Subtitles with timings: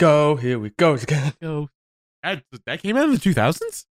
[0.00, 1.32] go, here we go again.
[1.42, 1.68] Go.
[2.22, 3.86] That, that came out in the 2000s?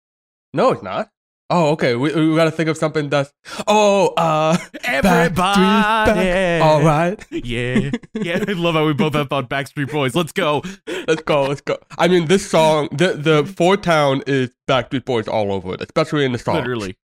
[0.54, 1.10] No, it's not.
[1.52, 1.96] Oh, okay.
[1.96, 3.34] We, we gotta think of something that's.
[3.68, 4.56] Oh, uh.
[4.84, 5.32] Everybody.
[5.62, 6.62] Back.
[6.62, 7.26] All right.
[7.32, 7.90] Yeah.
[8.14, 8.44] Yeah.
[8.48, 10.14] I love how we both have thought Backstreet Boys.
[10.16, 10.62] Let's go.
[11.08, 11.44] Let's go.
[11.48, 11.78] Let's go.
[11.98, 16.24] I mean, this song, the the Four Town is Backstreet Boys all over it, especially
[16.24, 16.56] in the song.
[16.56, 16.96] Literally.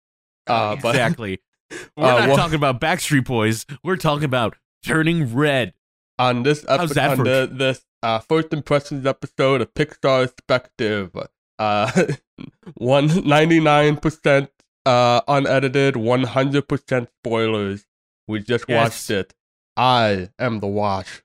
[0.46, 1.40] Uh, but Exactly.
[1.96, 3.64] We're Uh, not well- talking about Backstreet Boys.
[3.82, 5.72] We're talking about turning red.
[6.18, 11.26] On this episode, on the, this uh, first impressions episode of Pixar Spective,
[11.58, 12.12] uh,
[12.74, 14.50] one ninety nine percent
[14.86, 17.86] uh unedited, one hundred percent spoilers.
[18.28, 18.82] We just Yes.
[18.82, 19.34] watched it.
[19.76, 21.22] I am the watch.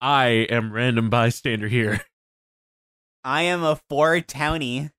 [0.00, 2.00] I am random bystander here.
[3.24, 4.90] I am a four townie.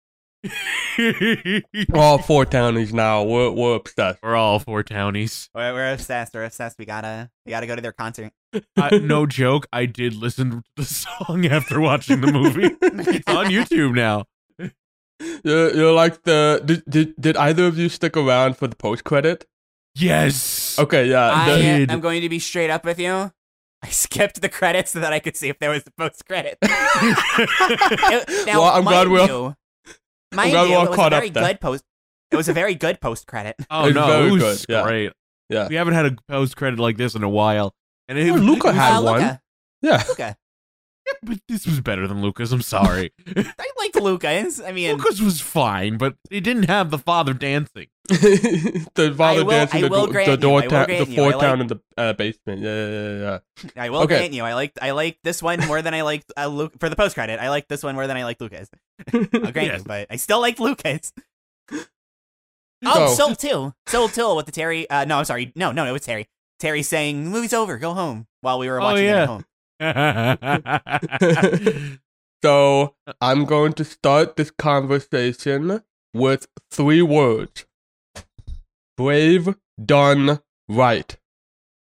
[0.97, 1.61] we're
[1.93, 3.23] All four townies now.
[3.23, 4.19] We're we're obsessed.
[4.23, 5.49] We're all four townies.
[5.53, 6.33] We're, we're obsessed.
[6.33, 6.77] We're obsessed.
[6.79, 8.31] We gotta we gotta go to their concert.
[8.75, 9.67] Uh, no joke.
[9.73, 12.75] I did listen to the song after watching the movie.
[12.81, 14.25] It's on YouTube now.
[15.43, 19.03] You're, you're like the did, did did either of you stick around for the post
[19.03, 19.45] credit?
[19.95, 20.77] Yes.
[20.77, 21.31] Okay, yeah.
[21.33, 21.91] I the- did.
[21.91, 23.31] am going to be straight up with you.
[23.83, 26.57] I skipped the credits so that I could see if there was the post credit.
[26.61, 29.55] now, Well, I'm glad we're- you,
[30.33, 31.43] mind glad you, we're all it was a caught up very then.
[31.43, 31.83] good post.
[32.31, 33.55] It was a very good post credit.
[33.69, 34.83] Oh It's no, very it was good, yeah.
[34.83, 35.13] great.
[35.49, 35.67] Yeah.
[35.67, 37.73] We haven't had a post credit like this in a while.
[38.07, 39.21] And it, Oh, Luca had Uh, one.
[39.21, 39.41] Luca,
[39.81, 40.03] yeah.
[40.07, 40.37] Luca.
[41.23, 42.51] but this was better than Lucas.
[42.51, 43.13] I'm sorry.
[43.35, 44.59] I liked Lucas.
[44.59, 47.87] I mean, Lucas was fine, but he didn't have the father dancing.
[48.09, 51.67] the father will- dancing the, do- the door ta- the you, four I town in
[51.67, 52.61] the uh, basement.
[52.61, 53.37] Yeah, yeah, yeah,
[53.75, 53.83] yeah.
[53.83, 54.17] I will Okay.
[54.17, 54.43] grant you.
[54.43, 57.15] I liked I liked this one more than I liked uh, Luke for the post
[57.15, 57.39] credit.
[57.39, 58.69] I liked this one more than I liked Lucas.
[59.13, 59.79] I'll grant Yes.
[59.79, 61.13] you, but I still like Lucas.
[62.85, 63.73] Oh, So- Soul too.
[63.87, 64.89] Soul too with the Terry.
[64.89, 65.51] Uh, no, I'm sorry.
[65.55, 66.27] No, no, no, it was Terry.
[66.59, 69.45] Terry saying the movie's over, go home while we were Oh, watching it at home.
[72.43, 75.81] so I'm going to start this conversation
[76.13, 77.65] with three words:
[78.97, 81.17] brave, done, right.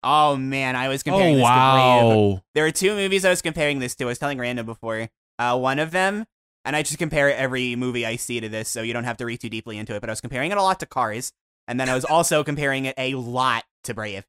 [0.04, 1.56] Oh man, I was oh comparing this to Brave.
[1.56, 2.42] wow.
[2.54, 4.06] There are two movies I was comparing this to.
[4.06, 5.10] I was telling Random before.
[5.38, 6.26] Uh, one of them,
[6.64, 9.26] and I just compare every movie I see to this, so you don't have to
[9.26, 10.00] read too deeply into it.
[10.00, 11.34] But I was comparing it a lot to Cars,
[11.68, 14.26] and then I was also comparing it a lot to Brave.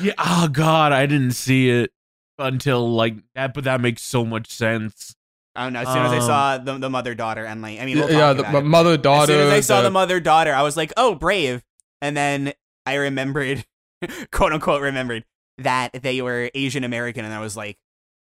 [0.00, 0.12] Yeah.
[0.18, 1.90] Oh god, I didn't see it
[2.38, 5.16] until like that, but that makes so much sense.
[5.56, 5.80] I don't know.
[5.80, 8.10] As soon as I Um, saw the, the mother daughter, and like, I mean, we'll
[8.10, 8.66] yeah, talk the about it.
[8.66, 9.32] mother As daughter.
[9.32, 11.64] soon as I saw the, the- mother daughter, I was like, "Oh, brave!"
[12.00, 12.52] And then
[12.86, 13.64] I remembered,
[14.30, 15.24] quote unquote, remembered
[15.58, 17.78] that they were Asian American, and I was like,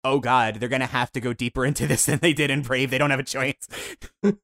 [0.05, 2.91] "Oh God, they're gonna have to go deeper into this than they did in Brave.
[2.91, 3.66] They don't have a choice."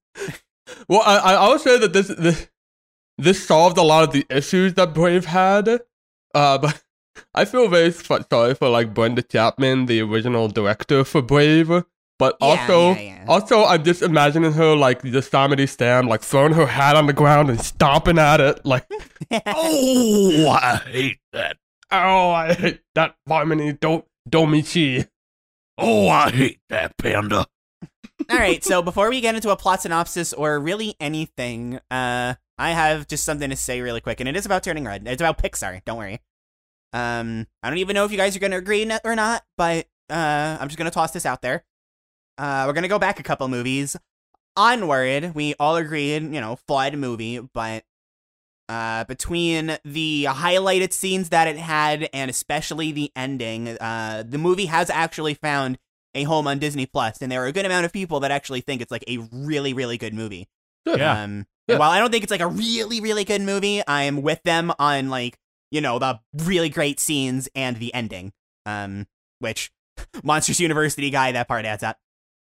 [0.89, 2.49] Well, I I I would say that this this
[3.19, 5.69] this solved a lot of the issues that Brave had.
[6.35, 6.83] Uh, but
[7.35, 11.69] I feel very sorry for like Brenda Chapman, the original director for Brave.
[12.19, 13.25] But Yeah, also, yeah, yeah.
[13.29, 17.13] also, I'm just imagining her like the Yosemite Sam, like throwing her hat on the
[17.13, 18.87] ground and stomping at it, like,
[19.31, 21.57] Oh, I hate that.
[21.91, 25.07] "Oh, I hate that harmony, don't, domichi."
[25.79, 27.47] Oh, I hate that panda.
[28.31, 32.71] All right, so before we get into a plot synopsis or really anything, uh, I
[32.71, 35.07] have just something to say really quick, and it is about Turning Red.
[35.07, 35.85] It's about Pixar.
[35.85, 36.21] Don't worry.
[36.93, 40.57] Um, I don't even know if you guys are gonna agree or not, but uh,
[40.61, 41.65] I'm just gonna toss this out there.
[42.39, 43.97] Uh, we're gonna go back a couple movies.
[44.57, 47.85] Onward, we all agreed, you know, flawed movie, but
[48.69, 54.67] uh, between the highlighted scenes that it had and especially the ending, uh, the movie
[54.67, 55.79] has actually found
[56.15, 58.63] a home on Disney Plus, and there are a good amount of people that actually
[58.63, 60.49] think it's like a really, really good movie.
[60.87, 60.99] Good.
[61.01, 61.23] Yeah.
[61.23, 61.79] Um, Yeah.
[61.79, 64.73] while I don't think it's like a really, really good movie, I am with them
[64.79, 65.37] on like
[65.77, 68.33] you know the really great scenes and the ending.
[68.65, 69.07] Um,
[69.39, 69.71] which
[70.25, 71.99] Monsters University guy that part adds up.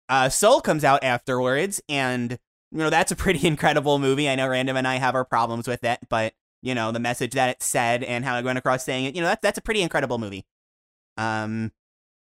[0.08, 2.38] Uh, Soul comes out afterwards, and
[2.72, 4.30] you know that's a pretty incredible movie.
[4.30, 7.32] I know Random and I have our problems with it, but you know the message
[7.32, 9.16] that it said and how it went across saying it.
[9.16, 10.46] You know that's that's a pretty incredible movie.
[11.18, 11.72] Um,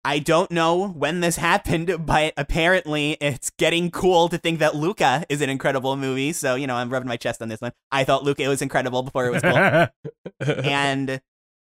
[0.06, 5.24] I don't know when this happened, but apparently it's getting cool to think that Luca
[5.28, 6.32] is an incredible movie.
[6.32, 7.72] So, you know, I'm rubbing my chest on this one.
[7.90, 10.54] I thought Luca was incredible before it was cool.
[10.64, 11.20] and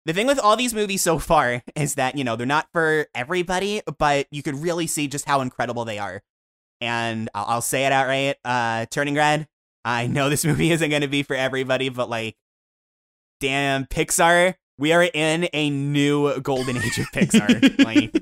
[0.05, 3.07] the thing with all these movies so far is that, you know, they're not for
[3.15, 6.21] everybody, but you could really see just how incredible they are.
[6.81, 8.37] And I'll, I'll say it outright.
[8.45, 9.47] Uh, Turning Red,
[9.85, 12.35] I know this movie isn't going to be for everybody, but like,
[13.39, 17.85] damn, Pixar, we are in a new golden age of Pixar.
[17.85, 18.13] like,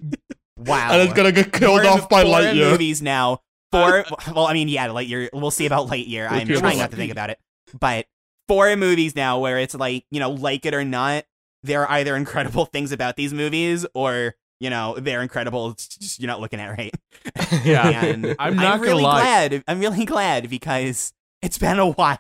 [0.57, 0.93] wow.
[0.93, 2.71] and it's gonna get killed Four- off by four Lightyear.
[2.71, 3.41] movies now.
[3.71, 4.01] Four.
[4.01, 5.29] Uh, well, I mean, yeah, Lightyear.
[5.33, 6.31] We'll see about Lightyear.
[6.31, 7.39] I'm trying well, not to think about it,
[7.79, 8.07] but
[8.49, 11.25] four movies now where it's like you know, like it or not,
[11.63, 15.71] there are either incredible things about these movies or you know, they're incredible.
[15.71, 16.95] It's just you're not looking at right.
[17.65, 17.89] Yeah.
[17.89, 19.21] And I'm not gonna really lie.
[19.49, 19.65] glad.
[19.69, 21.13] I'm really glad because
[21.43, 22.19] it's been a while.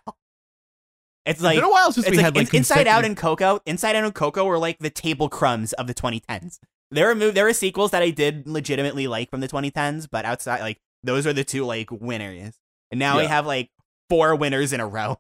[1.24, 3.04] It's It's like been a while since it's we like, had like In- Inside Out
[3.04, 3.60] and Coco.
[3.64, 6.58] Inside Out and Coco were like the table crumbs of the 2010s.
[6.90, 10.24] There were mov- there were sequels that I did legitimately like from the 2010s, but
[10.24, 12.54] outside like those are the two like winners.
[12.90, 13.70] And now we have like
[14.10, 15.18] four winners in a row.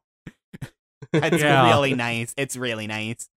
[1.12, 1.68] That's Yeah.
[1.68, 2.34] really nice.
[2.36, 3.28] It's really nice.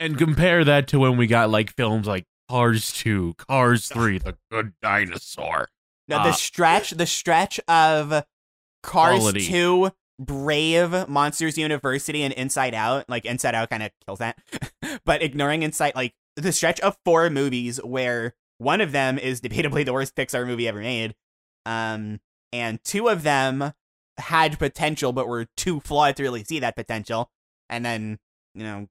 [0.00, 4.36] and compare that to when we got like films like Cars 2, Cars 3, The
[4.50, 5.68] Good Dinosaur.
[6.06, 6.24] Now Ah.
[6.24, 8.24] the stretch, the stretch of
[8.82, 9.46] Cars Quality.
[9.48, 13.08] 2, Brave, Monsters University, and Inside Out.
[13.08, 14.38] Like Inside Out kind of kills that,
[15.04, 19.84] but ignoring Inside, like the stretch of four movies where one of them is debatably
[19.84, 21.14] the worst Pixar movie ever made,
[21.66, 22.20] um,
[22.52, 23.72] and two of them
[24.18, 27.30] had potential but were too flawed to really see that potential,
[27.68, 28.18] and then
[28.54, 28.86] you know.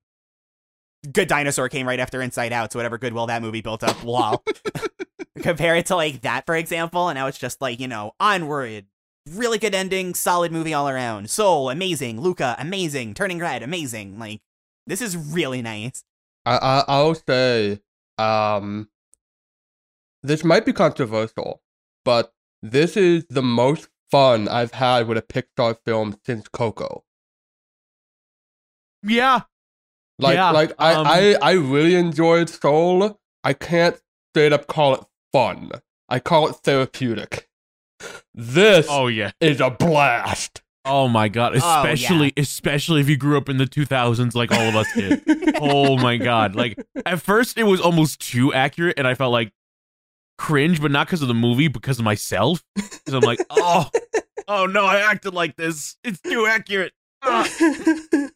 [1.10, 4.44] Good Dinosaur came right after Inside Out, so whatever goodwill that movie built up, lol.
[5.42, 8.88] Compare it to like that, for example, and now it's just like, you know, onward,
[9.34, 11.30] really good ending, solid movie all around.
[11.30, 12.20] Soul, amazing.
[12.22, 13.14] Luca, amazing.
[13.14, 14.20] Turning Red, amazing.
[14.20, 14.42] Like,
[14.86, 16.04] this is really nice.
[16.46, 17.82] I, I I'll say,
[18.18, 18.90] um,
[20.24, 21.62] this might be controversial,
[22.06, 27.04] but this is the most fun I've had with a Pixar film since Coco.
[29.04, 29.42] Yeah.
[30.20, 33.20] Like, Yeah, like I, um, I, I really enjoyed Soul.
[33.44, 34.00] I can't
[34.32, 35.02] straight up call it
[35.32, 35.72] fun.
[36.10, 37.47] I call it therapeutic.
[38.38, 39.32] This Oh yeah.
[39.42, 40.62] is a blast.
[40.86, 41.92] Oh my god, Oh, yeah.
[41.92, 45.22] especially especially if you grew up in the 2000s like all of us did.
[45.60, 46.56] oh my god.
[46.56, 49.52] Like at first it was almost too accurate and I felt like
[50.38, 52.64] cringe but not because of the movie because of myself
[53.06, 53.90] cuz I'm like, "Oh,
[54.48, 55.98] oh no, I acted like this.
[56.04, 56.94] It's too accurate."
[57.24, 57.44] Ah.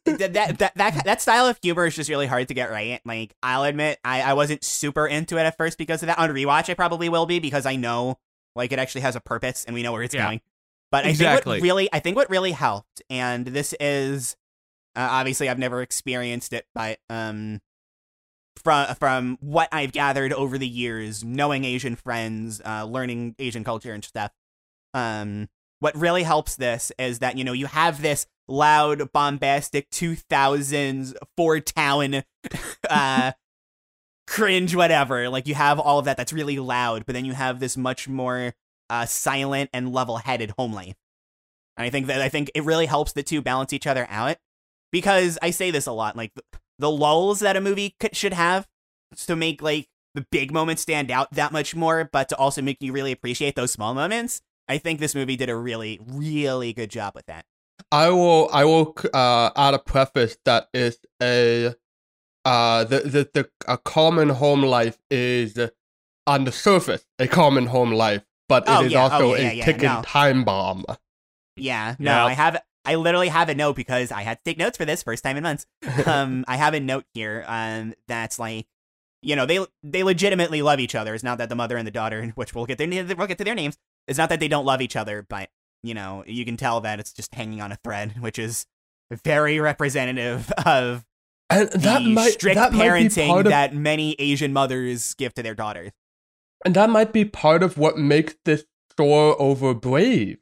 [0.05, 2.99] that, that, that, that, that style of humor is just really hard to get right.
[3.05, 6.17] Like, I'll admit, I, I wasn't super into it at first because of that.
[6.17, 8.17] On rewatch, I probably will be because I know,
[8.55, 10.25] like, it actually has a purpose and we know where it's Yeah.
[10.25, 10.41] going.
[10.91, 14.35] But I think what really, I think what really helped, and this is,
[14.95, 17.61] uh, obviously, I've never experienced it, but um,
[18.61, 23.93] from from what I've gathered over the years, knowing Asian friends, uh, learning Asian culture
[23.93, 24.31] and stuff,
[24.93, 25.47] um,
[25.79, 31.61] what really helps this is that you know you have this loud, bombastic 2000s four
[31.61, 32.23] town,
[32.89, 33.31] uh,
[34.27, 35.29] cringe, whatever.
[35.29, 38.07] Like you have all of that that's really loud, but then you have this much
[38.07, 38.53] more
[38.89, 40.95] uh, silent and level-headed home life.
[41.77, 44.37] And I think that I think it really helps the two balance each other out
[44.91, 46.33] because I say this a lot, like
[46.79, 48.67] the lulls that a movie could, should have
[49.27, 52.77] to make like the big moments stand out that much more, but to also make
[52.81, 54.41] you really appreciate those small moments.
[54.67, 57.45] I think this movie did a really, really good job with that.
[57.91, 61.73] I will I will uh, add a preface that is a
[62.45, 65.59] uh the the, the a common home life is
[66.27, 68.99] on the surface a common home life, but Oh, it is yeah.
[68.99, 70.01] Oh, also yeah, a yeah, ticking no.
[70.03, 70.85] time bomb.
[71.55, 72.29] Yeah, no, Yep.
[72.29, 72.61] I have.
[72.83, 75.37] I literally have a note because I had to take notes for this first time
[75.37, 75.65] in months.
[76.07, 77.43] Um, I have a note here.
[77.47, 78.65] Um, that's like,
[79.21, 81.13] you know, they they legitimately love each other.
[81.13, 83.43] It's not that the mother and the daughter, which we'll get their we'll get to
[83.43, 83.77] their names.
[84.07, 85.49] It's not that they don't love each other, but
[85.83, 88.65] you know, you can tell that it's just hanging on a thread, which is
[89.11, 91.05] very representative of
[91.51, 95.43] And that the might strict that parenting part of that many Asian mothers give to
[95.43, 95.91] their daughters.
[96.65, 98.65] and that might be part of what makes this
[98.97, 100.39] soar over Brave,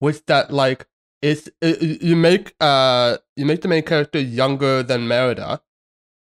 [0.00, 0.86] was that like
[1.22, 5.60] it's it, you make uh you make the main character younger than Merida,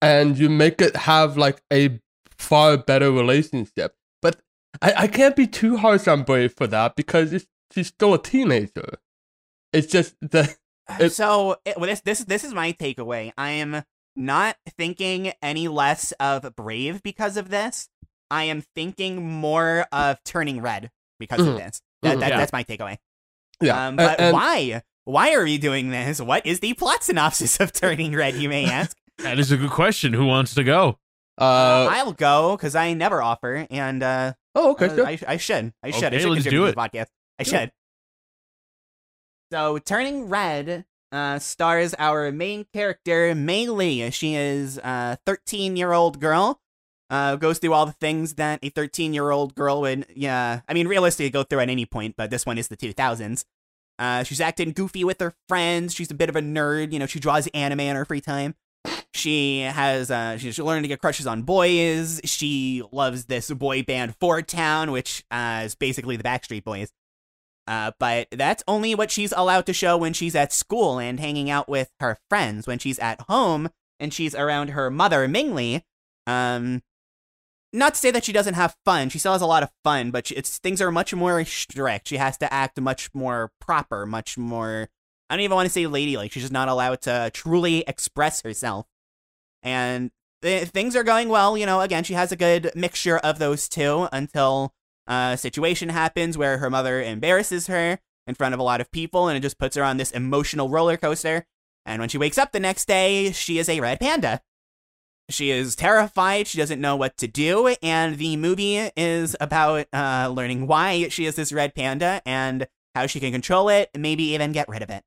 [0.00, 2.00] and you make it have like a
[2.36, 3.94] far better relationship.
[4.20, 4.40] But
[4.82, 8.22] I, I can't be too harsh on Brave for that because it's, she's still a
[8.22, 8.98] teenager.
[9.72, 10.54] It's just the
[11.00, 13.32] It- so it, well, this this this is my takeaway.
[13.38, 13.82] I am
[14.16, 17.88] not thinking any less of Brave because of this.
[18.30, 21.58] I am thinking more of Turning Red because of Mhm.
[21.58, 21.82] this.
[22.02, 22.36] That, that Yeah.
[22.38, 22.98] that's my takeaway.
[23.60, 23.86] yeah.
[23.88, 24.82] Um, but and- why?
[25.04, 26.20] Why are we doing this?
[26.20, 28.34] What is the plot synopsis of Turning Red?
[28.36, 28.96] You may ask.
[29.18, 30.12] That is a good question.
[30.14, 30.98] Who wants to go?
[31.38, 35.04] uh, I'll go because I never offer, and uh, oh okay, uh.
[35.04, 35.72] I, I should.
[35.82, 36.04] I should.
[36.04, 36.74] I Okay, should let's do it.
[36.76, 37.06] podcast.
[37.38, 37.72] I should.
[39.52, 44.10] So, Turning Red uh, stars our main character, Mei Lee.
[44.10, 46.60] She is a 13 year old girl.
[47.10, 50.72] Uh, goes through all the things that a 13 year old girl would, yeah, I
[50.72, 53.44] mean, realistically go through at any point, but this one is the 2000s.
[53.98, 55.94] Uh, she's acting goofy with her friends.
[55.94, 56.90] She's a bit of a nerd.
[56.90, 58.54] You know, she draws anime in her free time.
[59.14, 62.18] She has, uh, she's learning to get crushes on boys.
[62.24, 66.90] She loves this boy band Four Town, which uh, is basically the Backstreet Boys.
[67.72, 71.48] Uh, but that's only what she's allowed to show when she's at school and hanging
[71.48, 72.66] out with her friends.
[72.66, 75.82] When she's at home and she's around her mother, Ming Lee,
[76.26, 76.82] um,
[77.72, 79.08] not to say that she doesn't have fun.
[79.08, 82.08] She still has a lot of fun, but it's things are much more strict.
[82.08, 84.90] She has to act much more proper, much more.
[85.30, 86.32] I don't even want to say ladylike.
[86.32, 88.86] She's just not allowed to truly express herself.
[89.62, 90.10] And
[90.42, 91.56] th- things are going well.
[91.56, 94.74] You know, again, she has a good mixture of those two until
[95.06, 99.28] a situation happens where her mother embarrasses her in front of a lot of people,
[99.28, 101.46] and it just puts her on this emotional roller coaster.
[101.84, 104.40] And when she wakes up the next day, she is a red panda.
[105.28, 106.46] She is terrified.
[106.46, 107.74] She doesn't know what to do.
[107.82, 113.06] And the movie is about uh, learning why she is this red panda and how
[113.06, 115.02] she can control it, maybe even get rid of it.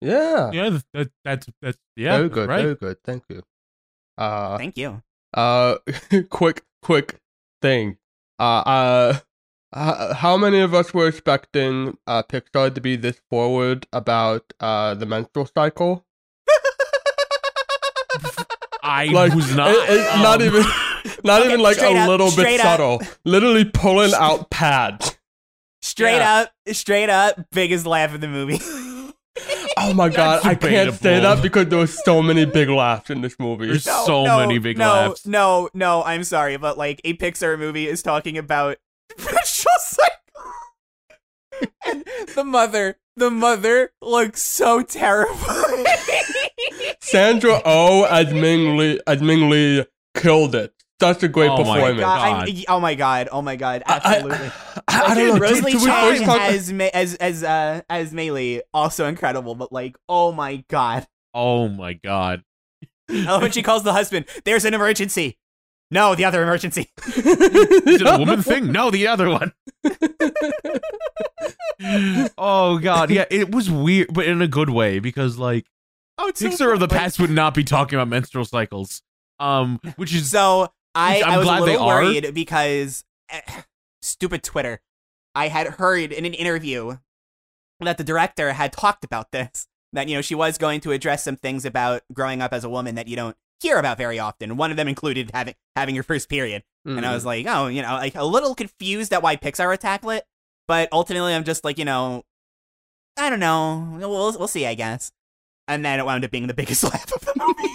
[0.00, 0.50] Yeah.
[0.52, 2.48] Yeah, that, that's that's yeah, very good.
[2.48, 2.62] right.
[2.62, 2.96] Very good.
[3.04, 3.42] Thank you.
[4.18, 5.02] Uh, Thank you.
[5.32, 5.76] uh,
[6.30, 7.20] quick, quick
[7.62, 7.96] thing.
[8.38, 9.14] Uh,
[9.72, 14.94] uh, how many of us were expecting uh, Pixar to be this forward about uh,
[14.94, 16.04] the menstrual cycle?
[18.82, 19.70] I Like, was not.
[19.70, 20.62] it- it's not um, even,
[21.24, 22.66] not Okay, even like a up, little bit straight up.
[22.66, 23.02] subtle.
[23.24, 25.16] Literally pulling out pads.
[25.82, 26.40] Straight Yeah.
[26.66, 28.58] up, straight up, biggest laugh of the movie.
[29.84, 31.36] Oh my god, I can't say debatable.
[31.36, 33.66] that because there was so many big laughs in this movie.
[33.66, 35.26] There's so many big no, laughs.
[35.26, 38.78] No, no, I'm sorry, but like a Pixar movie is talking about
[39.18, 40.52] menstrual cycle.
[41.86, 45.86] and the mother, the mother looks so terrified.
[47.00, 50.72] Sandra Oh as Ming Lee as Ming Lee killed it.
[51.12, 52.00] Such a great Oh my performance.
[52.00, 52.48] God, God.
[52.48, 54.50] I'm- oh my god, oh my god, I- I- absolutely.
[54.88, 55.38] I, I don't know.
[55.38, 59.54] Rosalie should- should Chiang talk- as Ma- as as uh as Mei Lee, also incredible,
[59.54, 61.06] but like, oh my god.
[61.34, 62.42] Oh my god.
[63.10, 65.38] I love when she calls the husband, there's an emergency.
[65.90, 66.90] No, the other emergency.
[67.06, 68.72] Is it a woman thing?
[68.72, 69.52] No, the other one.
[72.38, 75.66] oh god, yeah, it was weird, but in a good way because like
[76.16, 79.02] Oh, it's so Pixar of the past would not be talking about menstrual cycles.
[79.40, 82.02] Um, which is So I, I'm I was a glad they little are.
[82.02, 83.40] worried because eh,
[84.02, 84.80] stupid Twitter.
[85.34, 86.98] I had heard in an interview
[87.80, 89.66] that the director had talked about this.
[89.92, 92.68] That you know she was going to address some things about growing up as a
[92.68, 94.56] woman that you don't hear about very often.
[94.56, 97.04] One of them included having having your first period, and Mm-hmm.
[97.04, 100.10] I was like, oh, you know, like a little confused at why Pixar would tackle
[100.10, 100.24] it.
[100.66, 102.24] But ultimately, I'm just like, you know,
[103.16, 103.96] I don't know.
[103.98, 105.12] We'll we'll see, I guess.
[105.68, 107.74] And then it wound up being the biggest laugh of the movie.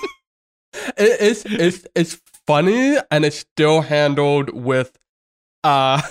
[0.97, 4.97] it, it's it's it's funny and it's still handled with
[5.63, 6.01] uh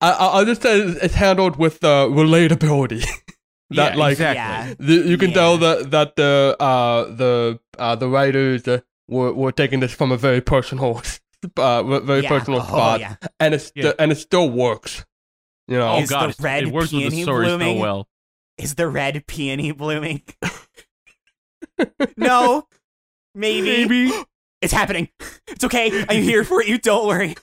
[0.00, 3.00] I, I'll just say it's handled with uh, relatability.
[3.70, 4.86] that Yeah, like exactly.
[4.86, 9.52] The, you can tell that that the uh the uh the writers uh, were were
[9.52, 11.02] taking this from a very personal
[11.56, 12.28] uh very yeah.
[12.28, 13.16] personal Oh, spot yeah.
[13.40, 13.92] and it's Yeah.
[13.98, 15.04] and it still works.
[15.66, 15.94] You know.
[15.96, 17.78] oh god, the red it works with the story blooming?
[17.78, 18.08] so well.
[18.58, 20.22] Is the red peony blooming?
[22.16, 22.68] no.
[23.34, 23.86] Maybe.
[23.86, 24.12] Maybe.
[24.66, 25.08] It's happening.
[25.46, 26.04] It's okay.
[26.08, 26.76] I'm here for you.
[26.76, 27.36] Don't worry.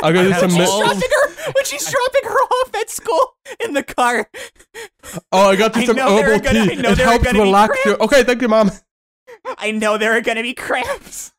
[0.00, 2.74] I got I this have When she's, all- dropping her, when she's dropping her off
[2.76, 3.34] at school
[3.64, 4.30] in the car.
[5.32, 6.72] Oh, I got I this some know there are herbal gonna- tea.
[6.78, 7.96] I know it helps gonna relax you.
[7.96, 8.70] Okay, thank you, mom.
[9.58, 11.32] I know there are going to be cramps.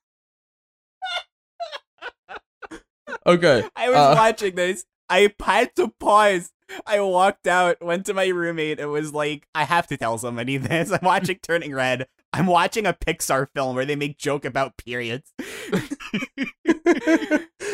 [3.25, 3.63] Okay.
[3.77, 4.83] I was Uh, watching this.
[5.09, 6.51] I had to pause.
[6.85, 10.57] I walked out, went to my roommate, and was like, I have to tell somebody
[10.57, 10.91] this.
[10.91, 12.07] I'm watching Turning Red.
[12.37, 15.31] I'm watching a Pixar film where they make joke about periods.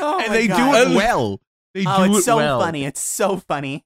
[0.05, 0.58] Oh and they God.
[0.58, 0.98] do it oh.
[0.98, 1.41] well.
[1.74, 2.60] They Oh, do it's it so well.
[2.60, 2.84] funny.
[2.84, 3.86] It's so funny.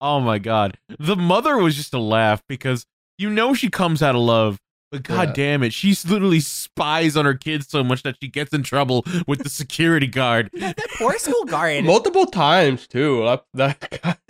[0.00, 0.78] Oh my god.
[1.00, 2.86] The mother was just a laugh because
[3.18, 4.58] you know she comes out of love,
[4.92, 5.32] but god Yeah.
[5.34, 9.04] damn it, she literally spies on her kids so much that she gets in trouble
[9.26, 10.50] with the security guard.
[10.54, 11.84] That, that poor school guard.
[11.84, 13.24] Multiple times too.
[13.24, 14.16] That, that guy.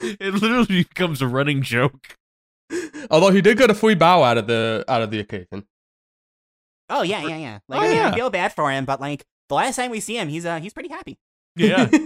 [0.00, 2.14] It literally becomes a running joke.
[3.10, 5.64] Although he did get a free bow out of the out of the occasion.
[6.90, 7.58] Oh yeah, yeah, yeah.
[7.68, 8.10] Like Oh, I, mean, yeah.
[8.10, 10.60] I feel bad for him, but like the last time we see him, he's uh
[10.60, 11.18] he's pretty happy.
[11.56, 11.88] Yeah.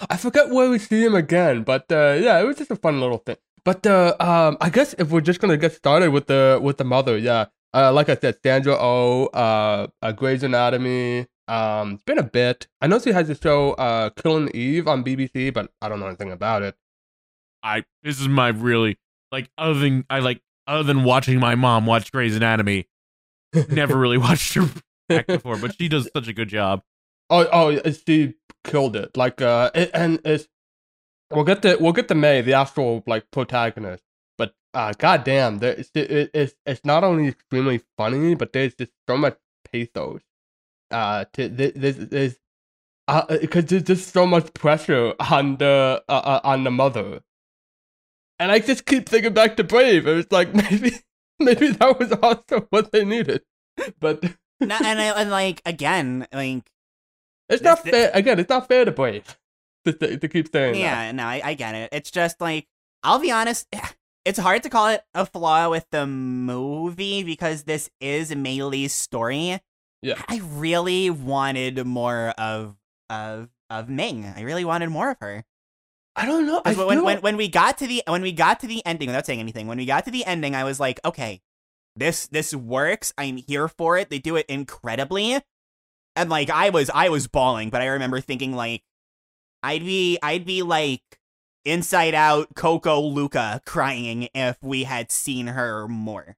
[0.10, 3.00] I forget where we see him again, but uh, yeah, it was just a fun
[3.00, 3.36] little thing.
[3.64, 6.84] But uh, um, I guess if we're just gonna get started with the with the
[6.84, 11.26] mother, yeah, uh, like I said, Sandra Oh, uh, uh, Grey's Anatomy.
[11.48, 12.66] Um, it's been a bit.
[12.80, 16.06] I know she has a show, uh, Killing Eve on BBC, but I don't know
[16.06, 16.74] anything about it.
[17.62, 18.98] I this is my really
[19.32, 22.86] like other than I like other than watching my mom watch Grey's Anatomy,
[23.68, 24.68] never really watched her
[25.10, 26.82] act before, but she does such a good job.
[27.30, 29.16] Oh, oh, she killed it.
[29.16, 30.48] Like, uh, it, and it's
[31.30, 34.04] we'll get the we'll get the Mei, the actual like protagonist.
[34.36, 38.92] But uh, goddamn, there, it's, it, it's it's not only extremely funny, but there's just
[39.08, 39.38] so much
[39.70, 40.20] pathos.
[40.90, 42.38] Uh, to this this is
[43.08, 47.22] uh, because there's just so much pressure on the uh, uh, on the mother,
[48.42, 50.06] and I just keep thinking back to Brave.
[50.06, 50.92] It was like maybe
[51.38, 53.42] maybe that was also what they needed,
[54.00, 54.22] but
[54.60, 56.64] No, and, I, and like again, like
[57.48, 58.10] It's not fair.
[58.14, 59.36] Again, it's not fair to Brave
[59.84, 60.78] to, to, to keep saying that.
[60.78, 61.90] yeah, no, I, I get it.
[61.92, 62.66] It's just like
[63.04, 63.68] I'll be honest,
[64.24, 68.92] it's hard to call it a flaw with the movie because this is Mei Lee's
[68.92, 69.60] story.
[70.02, 70.20] Yeah.
[70.28, 72.76] I really wanted more of
[73.08, 74.32] of of Ming.
[74.36, 75.44] I really wanted more of her.
[76.14, 76.60] I don't know.
[76.64, 79.26] I when, when when we got to the when we got to the ending without
[79.26, 81.40] saying anything, when we got to the ending, I was like, okay,
[81.96, 83.14] this this works.
[83.16, 84.10] I'm here for it.
[84.10, 85.38] They do it incredibly,
[86.16, 88.82] and like I was I was bawling, but I remember thinking like,
[89.62, 91.02] I'd be I'd be like
[91.64, 96.36] inside out Coco Luca crying if we had seen her more.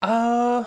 [0.00, 0.64] uh,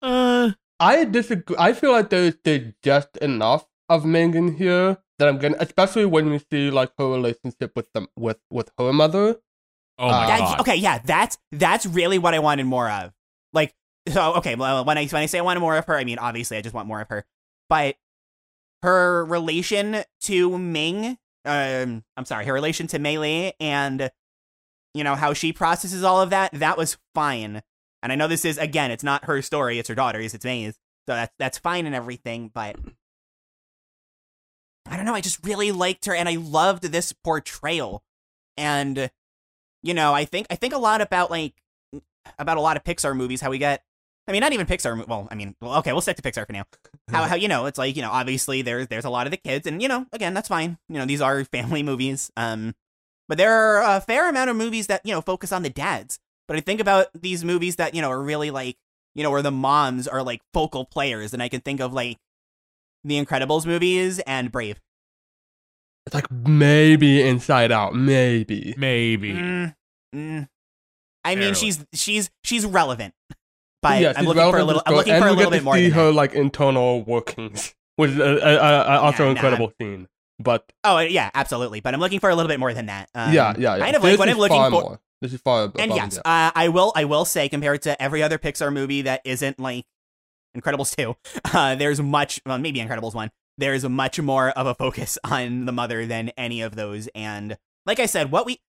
[0.00, 1.56] Uh, I disagree.
[1.58, 6.30] I feel like there's, there's just enough of Megan here that I'm gonna, especially when
[6.30, 9.36] we see like her relationship with them with with her mother.
[9.98, 10.60] oh my Uh, That- god.
[10.60, 13.12] okay, yeah, that's that's really what I wanted more of.
[13.52, 13.74] Like,
[14.08, 16.18] so okay, well, when I when I say I wanted more of her, I mean
[16.18, 17.24] obviously I just want more of her,
[17.68, 17.96] but
[18.82, 24.10] her relation to Ming, um, I'm sorry, her relation to Mei Lee, and
[24.94, 27.62] you know how she processes all of that, that was fine.
[28.02, 30.74] And I know this is again, it's not her story, it's her daughter's, it's Mei's,
[31.06, 32.76] so that's that's fine and everything, but.
[34.86, 35.14] I don't know.
[35.14, 38.02] I just really liked her, and I loved this portrayal.
[38.56, 39.10] And
[39.82, 41.54] you know, I think I think a lot about like
[42.38, 43.40] about a lot of Pixar movies.
[43.40, 43.82] How we get,
[44.26, 45.06] I mean, not even Pixar.
[45.06, 46.64] Well, I mean, well, okay, we'll stick to Pixar for now.
[47.10, 49.36] How how you know it's like you know, obviously there's there's a lot of the
[49.36, 50.78] kids, and you know, again, that's fine.
[50.88, 52.30] You know, these are family movies.
[52.36, 52.74] Um,
[53.28, 56.18] but there are a fair amount of movies that you know focus on the dads.
[56.48, 58.76] But I think about these movies that you know are really like
[59.14, 62.18] you know where the moms are like focal players, and I can think of like
[63.04, 64.80] the Incredibles movies and Brave.
[66.06, 68.74] It's like maybe Inside Out, maybe.
[68.76, 69.32] Maybe.
[69.34, 69.74] Mm,
[70.14, 70.48] mm.
[71.24, 71.54] I mean, Barely.
[71.54, 73.14] she's she's she's relevant,
[73.80, 74.82] but yeah, I'm she's looking for a little.
[74.84, 75.74] I'm looking for a little bit more.
[75.76, 76.12] see her that.
[76.12, 79.40] like internal workings, which is uh, uh, uh, also Yeah, an nah.
[79.40, 80.08] incredible scene.
[80.40, 81.80] But Oh yeah, absolutely.
[81.80, 83.08] But I'm looking for a little bit more than that.
[83.14, 83.84] Um, yeah, yeah, yeah.
[83.84, 84.70] Kind of this like what is I'm looking for.
[84.70, 85.00] More.
[85.20, 85.80] This is far above.
[85.80, 86.92] And yes, uh, I will.
[86.96, 89.86] I will say, compared to every other Pixar movie that isn't like
[90.56, 91.16] Incredibles two,
[91.56, 92.40] uh, there's much.
[92.46, 93.30] Well, maybe Incredibles one.
[93.58, 97.08] There's much more of a focus on the mother than any of those.
[97.14, 98.60] And like I said, what we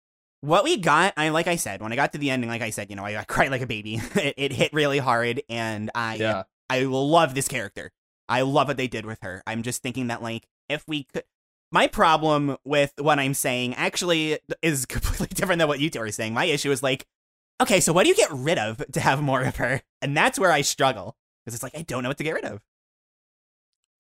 [0.40, 2.71] what we got, I like I said when I got to the ending, like I
[2.71, 4.01] said, you know, I, I cried like a baby.
[4.14, 6.42] it, it hit really hard, and I yeah.
[6.68, 7.90] I will love this character.
[8.29, 9.42] I love what they did with her.
[9.47, 11.25] I'm just thinking that like if we could
[11.73, 16.12] my problem with what I'm saying actually is completely different than what you two are
[16.12, 16.35] saying.
[16.35, 17.07] My issue is like,
[17.61, 19.81] okay, so what do you get rid of to have more of her?
[20.03, 21.16] And that's where I struggle.
[21.45, 22.61] Because it's like I don't know what to get rid of.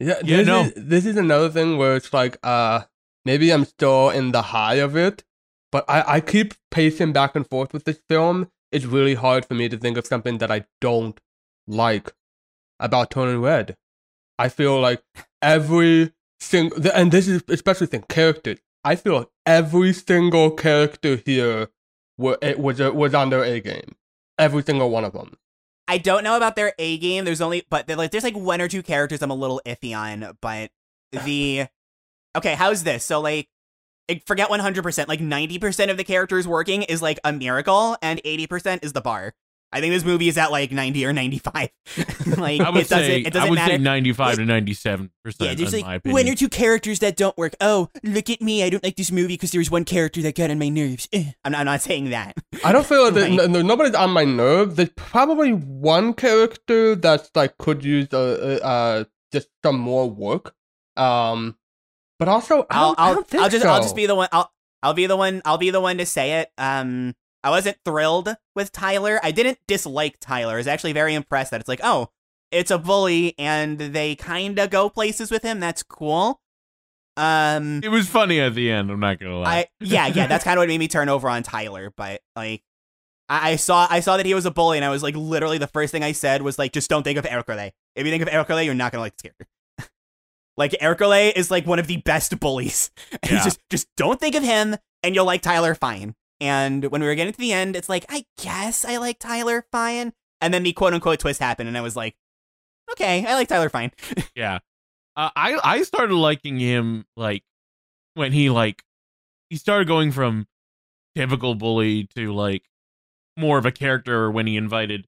[0.00, 0.60] Yeah, Yeah, this, no.
[0.62, 2.82] is, this is another thing where it's like, uh,
[3.24, 5.22] maybe I'm still in the high of it,
[5.70, 8.50] but I, I keep pacing back and forth with this film.
[8.72, 11.20] It's really hard for me to think of something that I don't
[11.66, 12.12] like
[12.80, 13.76] about Turning Red.
[14.38, 15.02] I feel like
[15.40, 18.58] every single, and this is especially thing characters.
[18.84, 21.68] I feel like every single character here
[22.18, 23.94] were, it was a, was on their A game.
[24.38, 25.36] Every single one of them.
[25.88, 27.24] I don't know about their A game.
[27.24, 29.96] There's only but they're like there's like one or two characters I'm a little iffy
[29.96, 30.70] on, but
[31.24, 31.66] the
[32.36, 33.04] Okay, how's this?
[33.04, 33.48] So like
[34.10, 38.84] I- forget 100%, like 90% of the characters working is like a miracle and 80%
[38.84, 39.34] is the bar.
[39.72, 41.54] I think this movie is at like 90 or 95.
[42.38, 43.72] like I would it doesn't say it doesn't would matter.
[43.72, 46.32] say 95 to 97 yeah, percent there's in like my one opinion.
[46.32, 47.54] or two characters that don't work.
[47.60, 48.62] Oh, look at me.
[48.62, 51.08] I don't like this movie because there's one character that got on my nerves.
[51.12, 51.32] Eh.
[51.44, 52.36] I'm, not, I'm not saying that.
[52.64, 53.36] I don't feel like Right.
[53.38, 54.76] that- no, nobody's on my nerve.
[54.76, 60.54] There's probably one character that's like could use uh, uh, uh just some more work.
[60.96, 61.56] Um,
[62.18, 64.14] but also I I'll don't, I I'll, don't think I'll just I'll just be the
[64.14, 66.50] one I'll I'll be the one I'll be the one to say it.
[66.58, 69.18] Um I wasn't thrilled with Tyler.
[69.22, 70.54] I didn't dislike Tyler.
[70.54, 72.10] I was actually very impressed that it's like, oh,
[72.50, 75.58] it's a bully and they kinda go places with him.
[75.60, 76.40] That's cool.
[77.16, 78.90] Um It was funny at the end.
[78.90, 79.56] I'm not gonna lie.
[79.58, 82.62] I yeah, yeah, that's kind of what made me turn over on Tyler, but like
[83.28, 85.58] I, I saw I saw that he was a bully and I was like literally
[85.58, 87.72] the first thing I said was like just don't think of Ercole.
[87.96, 89.46] If you think of Ercole, you're not gonna like this character.
[90.56, 92.90] like Ercole is like one of the best bullies.
[93.24, 93.44] Yeah.
[93.44, 96.14] just just don't think of him and you'll like Tyler fine.
[96.42, 99.64] And when we were getting to the end, it's like, I guess I like Tyler
[99.70, 100.12] fine.
[100.40, 102.16] And then the quote unquote twist happened and I was like,
[102.90, 103.92] Okay, I like Tyler fine.
[104.34, 104.58] yeah.
[105.16, 107.44] Uh, I I started liking him like
[108.14, 108.82] when he like
[109.50, 110.48] he started going from
[111.14, 112.64] typical bully to like
[113.36, 115.06] more of a character when he invited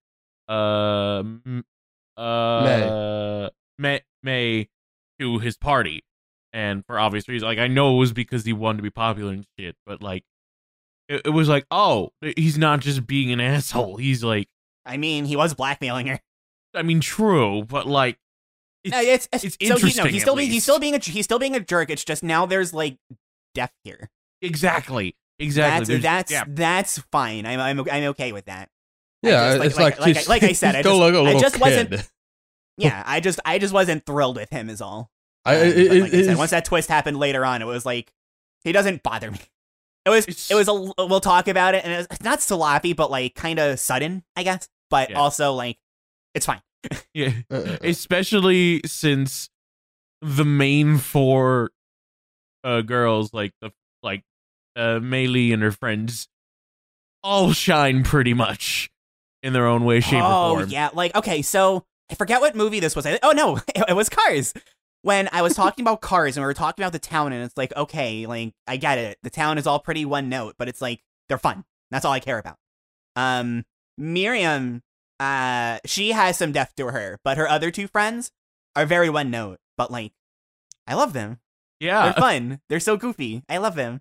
[0.48, 1.64] uh m-
[2.16, 4.68] uh Mei Mei
[5.18, 6.04] to his party.
[6.52, 9.32] And for obvious reasons, like I know it was because he wanted to be popular
[9.32, 10.22] and shit, but like
[11.08, 13.96] it, it was like, oh, he's not just being an asshole.
[13.96, 14.48] He's like
[14.86, 16.20] I mean, he was blackmailing her.
[16.74, 18.18] I mean, true, but like,
[18.82, 21.24] it's, No, it's, it's so he, no, he's still being he's still being a he's
[21.24, 21.90] still being a jerk.
[21.90, 22.98] It's just now there's like
[23.54, 24.10] death here.
[24.42, 25.96] exactly, exactly.
[25.96, 26.44] That's that's yeah.
[26.46, 27.46] that's fine.
[27.46, 28.68] I'm I'm I'm okay with that.
[29.22, 31.40] Yeah, just, it's like like, she's- like I said, I still just, like a I
[31.40, 32.10] just wasn't
[32.76, 35.10] yeah, I just I just wasn't thrilled with him is all.
[35.46, 37.86] I, Um, it, but it, I said, once that twist happened later on, it was
[37.86, 38.12] like
[38.64, 39.38] he doesn't bother me.
[40.06, 40.74] It was It's- it was a
[41.06, 44.42] we'll talk about it, and it was not sloppy, but like kind of sudden, I
[44.42, 44.68] guess.
[44.90, 45.18] But Yeah.
[45.18, 45.78] also like
[46.34, 46.60] it's fine.
[47.14, 47.32] yeah.
[47.50, 49.48] uh, uh, especially since
[50.20, 51.70] the main four
[52.62, 53.70] uh girls like the
[54.02, 54.22] like
[54.76, 56.28] uh Mei Lee and her friends
[57.22, 58.90] all shine pretty much
[59.42, 62.54] in their own way shape oh or form yeah, like okay, so I forget what
[62.54, 63.06] movie this was.
[63.06, 64.52] I, oh no, it, was Cars.
[65.04, 67.58] When I was talking about Cars and we were talking about the town, and it's
[67.58, 69.18] like okay, like I get it.
[69.22, 71.66] The town is all pretty one note, but it's like they're fun.
[71.90, 72.56] That's all I care about.
[73.14, 73.66] Um,
[73.98, 74.82] Miriam,
[75.20, 78.32] uh, she has some depth to her, but her other two friends
[78.74, 79.58] are very one note.
[79.76, 80.12] But like,
[80.86, 81.38] I love them.
[81.80, 82.60] Yeah, they're fun.
[82.70, 83.42] They're so goofy.
[83.46, 84.00] I love them.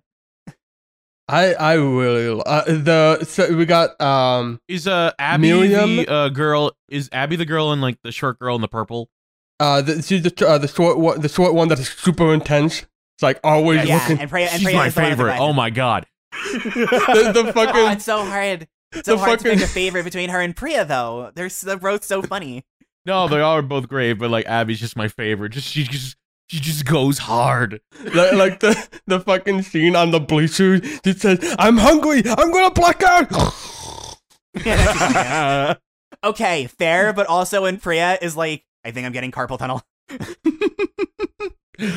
[1.28, 5.96] I I really uh, the so we got um is uh Abby Miriam?
[5.96, 9.10] the uh girl is Abby the girl and like the short girl in the purple
[9.64, 12.80] uh the, she's the uh, the short one the short one that is super intense.
[13.16, 14.18] It's like always Yeah, yeah, looking.
[14.20, 16.06] and Priya, and she's Priya my is the one with the favorite oh my god
[16.52, 18.66] the, the fucking Oh, it's so hard.
[18.92, 21.30] It's so The hard to pick a favorite between her and Priya, though.
[21.34, 22.64] They're they're both so funny.
[23.06, 26.16] no they are both great but like Abby's just my favorite just she just
[26.48, 27.80] she just goes hard
[28.14, 30.80] like, like the the fucking scene on the bleachers.
[31.04, 32.22] She says, "I'm hungry.
[32.26, 33.28] I'm gonna black out."
[36.22, 39.82] Okay, fair, but also in Priya is like, I think I'm getting carpal tunnel.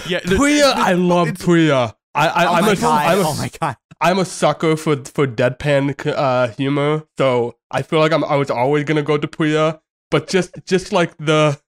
[0.08, 1.96] yeah the- Priya, I love it's- Priya.
[2.16, 3.12] I, I oh I'm my a god!
[3.12, 3.76] am a oh my god!
[4.02, 8.50] I'm a sucker for for deadpan uh, humor, so I feel like I'm I was
[8.50, 11.60] always gonna go to Priya, but just just like the,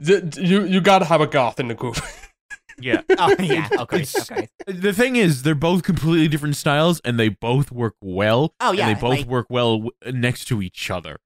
[0.00, 1.98] the you you gotta have a goth in the group.
[2.80, 4.48] yeah Oh yeah, okay, okay.
[4.66, 8.54] The thing is, they're both completely different styles, and they both work well.
[8.60, 11.18] Oh yeah, and they both like, work well w- next to each other.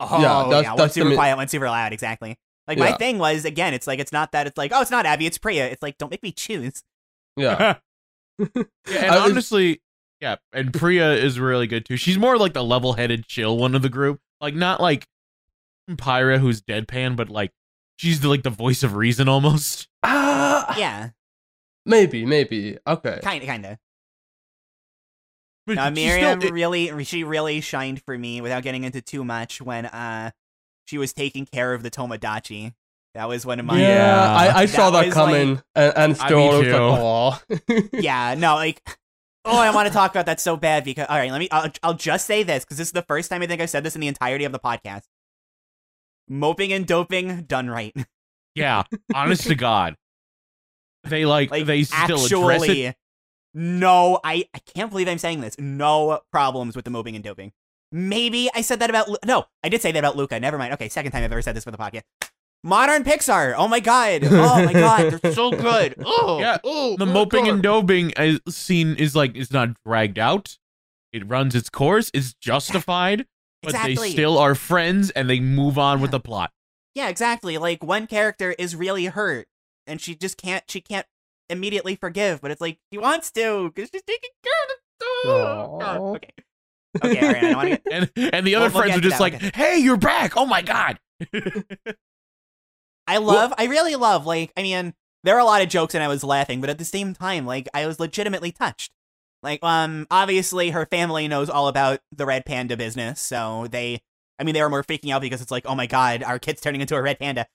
[0.00, 1.92] Oh Yeah, yeah, that's- one that's the super mi- quiet, one super loud.
[1.92, 2.36] Exactly.
[2.66, 5.04] Like my thing was again, it's like it's not that it's like oh it's not
[5.06, 5.66] Abby, it's Priya.
[5.66, 6.82] It's like don't make me choose.
[7.36, 7.76] yeah,
[8.38, 8.46] Yeah,
[8.88, 9.82] and I was- honestly,
[10.20, 11.96] yeah, and Priya is really good too.
[11.96, 14.20] She's more like the level-headed, chill one of the group.
[14.40, 15.06] Like not like
[15.98, 17.52] Priya, who's deadpan, but like
[17.98, 19.86] she's the, like the voice of reason almost.
[20.02, 21.10] ah, Yeah,
[21.84, 23.20] maybe maybe okay.
[23.22, 23.78] kind of, kind of.
[25.66, 29.00] But No, she's Miriam still- it- really, she really shined for me without getting into
[29.00, 30.30] too much when uh
[30.86, 32.74] she was taking care of the Tamagotchi.
[33.14, 36.16] That was one of my yeah, I, I That saw that was, coming, and, and
[36.16, 38.82] still I was like, "Aw." yeah, no, like,
[39.44, 41.70] oh, I want to talk about that so bad because, all right, let me, I'll,
[41.84, 43.94] I'll just say this because this is the first time I think I've said this
[43.94, 45.04] in the entirety of the podcast.
[46.28, 47.94] Moping and doping done right.
[48.54, 48.82] yeah,
[49.14, 49.94] honest to God,
[51.04, 52.96] they like, Like, they still address it.
[53.54, 55.56] No, I, I can't believe I'm saying this.
[55.58, 57.52] No problems with the moping and doping.
[57.92, 60.38] Maybe I said that about, Lu- no, I did say that about Luca.
[60.40, 60.72] Never mind.
[60.74, 62.02] Okay, second time I've ever said this for the podcast.
[62.64, 63.54] Modern Pixar.
[63.56, 64.22] Oh my god.
[64.30, 65.12] Oh my god.
[65.22, 65.94] They're so good.
[66.04, 67.52] Oh, Yeah, oh, oh the oh moping God.
[67.54, 68.12] and doping
[68.48, 70.58] scene is like it's not dragged out.
[71.12, 72.10] It runs its course.
[72.14, 73.26] It's justified,
[73.62, 73.94] but Exactly.
[73.94, 76.50] they still are friends and they move on with the plot.
[76.94, 77.58] Yeah, exactly.
[77.58, 79.46] Like one character is really hurt,
[79.86, 80.64] and she just can't.
[80.68, 81.06] She can't
[81.50, 84.68] immediately forgive, but it's like she wants to because she's taking care of
[85.24, 85.30] the.
[85.30, 85.98] Aw.
[86.14, 86.30] Okay.
[87.04, 87.26] Okay.
[87.32, 87.44] Right.
[87.44, 88.10] I want to get.
[88.16, 90.36] And and the other We'll- we'll friends are just like, we'll "Hey, you're back!
[90.36, 90.98] Oh my god!"
[93.06, 93.52] I love.
[93.58, 94.26] I really love.
[94.26, 96.78] Like, I mean, there are a lot of jokes, and I was laughing, but at
[96.78, 98.92] the same time, like, I was legitimately touched.
[99.42, 104.02] Like, um, obviously, her family knows all about the red panda business, so they.
[104.38, 106.60] I mean, they were more freaking out because it's like, oh my god, our kid's
[106.60, 107.46] turning into a red panda.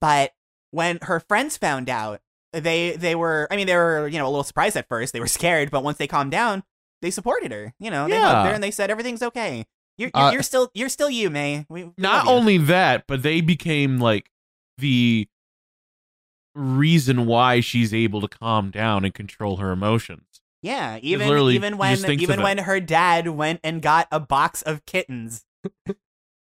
[0.00, 0.30] But
[0.70, 2.20] when her friends found out,
[2.52, 3.46] they they were.
[3.50, 5.12] I mean, they were you know a little surprised at first.
[5.12, 6.62] They were scared, but once they calmed down,
[7.02, 7.74] they supported her.
[7.78, 8.32] You know, they Yeah.
[8.34, 9.66] hugged her and they said everything's okay.
[9.98, 11.66] You're you're, Uh, you're still you're still you, Mei.
[11.68, 14.30] We, we Not only that, but they became like
[14.78, 15.28] the
[16.54, 20.24] reason why she's able to calm down and control her emotions.
[20.62, 22.42] Yeah, even even when even of it.
[22.42, 25.44] when her dad went and got a box of kittens.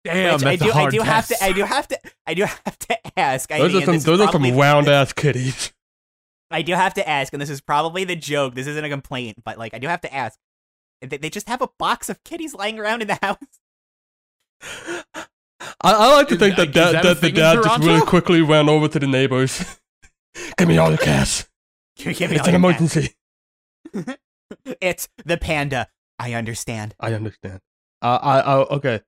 [0.04, 2.34] Damn, that's I do a hard I do have to I do have to I
[2.36, 3.52] do have to ask.
[3.52, 5.74] I those mean, are some this those are some probably- round ass kitties.
[6.52, 8.56] I do have to ask, and this is probably the joke.
[8.56, 10.38] This isn't a complaint, but like I do have to ask.
[11.02, 13.38] They, they just have a box of kitties lying around in the house.
[14.62, 15.26] I,
[15.82, 18.02] I like to Is- think like, that, is that, that that the dad just really
[18.06, 19.80] quickly ran over to the neighbors.
[20.58, 21.46] Give me all the cash.
[21.98, 23.16] Give me It's all an your emergency.
[24.80, 25.88] It's the panda.
[26.20, 26.94] I understand.
[27.00, 27.62] I understand.
[28.02, 29.02] Uh, I, I okay.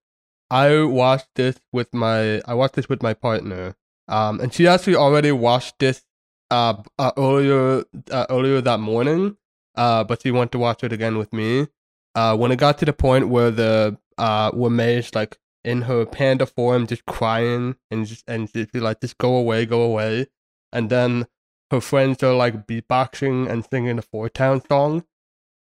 [0.49, 3.75] I watched this with my I watched this with my partner.
[4.07, 6.03] Um, and she actually already watched this
[6.51, 9.37] uh, uh earlier uh, earlier that morning.
[9.75, 11.67] Uh, but she went to watch it again with me.
[12.15, 16.05] Uh, when it got to the point where the uh where Mei's like in her
[16.05, 20.27] panda form, just crying and just and she's like, just go away, go away,
[20.71, 21.27] and then
[21.71, 25.03] her friends are like beatboxing and singing the Four Town song.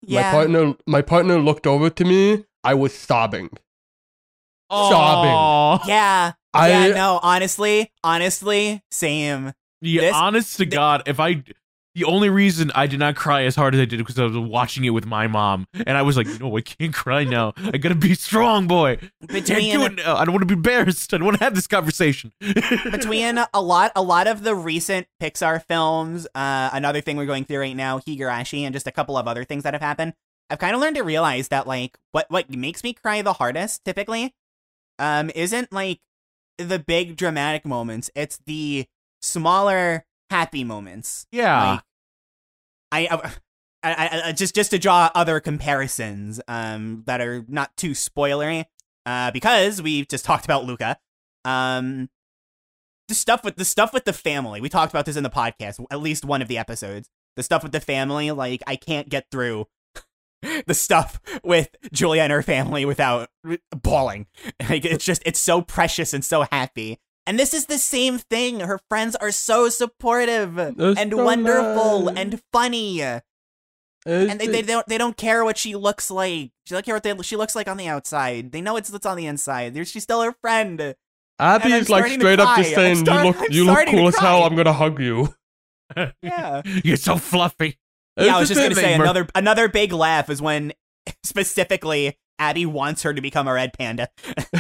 [0.02, 0.22] Yeah.
[0.22, 2.46] My partner, my partner looked over to me.
[2.64, 3.50] I was sobbing.
[4.72, 5.88] Sobbing.
[5.88, 6.34] Yeah.
[6.54, 9.54] I yeah, no, honestly, honestly, same.
[9.82, 11.44] Yeah, This- honest to th- God, if I
[11.96, 14.38] the only reason I did not cry as hard as I did because I was
[14.38, 17.54] watching it with my mom, and I was like, no, I can't cry now.
[17.58, 18.98] I gotta be strong, boy.
[19.30, 20.06] I can't do Between it.
[20.06, 21.14] I don't want to be embarrassed.
[21.14, 22.34] I don't want to have this conversation.
[22.42, 27.46] between a lot a lot of the recent Pixar films, uh, another thing we're going
[27.46, 30.14] through right now, Higurashi, and just a couple of other things that have happened,
[30.50, 33.86] I've kind of learned to realize that like what what makes me cry the hardest
[33.86, 34.36] typically,
[35.00, 36.02] um, isn't like
[36.58, 38.10] the big dramatic moments.
[38.16, 38.86] It's the
[39.26, 41.28] smaller happy moments.
[41.32, 41.72] yeah.
[41.72, 41.82] Like,
[42.92, 43.32] I,
[43.84, 48.66] I, I, just just to draw other comparisons, um, that are not too spoilery,
[49.06, 50.98] uh, because we've just talked about Luca,
[51.44, 52.10] um,
[53.08, 54.62] the stuff with the stuff with the family.
[54.62, 57.10] We talked about this in the podcast, at least one of the episodes.
[57.36, 59.68] The stuff with the family, like I can't get through
[60.68, 63.30] the stuff with Julia and her family without
[63.72, 64.28] bawling.
[64.70, 67.00] Like it's just it's so precious and so happy.
[67.28, 68.60] And this is the same thing.
[68.60, 70.78] Her friends are so supportive and
[71.12, 72.18] so wonderful nice.
[72.18, 73.00] and funny.
[73.02, 73.24] It's
[74.06, 76.52] And they, they the- don't they don't care what she looks like.
[76.66, 78.52] She don't care what they, she looks like on the outside.
[78.52, 79.74] They know it's what's on the inside.
[79.74, 80.94] They're, she's still her friend.
[81.40, 82.76] Abby's like straight up just.
[82.76, 84.44] Saying, start- "You look, I'm you look cool as hell.
[84.44, 85.34] I'm gonna hug you."
[86.22, 86.62] Yeah.
[86.84, 87.78] You're so fluffy.
[88.18, 90.74] yeah, I was just gonna say another another big laugh is when
[91.24, 94.10] specifically Abby wants her to become a red panda.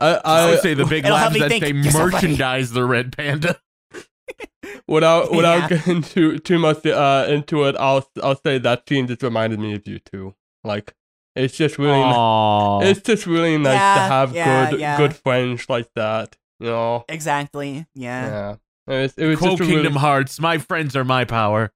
[0.00, 2.70] I, I would say the big It'll laugh is that think they you're so merchandise
[2.72, 3.58] the red panda.
[4.88, 5.78] without without Yeah.
[5.78, 9.74] getting too too much uh, into it, I'll I'll say that scene just reminded me
[9.74, 10.34] of you too.
[10.64, 10.94] Like
[11.34, 12.84] it's just really ni- Aww.
[12.84, 14.96] it's just really nice to have yeah, good yeah.
[14.96, 16.36] good friends like that.
[16.60, 17.04] You know.
[17.08, 17.86] exactly.
[17.94, 18.26] Yeah.
[18.26, 18.94] Yeah.
[18.94, 20.40] It was, it was Quote just Kingdom really, Hearts.
[20.40, 21.72] My friends are my power.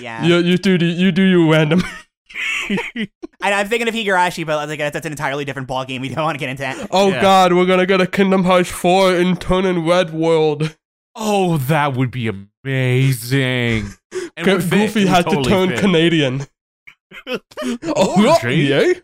[0.00, 0.24] Yeah.
[0.24, 1.82] you you do the, you do you random.
[2.70, 3.08] I,
[3.42, 6.00] I'm thinking of Higurashi, but like that's an entirely different ball game.
[6.02, 6.88] We don't want to get into that.
[6.90, 7.20] Oh Yeah.
[7.22, 10.76] God, we're gonna get a Kingdom Hearts four in Turning Red world.
[11.14, 13.88] Oh, that would be amazing.
[14.34, 14.70] And Go- would fit.
[14.70, 15.78] Goofy had totally to turn fit.
[15.80, 16.46] Canadian.
[17.94, 18.54] Oh, yeah, Jay.
[18.56, 18.94] yay?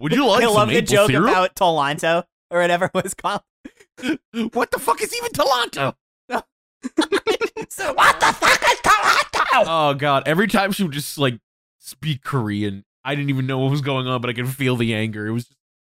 [0.00, 1.28] Would you like I love the maple joke syrup?
[1.30, 3.42] about Tolanto or whatever it was called.
[4.52, 5.94] What the fuck is even Toronto?
[7.68, 9.64] so what the fuck is Tolanto?
[9.68, 10.24] Oh god!
[10.26, 11.38] Every time she would just like
[11.80, 14.94] speak Korean, I didn't even know what was going on, but I could feel the
[14.94, 15.26] anger.
[15.26, 15.50] It was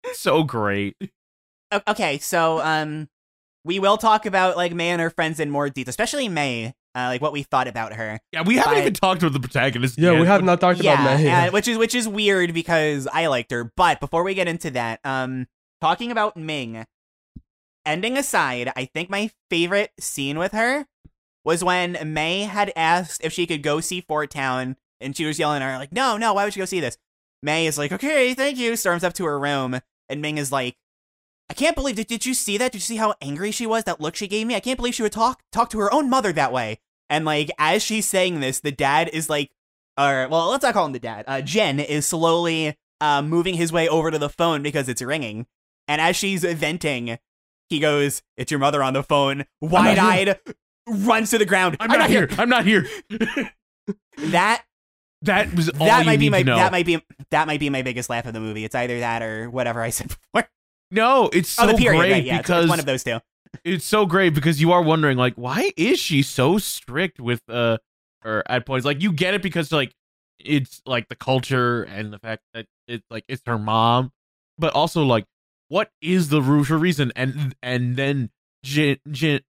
[0.05, 0.95] just so great.
[1.87, 3.07] Okay, so um,
[3.63, 6.73] we will talk about like Mei and her friends in more detail, especially Mei.
[6.93, 8.19] Uh, like what we thought about her.
[8.33, 9.97] Yeah, we haven't But- even talked about the protagonist.
[9.97, 11.47] Yeah, yet, we have but- not talked about yeah, Mei.
[11.47, 13.71] uh, which is which is weird because I liked her.
[13.77, 15.47] But before we get into that, um,
[15.79, 16.85] talking about Ming,
[17.85, 20.85] ending aside, I think my favorite scene with her
[21.45, 25.39] was when Mei had asked if she could go see Four Town, and she was
[25.39, 26.97] yelling at her like, "No, no, why would you go see this?"
[27.43, 30.77] Mei is like, "Okay, thank you." Storms up to her room, and Ming is like,
[31.49, 32.71] "I can't believe did, did you see that?
[32.71, 33.83] Did you see how angry she was?
[33.85, 34.55] That look she gave me?
[34.55, 37.51] I can't believe she would talk talk to her own mother that way." And like
[37.57, 39.51] as she's saying this, the dad is like
[39.97, 41.25] or well, let's not call him the dad.
[41.27, 45.47] Uh, Jin is slowly uh, moving his way over to the phone because it's ringing,
[45.87, 47.17] and as she's venting,
[47.69, 50.39] he goes, "It's your mother on the phone." Wide-eyed,
[50.87, 51.77] runs to the ground.
[51.79, 52.29] I'm, not here.
[52.37, 52.87] I'm not here.
[54.17, 54.63] That
[55.23, 57.81] that was all that you might be my that might be that might be my
[57.81, 58.65] biggest laugh of the movie.
[58.65, 60.49] It's either that or whatever I said before.
[60.89, 61.99] no, it's so oh, the period.
[61.99, 63.19] great right, yeah, because it's one of those two.
[63.63, 67.77] it's so great because you are wondering like why is she so strict with uh
[68.23, 69.93] or at points like you get it because like
[70.39, 74.11] it's like the culture and the fact that it's like it's her mom
[74.57, 75.25] but also like
[75.67, 78.29] what is the root for reason and and then
[78.63, 79.41] jin jin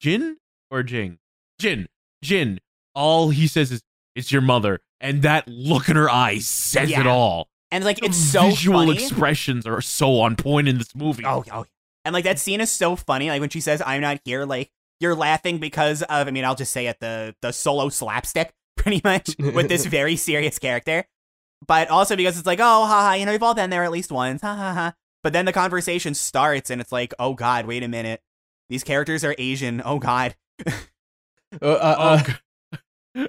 [0.00, 0.36] jin
[0.70, 1.18] or jing
[1.58, 1.88] jin
[2.22, 2.58] jin
[2.94, 3.82] all he says is
[4.14, 8.06] it's your mother and that look in her eyes says it all And like The
[8.06, 8.94] it's so visual funny.
[8.94, 11.66] expressions are so on point in this movie Oh, oh.
[12.04, 13.28] And like that scene is so funny.
[13.28, 16.26] Like when she says, "I'm not here," like you're laughing because of.
[16.26, 20.16] I mean, I'll just say it the the solo slapstick, pretty much, with this very
[20.16, 21.04] serious character.
[21.66, 24.10] But also because it's like, oh, haha, you know, we've all been there at least
[24.10, 24.94] once, ha ha ha.
[25.22, 28.22] But then the conversation starts, and it's like, oh god, wait a minute,
[28.70, 29.82] these characters are Asian.
[29.84, 30.34] Oh god,
[30.66, 30.70] Uh,
[31.60, 32.32] uh, uh, Oh, g-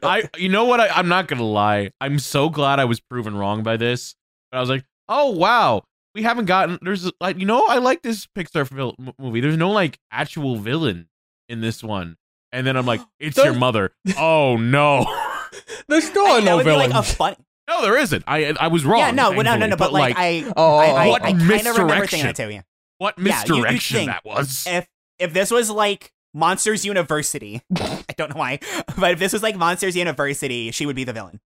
[0.03, 1.91] I you know what I, I'm not gonna lie.
[2.01, 4.15] I'm so glad I was proven wrong by this.
[4.51, 5.83] But I was like, oh wow,
[6.15, 6.79] we haven't gotten.
[6.81, 9.41] There's like you know I like this Pixar fil- movie.
[9.41, 11.07] There's no like actual villain
[11.47, 12.17] in this one,
[12.51, 13.93] and then I'm like, it's your mother.
[14.17, 15.05] Oh no,
[15.87, 16.93] There's still I- no villains.
[16.93, 17.35] like fun.
[17.67, 18.23] no, there isn't.
[18.27, 18.99] I I was wrong.
[18.99, 19.75] yeah, no, no, no, no.
[19.75, 22.07] But, like, like I, oh, I, I, What I kind of remember misdirection.
[22.07, 22.49] thinking that too.
[22.49, 22.61] Yeah.
[22.97, 24.65] what yeah, you- misdirection that was.
[24.67, 24.87] If
[25.19, 28.59] if this was like Monsters University, I don't know why,
[28.97, 31.39] but if this was like Monsters University, she would be the villain.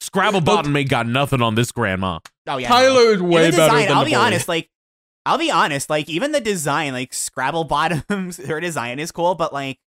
[0.00, 2.20] Scrabble Bottom ain't got nothing on this grandma.
[2.46, 2.74] Oh yeah, no.
[2.74, 4.20] Tyler is way even better design, than I'll the be boy.
[4.20, 4.70] honest, like
[5.26, 9.52] I'll be honest, like even the design, like Scrabble Bottoms, her design is cool, but
[9.52, 9.78] like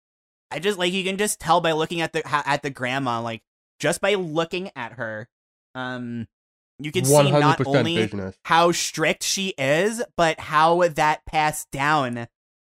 [0.50, 3.42] I just like you can just tell by looking at the at the grandma, like
[3.80, 5.28] just by looking at her,
[5.74, 6.28] um,
[6.78, 8.36] you can see not only business.
[8.44, 12.28] how strict she is, but how that passed down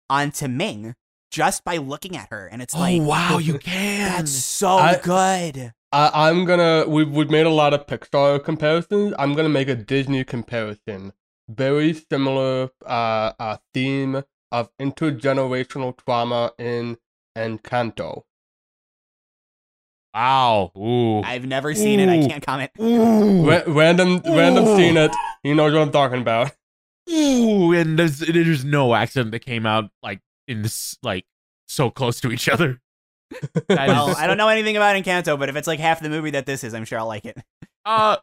[0.08, 0.94] onto Ming
[1.32, 4.12] just by looking at her, and it's like oh wow, you can.
[4.18, 5.72] that's so I- good.
[5.94, 6.84] I, I'm gonna.
[6.86, 9.14] We've we've made a lot of Pixar comparisons.
[9.18, 11.12] I'm gonna make a Disney comparison.
[11.48, 16.96] Very similar uh, uh theme of intergenerational trauma in
[17.36, 18.22] Encanto.
[20.14, 20.70] wow.
[20.76, 21.20] Ooh.
[21.22, 22.08] I've never seen it.
[22.08, 22.70] I can't comment.
[22.80, 23.48] Ooh.
[23.50, 25.10] Ra- random random seen it.
[25.42, 26.52] He knows what I'm talking about.
[27.10, 31.24] Ooh, and there's there's no accident that came out like in this like
[31.68, 32.80] so close to each other.
[33.68, 36.30] Well, is- I don't know anything about Encanto, but if it's like half the movie
[36.32, 37.38] that this is, I'm sure I'll like it.
[37.84, 38.16] Uh,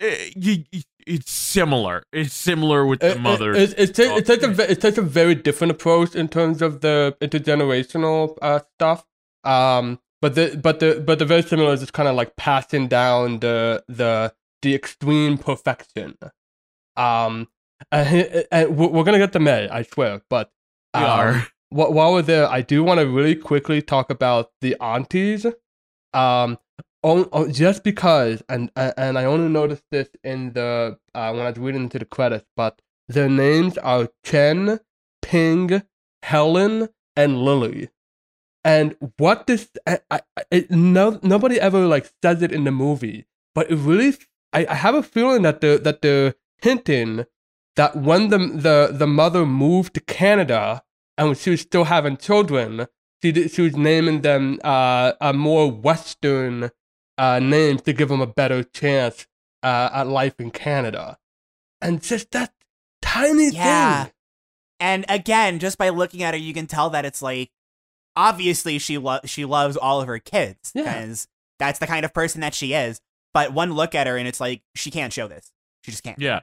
[0.00, 0.34] it,
[0.72, 2.04] y- it's similar.
[2.12, 3.52] It's similar with the mother.
[3.52, 6.60] It, it, it, ta- it takes a it takes a very different approach in terms
[6.62, 9.06] of the intergenerational uh, stuff.
[9.44, 12.88] Um, but the but the but the very similar is just kind of like passing
[12.88, 16.16] down the the the extreme perfection.
[16.96, 17.48] Um,
[17.90, 20.20] and, and we're we're gonna get to Mei, I swear.
[20.28, 20.50] But
[20.94, 21.46] we um, are.
[21.70, 25.46] while we're there, I do want to really quickly talk about the aunties.
[26.14, 26.58] Um,
[27.02, 31.50] on, on- just because, and and I only noticed this in the uh, when I
[31.50, 34.80] was reading into the credits, but their names are Chen,
[35.20, 35.82] Ping,
[36.22, 37.88] Helen, and Lily.
[38.64, 40.20] And what this, I, I,
[40.52, 43.26] it, no, nobody ever like says it in the movie,
[43.56, 44.14] but it really,
[44.52, 47.26] I, I have a feeling that the that they're hinting
[47.76, 50.82] that when the the the mother moved to Canada
[51.18, 52.86] and she was still having children,
[53.22, 56.70] she she was naming them uh, a more Western
[57.18, 59.26] uh, names to give them a better chance
[59.62, 61.18] uh, at life in Canada,
[61.80, 62.52] and just that
[63.00, 64.04] tiny Yeah.
[64.04, 64.12] thing.
[64.80, 67.50] And again, just by looking at her, you can tell that it's like
[68.16, 70.82] obviously she lo- she loves all of her kids Yeah.
[70.82, 73.00] because that's the kind of person that she is.
[73.32, 75.52] But one look at her and it's like she can't show this.
[75.84, 76.18] She just can't.
[76.18, 76.40] Yeah.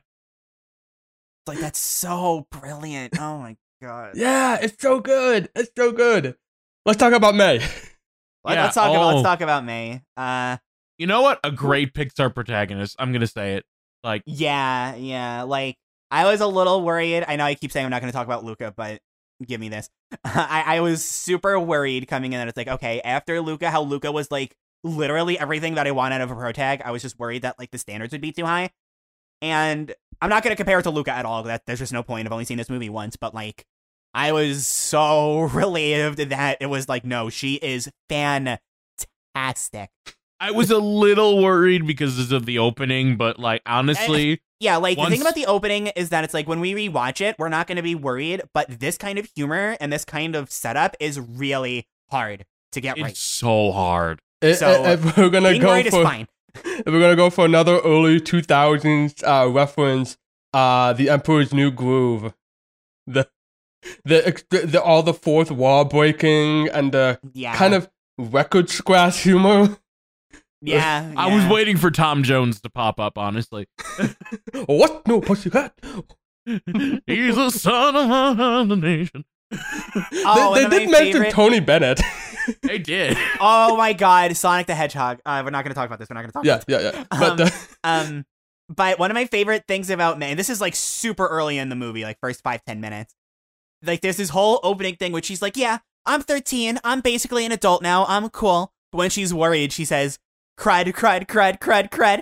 [1.49, 3.19] It's like that's so brilliant.
[3.19, 4.13] Oh my god.
[4.15, 5.49] Yeah, it's so good.
[5.55, 6.35] It's so good.
[6.85, 7.59] Let's talk about Mei.
[8.43, 9.15] Let, Yeah, us talk about oh.
[9.15, 10.01] let's talk about Mei.
[10.15, 10.57] Uh
[10.97, 11.39] You know what?
[11.43, 12.95] A great Pixar protagonist.
[12.99, 13.65] I'm gonna say it.
[14.03, 15.43] Like, yeah, yeah.
[15.43, 15.77] Like
[16.11, 17.25] I was a little worried.
[17.27, 18.99] I know I keep saying I'm not going to talk about Luca, but
[19.45, 19.89] give me this.
[20.23, 24.11] I, I was super worried coming in that it's like, okay, after Luca, how Luca
[24.11, 26.81] was like literally everything that I want out of a pro tag.
[26.83, 28.71] I was just worried that like the standards would be too high.
[29.41, 31.43] And I'm not going to compare it to Luca at all.
[31.43, 32.27] That there's just no point.
[32.27, 33.65] I've only seen this movie once, but like
[34.13, 39.89] I was so relieved that it was like, no, she is fantastic.
[40.41, 45.05] I was a little worried because of the opening, but like honestly, Yeah, like the
[45.07, 47.75] thing about the opening is that it's like when we rewatch it, we're not going
[47.77, 51.87] to be worried, but this kind of humor and this kind of setup is really
[52.09, 53.17] hard to get it's right.
[53.17, 54.21] so hard.
[54.41, 56.27] I- So, I- if we're gonna Being go worried is for fine.
[56.65, 60.17] if we're gonna go for another early two thousands uh, reference,
[60.53, 62.33] uh, the Emperor's New Groove,
[63.07, 63.27] the
[64.03, 69.21] the, the, the all the fourth wall breaking and the Yeah, kind of record scratch
[69.21, 69.77] humor.
[70.61, 73.65] Yeah, I was waiting for Tom Jones to pop up, honestly.
[74.65, 75.07] what?
[75.07, 75.73] No, pussycat.
[76.45, 79.23] He's the son of the nation.
[79.53, 82.01] Oh, they and they did mention favorite- Tony Bennett.
[82.61, 83.17] They did.
[83.41, 85.19] Oh my god, Sonic the Hedgehog.
[85.25, 86.09] Uh, we're not going to talk about this.
[86.09, 87.05] We're not going to talk yeah, about yeah, yeah.
[87.09, 87.49] But Um, uh,
[87.83, 88.25] Um,
[88.67, 91.69] but one of my favorite things about Mei, and this is like super early in
[91.69, 93.15] the movie, like first five ten minutes.
[93.83, 96.79] Like there's this whole opening thing which she's like, "Yeah, I'm 13.
[96.83, 98.05] I'm basically an adult now.
[98.07, 100.19] I'm cool." But when she's worried, she says,
[100.59, 102.21] "Crud, crud, crud, crud, crud."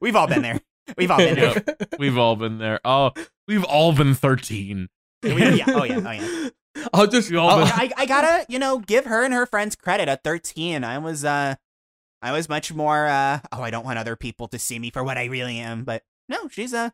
[0.00, 0.60] We've all been there.
[0.96, 1.62] We've all been there.
[1.98, 2.80] We've all been there.
[2.84, 3.12] Oh,
[3.46, 4.88] we've all been 13.
[5.22, 5.64] We- yeah.
[5.68, 6.00] Oh yeah.
[6.04, 6.48] Oh yeah.
[6.92, 9.46] I'll just We all I'll- been- I, I gotta, you know, give her and her
[9.46, 10.08] friends credit.
[10.08, 11.54] At 13, I was, uh,
[12.22, 15.02] I was much more, uh, oh, I don't want other people to see me for
[15.04, 15.84] what I really am.
[15.84, 16.90] But no, she's, uh,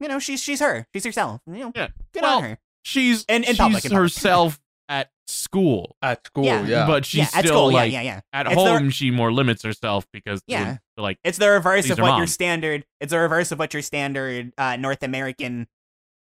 [0.00, 0.86] you know, she's she's her.
[0.94, 1.40] She's herself.
[1.46, 1.88] You know, Yeah.
[2.12, 2.58] good Well, on her.
[2.82, 4.02] She's In- in she's public, in public.
[4.12, 6.44] herself at school, at school.
[6.44, 6.66] Yeah.
[6.66, 7.72] Yeah, but she's yeah, still at school.
[7.72, 8.20] like yeah, yeah, yeah.
[8.32, 8.90] at It's the- home.
[8.90, 10.78] she more limits herself because it Yeah.
[10.96, 12.84] would, like It's the reverse of her what your standard.
[13.00, 15.68] It's the reverse of what your standard uh, North American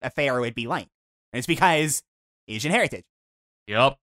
[0.02, 0.88] affair would be like.
[1.32, 2.02] And it's because
[2.48, 3.04] Asian heritage.
[3.66, 3.98] yep.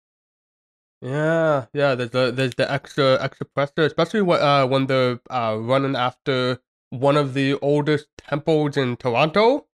[1.02, 1.94] Yeah, yeah.
[1.96, 6.60] There's the there's the extra extra pressure, especially when uh, when they're uh, running after
[6.90, 9.68] one of the oldest temples in Toronto.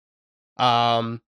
[0.57, 1.21] Um,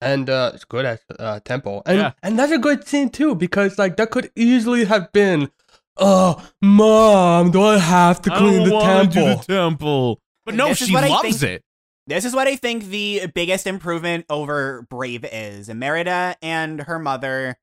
[0.00, 2.12] and uh, it's good as uh, temple, and Yeah.
[2.22, 5.50] and that's a good scene too because like that could easily have been,
[5.96, 9.36] oh, mom, do I have to I clean don't the wanna do temple?
[9.46, 11.64] the temple, but no, she loves think- it.
[12.06, 15.68] This is what I think the biggest improvement over Brave is.
[15.68, 17.56] Merida and her mother.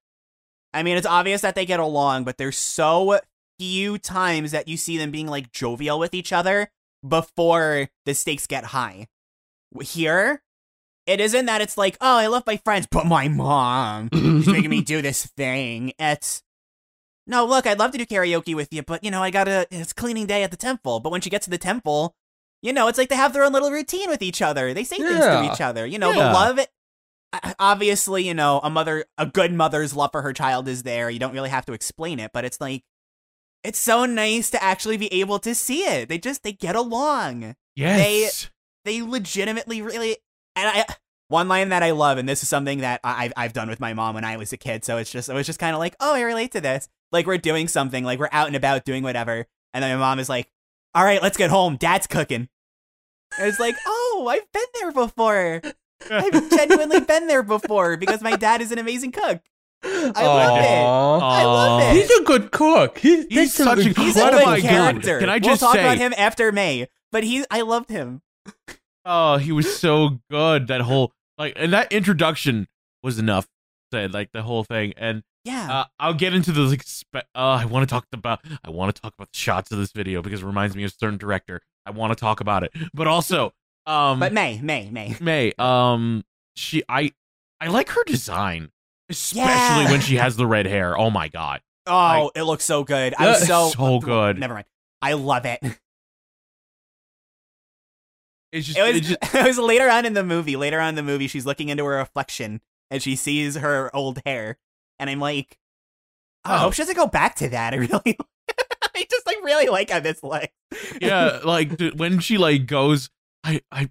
[0.73, 3.19] I mean, it's obvious that they get along, but there's so
[3.57, 6.71] few times that you see them being like jovial with each other
[7.07, 9.07] before the stakes get high.
[9.81, 10.41] Here,
[11.05, 14.69] it isn't that it's like, oh, I love my friends, but my mom, she's making
[14.69, 15.91] me do this thing.
[15.99, 16.43] It's
[17.27, 19.67] no, look, I'd love to do karaoke with you, but you know, I gotta.
[19.69, 20.99] It's cleaning day at the temple.
[20.99, 22.15] But when she gets to the temple,
[22.61, 24.73] you know, it's like they have their own little routine with each other.
[24.73, 25.85] They say things to each other.
[25.85, 26.59] You know, the love.
[27.59, 31.09] Obviously, you know, a mother, a good mother's love for her child is there.
[31.11, 32.83] You don't really have to explain it, but it's like,
[33.63, 36.09] it's so nice to actually be able to see it.
[36.09, 38.49] They just they get along Yes.
[38.85, 40.17] they they legitimately really
[40.55, 40.85] and I
[41.27, 43.79] one line that I love, and this is something that I, I've I've done with
[43.79, 44.83] my mom when I was a kid.
[44.83, 46.89] So it's just it was just kind of like, oh, I relate to this.
[47.11, 50.19] Like we're doing something, like we're out and about doing whatever, and then my mom
[50.19, 50.49] is like,
[50.95, 51.75] all right, let's get home.
[51.77, 52.49] Dad's cooking.
[53.37, 55.61] And it's like, oh, I've been there before.
[56.09, 59.41] I've genuinely been there before because my dad is an amazing cook.
[59.83, 60.83] I love it.
[60.83, 61.19] Aw.
[61.19, 61.95] I love it.
[62.01, 62.97] He's a good cook.
[62.97, 65.19] He's, He's there's some such a- He's a good am character.
[65.19, 68.21] Can I we'll just talk say- about him after Mei, but he, I loved him.
[69.05, 70.67] Oh, he was so good.
[70.67, 72.67] That whole like, and that introduction
[73.03, 73.47] was enough.
[73.93, 75.71] Said like the whole thing, and Yeah.
[75.71, 76.83] uh, I'll get into the like.
[76.83, 78.39] Spe- uh, I want to talk about.
[78.63, 80.91] I want to talk about the shots of this video because it reminds me of
[80.91, 81.61] a certain director.
[81.85, 83.53] I want to talk about it, but also,
[83.87, 85.15] um, but Mei, Mei, Mei.
[85.19, 86.23] Mei, um,
[86.55, 87.11] she, I,
[87.61, 88.69] I like her design,
[89.09, 89.91] especially Yeah.
[89.91, 90.95] when she has the red hair.
[90.97, 93.15] Oh my god, Oh, it looks so good.
[93.17, 94.37] I'm so so good.
[94.37, 94.65] Never mind.
[95.01, 95.59] I love it.
[98.51, 100.55] it's just, It was it just it was later on in the movie.
[100.55, 102.61] Later on in the movie, she's looking into her reflection
[102.91, 104.57] and she sees her old hair,
[104.99, 105.57] and I'm like,
[106.45, 106.59] oh, I Oh.
[106.59, 107.73] hope she doesn't go back to that.
[107.73, 108.17] I really,
[108.95, 110.47] I just like really like how this looks.
[111.01, 113.09] yeah, like when she like goes,
[113.43, 113.89] I, I,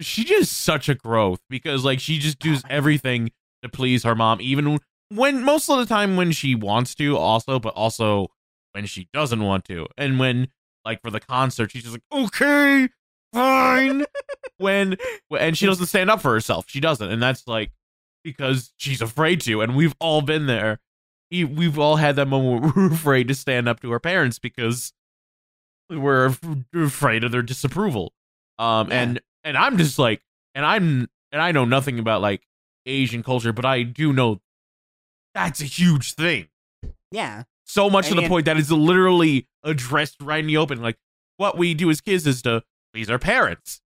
[0.00, 3.30] she just such a growth because like she just does everything
[3.62, 4.78] to please her mom, even
[5.10, 8.28] when most of the time when she wants to, also, but also
[8.72, 10.48] when she doesn't want to, and when
[10.84, 12.88] like for the concert, she's just like, okay,
[13.32, 14.04] fine.
[14.58, 14.96] when
[15.38, 17.70] and she doesn't stand up for herself, she doesn't, and that's like
[18.24, 20.80] because she's afraid to, and we've all been there.
[21.30, 24.92] We've all had that moment where we're afraid to stand up to our parents because
[25.90, 26.34] we're
[26.74, 28.12] afraid of their disapproval.
[28.58, 29.02] Um, Yeah.
[29.02, 30.22] and and I'm just like,
[30.54, 32.42] and I'm and I know nothing about like
[32.86, 34.40] Asian culture, but I do know
[35.34, 36.48] that's a huge thing.
[37.10, 40.80] Yeah, So much I to the point that it's literally addressed right in the open.
[40.82, 40.96] Like
[41.36, 42.62] what we do as kids is to
[42.92, 43.80] please our parents.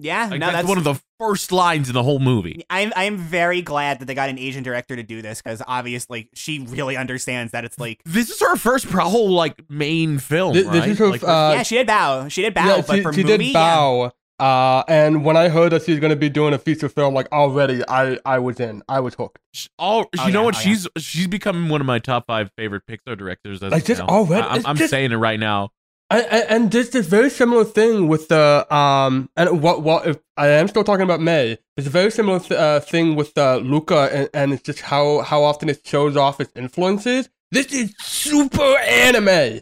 [0.00, 0.28] Yeah.
[0.30, 2.64] Like no, that's, that's one of the first lines in the whole movie.
[2.70, 6.30] I'm I'm very glad that they got an Asian director to do this because obviously
[6.34, 10.54] she really understands that it's like This is her first pro- whole like main film,
[10.54, 10.88] Thi- this right?
[10.90, 13.12] is her, Like, uh, yeah she did Bao she did Bao yeah, but she, for
[13.12, 13.76] she movie did yeah.
[13.76, 14.10] Bao.
[14.40, 17.82] Uh, and when I heard that she's gonna be doing a feature film, like already,
[17.88, 18.84] I I was in.
[18.88, 19.40] I was hooked.
[19.52, 20.54] sh- all Oh, you know yeah, what?
[20.54, 20.62] oh, yeah.
[20.64, 23.60] she's she's becoming one of my top five favorite Pixar directors.
[23.64, 24.06] As Like, just now.
[24.06, 25.70] already- I, am I'm just- saying it right now.
[26.10, 30.18] I, I, and there's this very similar thing with the um and what what if
[30.38, 31.58] I am still talking about Mei.
[31.76, 35.20] There's a very similar th- uh, thing with uh, Luca and, and it's just how
[35.20, 37.28] how often it shows off its influences.
[37.50, 39.60] This is super anime.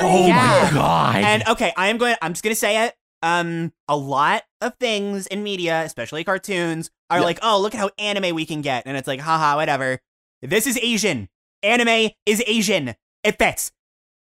[0.00, 0.34] Oh Yeah.
[0.36, 1.16] my god!
[1.16, 2.16] And okay, I am going.
[2.20, 2.94] I'm just gonna say it.
[3.22, 7.24] Um, a lot of things in media, especially cartoons, are Yeah.
[7.24, 10.00] like, "Oh, look at how anime we can get," and it's like, haha, whatever.
[10.42, 11.28] This is Asian.
[11.62, 12.94] Anime is Asian.
[13.22, 13.70] It fits.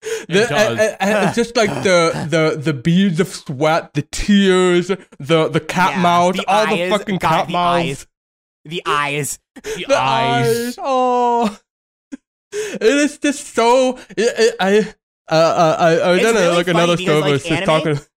[0.01, 0.51] The, It does.
[0.51, 5.49] and- and- and it's just like the the the beads of sweat, the tears, the
[5.49, 7.79] the cat Yeah, mouth, the all eyes, the fucking God, cat the mouths.
[7.79, 8.07] eyes.
[8.65, 9.39] The eyes.
[9.55, 10.47] the, the eyes.
[10.47, 10.79] eyes.
[10.81, 11.59] Oh,
[12.53, 13.99] it is just so.
[14.11, 14.79] It, it, I
[15.31, 17.99] uh, uh, I I was It's in really like another because, like, just anime- talking.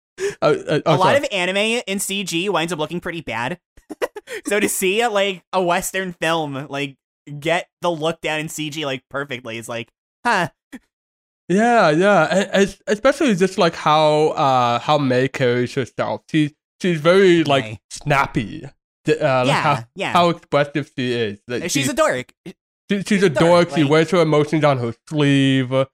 [0.43, 1.17] Uh, uh, oh, a lot sorry.
[1.17, 1.57] of anime
[1.87, 3.59] in CG winds up looking pretty bad.
[4.47, 6.99] so to see like a Western film like
[7.39, 9.89] get the look down in CG like perfectly is like,
[10.27, 10.49] huh?
[11.51, 16.23] Yeah, yeah, and, and especially just like how uh how Mei carries herself.
[16.31, 17.81] She she's very like Mei.
[17.91, 18.65] snappy.
[19.05, 20.13] d- uh, like yeah, how, yeah.
[20.13, 21.41] how expressive she is.
[21.49, 22.33] That she's she- a dork.
[22.47, 22.55] she-
[22.89, 23.77] she's, she's a a dork, dork.
[23.77, 25.73] She like- wears her emotions on her sleeve.
[25.73, 25.87] Uh,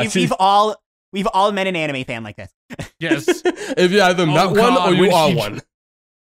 [0.00, 0.76] we've, we've all
[1.12, 2.52] we've all met an anime fan like this.
[3.00, 3.26] Yes.
[3.44, 5.60] if you either Oh, met one God, or you are she- one.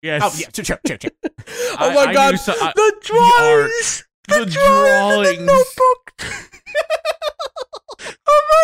[0.02, 0.22] Yes.
[0.26, 1.10] Oh yeah, true, true, true, true.
[1.80, 4.04] Oh I- my I god, knew so- I- the drawings!
[4.28, 6.36] the drawings in the notebook!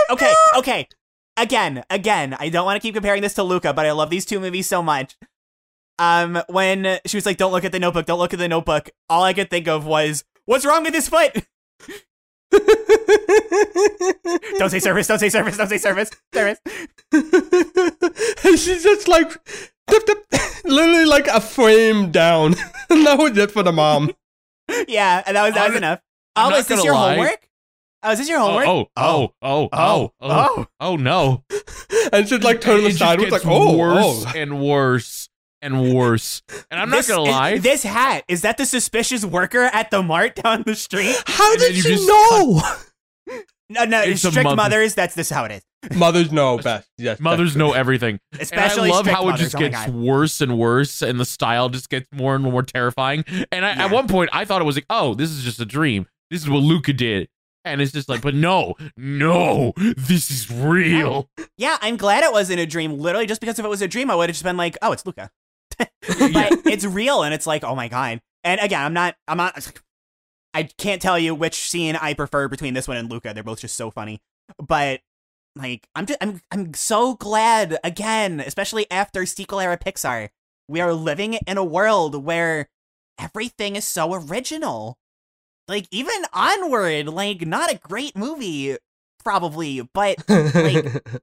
[0.10, 0.88] Okay, okay.
[1.38, 4.26] Again, again, I don't want to keep comparing this to Luca, but I love these
[4.26, 5.16] two movies so much.
[5.98, 8.90] Um, when she was like, "Don't look at the notebook, don't look at the notebook,"
[9.10, 11.32] all I could think of was, "What's wrong with his foot?"
[14.58, 16.60] Don't say service, don't say service, don't say service, service.
[17.14, 17.24] and
[18.60, 19.32] she's just like,
[19.88, 20.26] dip, dip,
[20.66, 22.56] literally like a frame down.
[22.90, 24.12] and that was it for the mom.
[24.88, 26.02] Yeah, and that was that was enough.
[26.36, 27.16] I'm Oh, is this your lie.
[27.16, 27.49] homework?
[28.02, 28.68] Oh, is this your Oh, homework?
[28.68, 30.12] oh, oh, oh, oh, oh, oh.
[30.22, 30.96] oh, oh, oh, oh.
[30.96, 31.44] no.
[32.12, 33.20] And she's like turning it the side.
[33.20, 34.32] just like, oh, worse oh.
[34.36, 35.30] and worse
[35.62, 36.42] and worse.
[36.72, 37.58] And I'm not gonna lie.
[37.60, 41.16] This hat is that the suspicious worker at the mart down the street?
[41.28, 42.62] How And did you she just know?
[43.72, 44.96] No, no, It's strict mother- mothers.
[44.96, 45.96] That's just how it is.
[45.96, 46.90] Mothers know best.
[46.98, 47.20] Yes.
[47.20, 48.20] Mothers know everything.
[48.40, 51.26] Especially and I love strict how it just oh gets worse and worse, and the
[51.26, 53.24] style just gets more and more terrifying.
[53.52, 53.86] And I, Yeah.
[53.86, 56.08] at one point, I thought it was like, oh, this is just a dream.
[56.32, 57.30] This is what Luca did.
[57.70, 61.30] And it's just like, but no, no, this is real.
[61.58, 62.98] Yeah, I'm glad it wasn't a dream.
[62.98, 64.92] Literally, just because if it was a dream, I would have just been like, "Oh,
[64.92, 65.30] it's Luca,"
[65.78, 69.72] but it's real, and it's like, "Oh my god!" And again, I'm not, I'm not,
[70.54, 73.34] I can't tell you which scene I prefer between this one and Luca.
[73.34, 74.22] They're both just so funny,
[74.58, 75.02] but
[75.56, 80.30] like, I'm just, I'm, I'm so glad again, especially after sequel era Pixar,
[80.68, 82.70] we are living in a world where
[83.20, 84.98] everything is so original.
[85.70, 88.76] Like even Onward, like not a great movie,
[89.24, 91.06] probably, but like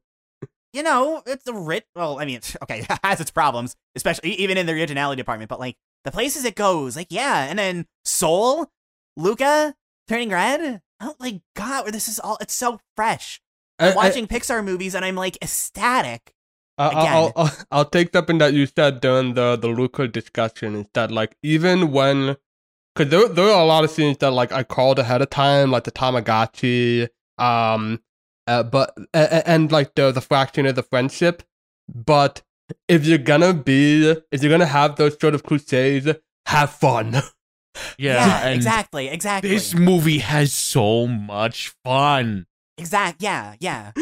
[0.73, 1.87] you know, it's a writ.
[1.97, 5.49] Well, I mean, okay, it has its problems, especially even in the originality department.
[5.49, 8.69] But like the places it goes, like yeah, and then Soul,
[9.17, 9.75] Luca
[10.07, 10.81] turning red.
[11.01, 12.39] Oh like God, this is all.
[12.41, 13.41] It's so fresh.
[13.79, 16.33] I, I'm watching Pixar movies and I'm like ecstatic.
[16.79, 17.07] I, again.
[17.09, 21.11] I'll, I'll, I'll take something that you said during the the Luca discussion is that
[21.11, 22.37] like even when
[22.97, 25.71] because there there are a lot of scenes that like I called ahead of time
[25.71, 28.01] like the Tamagotchi um
[28.47, 31.43] uh, but and, and like the the fraction of the friendship
[31.93, 32.43] but
[32.89, 36.09] if you're gonna be if you're gonna have those sort of crusades
[36.47, 37.17] have fun
[37.99, 39.51] Yeah, and exactly, exactly.
[39.51, 42.47] this movie has so much fun.
[42.79, 43.23] Exact.
[43.23, 43.93] Yeah, yeah.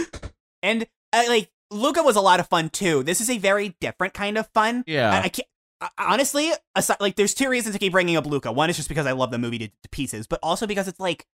[0.62, 3.02] and uh, like Luca was a lot of fun too.
[3.02, 4.84] This is a very different kind of fun.
[4.86, 5.10] Yeah.
[5.10, 5.48] I, I can't.
[5.98, 8.52] Honestly, aside, like, there's two reasons to keep bringing up Luca.
[8.52, 11.00] One is just because I love the movie to, to pieces, but also because it's
[11.00, 11.26] like,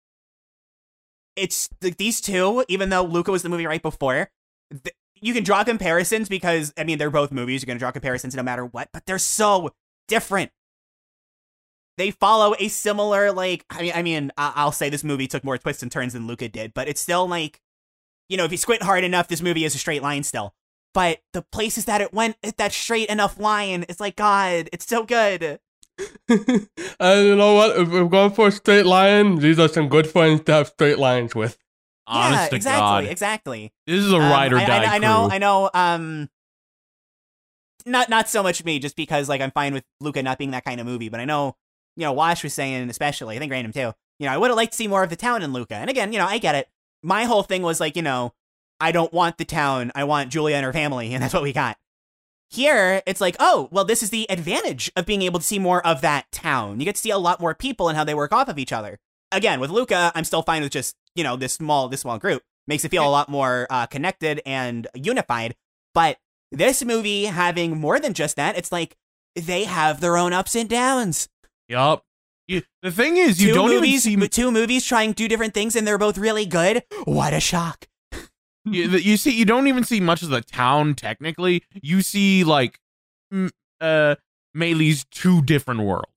[1.35, 2.63] it's like these two.
[2.67, 4.29] Even though Luca was the movie right before,
[4.71, 7.61] th- you can draw comparisons because I mean they're both movies.
[7.61, 9.71] You're gonna draw comparisons no matter what, but they're so
[10.07, 10.51] different.
[11.97, 13.65] They follow a similar like.
[13.69, 16.27] I mean, I mean, I- I'll say this movie took more twists and turns than
[16.27, 17.61] Luca did, but it's still like,
[18.29, 20.53] you know, if you squint hard enough, this movie is a straight line still.
[20.93, 24.87] But the places that it went, it- that straight enough line, it's like God, it's
[24.87, 25.59] so good.
[26.29, 30.07] and you know what if we're going for a straight line these are some good
[30.07, 31.57] friends to have straight lines with
[32.07, 33.73] Honest yeah, to exactly, God, exactly.
[33.85, 35.35] this is a Um, ride or I- die I, I, know, crew.
[35.35, 35.69] I know.
[35.73, 36.29] Um,
[37.85, 40.65] not not so much me, just because like I'm fine with Luca not being that
[40.65, 41.09] kind of movie.
[41.09, 41.55] But I know,
[41.95, 43.93] you know, Wash was saying, especially, I think Random too.
[44.19, 45.75] You know, I would have liked to see more of the town in Luca.
[45.75, 46.67] And again, you know, I get it.
[47.03, 48.33] My whole thing was like, you know,
[48.79, 49.91] I don't want the town.
[49.95, 51.77] I want Giulia and her family, and that's what we got.
[52.49, 55.85] Here, it's like, oh, well, this is the advantage of being able to see more
[55.85, 56.79] of that town.
[56.79, 58.73] You get to see a lot more people and how they work off of each
[58.73, 58.97] other.
[59.31, 62.41] Again, with Luca, I'm still fine with just, you know, this small this small group.
[62.67, 65.55] Makes it feel a lot more uh, connected and unified.
[65.93, 66.17] But
[66.51, 68.95] this movie having more than just that, it's like
[69.35, 71.29] they have their own ups and downs.
[71.67, 72.03] Yup.
[72.47, 75.53] You, the thing is, you two don't movies, even see two movies trying two different
[75.53, 76.83] things, and they're both really good.
[77.03, 77.87] What a shock!
[78.65, 82.77] You, you see you don't even see much of the town technically you see like
[83.31, 84.15] m- uh
[84.53, 86.11] Mei Lee's two different worlds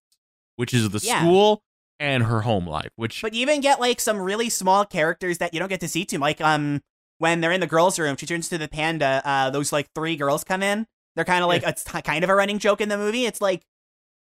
[0.57, 1.21] which is the Yeah.
[1.21, 1.63] school
[2.01, 5.55] and her home life which But you even get like some really small characters that
[5.55, 6.19] you don't get to see too.
[6.19, 6.83] Like um,
[7.19, 9.23] when they're in the girls' room, she turns to the panda.
[9.25, 10.87] Uh, those like three girls come in.
[11.15, 13.25] They're kind of like it's t- kind of a running joke in the movie.
[13.27, 13.63] It's like,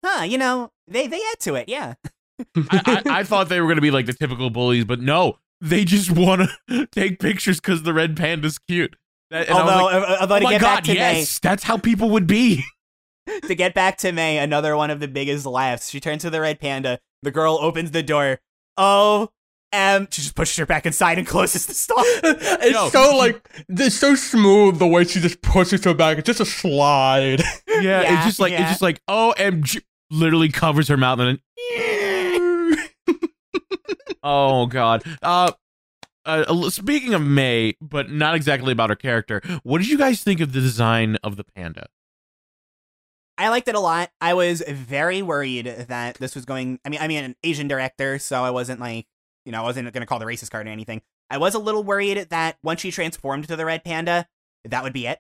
[0.06, 1.68] huh, you know, they they add to it.
[1.68, 1.96] Yeah.
[2.56, 5.84] I, I, I thought they were gonna be like the typical bullies but no they
[5.86, 8.96] just want to take pictures because the red panda's cute
[9.32, 10.94] That- and I was although, like, uh, although oh to my get god back to
[10.94, 12.64] yes that's how people would be
[13.48, 15.90] to get back to Mei, another one of the biggest laughs.
[15.90, 17.00] She turns to the red panda.
[17.24, 18.40] The girl opens the door.
[18.78, 19.28] Oh,
[19.74, 21.98] um, she just pushes her back inside and closes the stall.
[22.24, 22.88] it's No.
[22.88, 26.18] so like it's so smooth the way she just pushes her back.
[26.20, 27.42] It's just a slide.
[27.68, 28.62] yeah, Yeah, it's just like yeah.
[28.62, 31.40] it's just like omg literally covers her mouth and then.
[34.30, 35.04] Oh god.
[35.22, 35.52] Uh,
[36.26, 39.42] uh, speaking of Mei, but not exactly about her character.
[39.64, 41.88] What did you guys think of the design of the panda?
[43.38, 44.10] I liked it a lot.
[44.20, 46.80] I was very worried that this was going.
[46.84, 49.06] I mean, I mean, an Asian director, so I wasn't like,
[49.46, 51.02] you know, I wasn't going to call the racist card or anything.
[51.30, 54.28] I was a little worried that once she transformed to the red panda,
[54.66, 55.20] that would be it,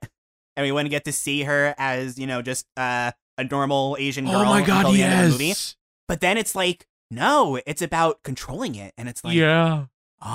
[0.58, 4.26] and we wouldn't get to see her as you know just uh, a normal Asian
[4.26, 4.41] girl.
[4.41, 5.45] Oh my god, the end of the movie.
[5.45, 5.78] yes.
[6.10, 9.86] But then it's like, no, it's about controlling it, and it's like, yeah.
[10.22, 10.26] oh,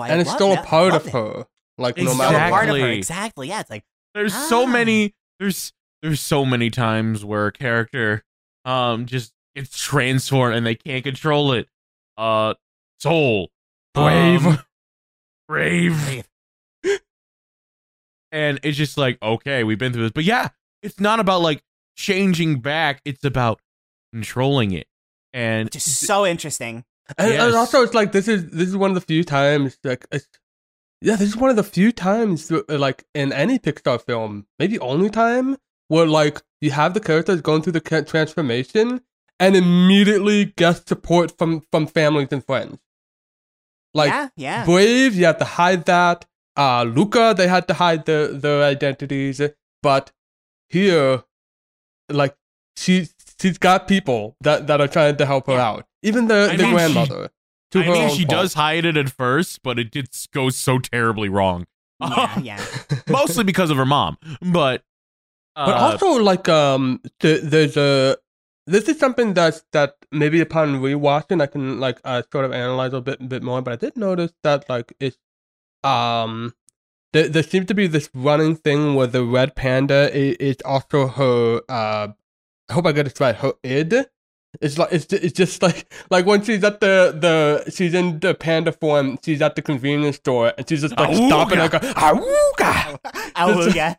[0.00, 1.12] I and it's love still a part of it.
[1.12, 1.46] her.
[1.78, 2.88] Like It's no still matter a part of her.
[2.88, 2.98] Exactly.
[2.98, 3.48] Exactly.
[3.48, 3.84] Yeah, it's like
[4.14, 4.66] There's so Ah.
[4.66, 5.14] many.
[5.40, 5.72] There's
[6.02, 8.24] there's so many times where a character
[8.64, 11.68] um just gets transformed and they can't control it.
[12.16, 12.54] Uh,
[13.00, 13.50] soul,
[13.94, 14.46] Brave.
[14.46, 14.58] um,
[15.48, 16.24] brave,
[16.82, 17.00] Brave.
[18.30, 20.48] and it's just like okay, we've been through this, but yeah,
[20.82, 21.62] it's not about like
[21.96, 23.00] changing back.
[23.04, 23.60] It's about
[24.12, 24.86] controlling it,
[25.32, 26.84] and which is so interesting.
[27.18, 30.06] And, and also, it's like this is this is one of the few times like
[30.12, 30.26] it's,
[31.00, 34.78] yeah, this is one of the few times uh, like in any Pixar film, maybe
[34.78, 35.56] only time
[35.88, 39.02] where like you have the characters going through the transformation
[39.40, 42.78] and immediately get support from from families and friends.
[43.94, 44.64] Like yeah, yeah.
[44.64, 46.24] Brave, you have to hide that.
[46.56, 49.40] Uh, Luca, they had to hide their their identities,
[49.82, 50.12] but
[50.68, 51.24] here,
[52.08, 52.36] like
[52.76, 53.08] she
[53.42, 55.68] she's got people that that are trying to help her Yeah.
[55.68, 55.86] out.
[56.02, 57.30] Even the I the mean, she- grandmother.
[57.72, 58.30] to I her mean she fault.
[58.30, 61.66] does hide it at first, but it just goes so terribly wrong.
[62.00, 62.64] yeah, yeah.
[63.08, 64.82] Mostly because of her mom, but
[65.54, 68.16] uh, But also, like, um, th- there's a
[68.66, 72.92] this is something that's that maybe upon rewatching I can like uh, sort of analyze
[72.94, 73.60] a bit bit more.
[73.62, 75.18] But I did notice that like it's
[75.84, 76.54] um
[77.12, 81.08] there there seems to be this running thing where the red panda is, is also
[81.08, 82.08] her uh
[82.72, 84.06] I hope I get this right her id.
[84.62, 88.34] It's like it's it's just like like when she's at the the she's in the
[88.34, 91.26] panda form she's at the convenience store and she's just like Awooga.
[91.28, 92.98] stopping and go awooga
[93.34, 93.96] Awooga.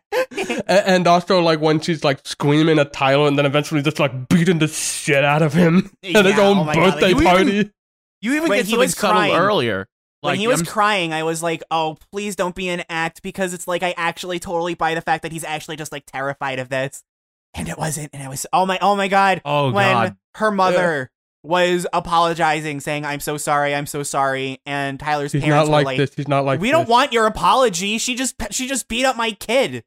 [0.68, 4.28] a- and also like when she's like screaming at Tyler and then eventually just like
[4.28, 7.16] beating the shit out of him at his Yeah, own oh my God, birthday like,
[7.22, 7.52] you party.
[7.52, 7.72] even-
[8.22, 9.86] you even When get he was crying- earlier.
[10.20, 13.22] when Like he was I'm- crying, I was like, "Oh, please don't be an act,"
[13.22, 16.58] because it's like I actually totally buy the fact that he's actually just like terrified
[16.58, 17.02] of this,
[17.54, 18.10] and it wasn't.
[18.12, 21.10] And I was, oh my, oh my god, oh when god, her mother
[21.42, 25.72] was apologizing, saying, "I'm so sorry, I'm so sorry," and Tyler's She's parents not were
[25.72, 26.14] like, like, this.
[26.14, 26.78] She's not like "We this.
[26.78, 27.98] don't want your apology.
[27.98, 29.84] She just, she just beat up my kid."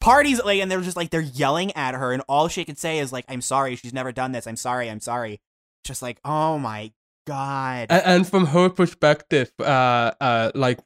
[0.00, 2.98] Parties like, and they're just like they're yelling at her, and all she could say
[2.98, 3.76] is like, "I'm sorry.
[3.76, 4.46] She's never done this.
[4.46, 4.90] I'm sorry.
[4.90, 5.40] I'm sorry."
[5.84, 6.92] Just like, oh my
[7.26, 7.86] god.
[7.90, 10.80] A- and from her perspective, uh, uh, like,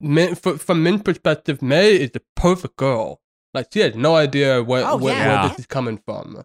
[0.00, 3.20] Ming, f- from Ming's perspective, Mei is the perfect girl.
[3.54, 5.40] Like, she has no idea where, Oh, where, yeah.
[5.42, 6.36] where this is coming from.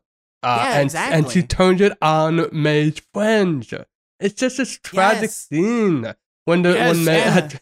[0.44, 1.18] Uh, Yeah, and, exactly.
[1.18, 3.74] and she turns it on Mei's friends.
[4.20, 5.48] It's just this tragic Yes.
[5.48, 6.14] scene
[6.46, 7.30] when the Yes, when Mei yeah.
[7.32, 7.62] had,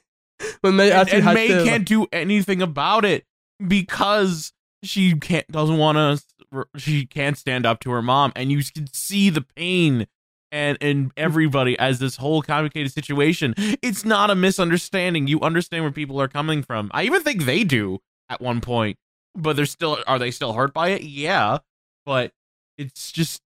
[0.62, 3.26] when Mei and, actually and had Mei to, can't do anything about it
[3.66, 6.66] because she can't doesn't want to.
[6.78, 10.08] She can't stand up to her mom, and you can see the pain
[10.52, 13.54] and and everybody as this whole complicated situation.
[13.82, 15.28] It's not a misunderstanding.
[15.28, 16.90] You understand where people are coming from.
[16.94, 18.98] I even think they do at one point,
[19.36, 21.04] but they're still are they still hurt by it?
[21.04, 21.60] Yeah,
[22.06, 22.32] but
[22.78, 23.42] it's just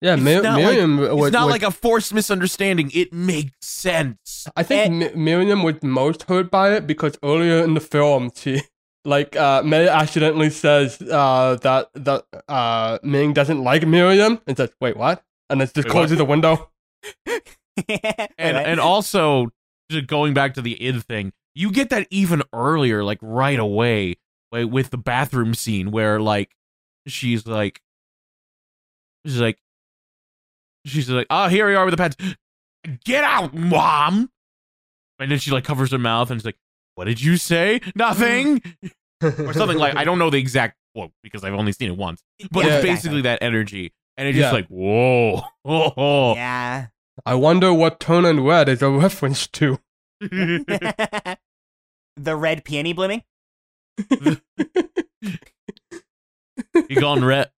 [0.00, 0.98] yeah, it's Mir- not like- Miriam.
[1.00, 2.90] it's not was- like a forced misunderstanding.
[2.94, 4.46] It makes sense.
[4.56, 8.62] I think Mi- Miriam was most hurt by it because earlier in the film, she
[9.04, 14.70] like uh, Mei accidentally says uh, that that uh, Ming doesn't like Miriam and says,
[14.80, 16.18] "Wait, what?" And then just Wait, closes what?
[16.18, 16.70] the window.
[17.26, 19.50] and and also
[19.90, 24.08] just going back to the id thing you get that even earlier like right away
[24.08, 24.18] like
[24.52, 26.54] with the bathroom scene where like
[27.06, 27.80] she's like
[29.26, 29.58] she's like
[30.86, 32.16] she's like oh here we are with the pets
[33.04, 34.30] get out mom
[35.18, 36.58] and then she like covers her mouth and she's like
[36.94, 38.62] what did you say nothing
[39.22, 42.22] or something like i don't know the exact quote because i've only seen it once
[42.50, 42.76] but Yeah.
[42.76, 46.86] it's basically that energy and it's just like whoa oh, yeah.
[47.26, 49.78] I wonder what tone and red is a reference to.
[50.20, 51.36] the
[52.16, 53.22] red peony blooming.
[56.88, 57.50] You gone red.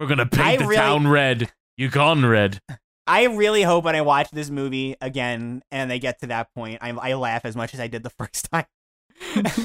[0.00, 1.52] We're gonna paint I the really- town red.
[1.76, 2.60] You gone red.
[3.06, 6.78] I really hope when I watch this movie again and they get to that point,
[6.82, 8.66] I, I laugh as much as I did the first time.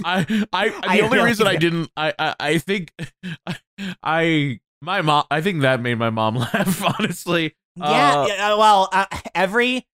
[0.05, 2.93] I, I, the I only really reason I didn't, I, I, I think,
[4.03, 6.84] I, my mom, I think that made my mom laugh.
[6.99, 9.88] Honestly, yeah, yeah, uh, well, uh, every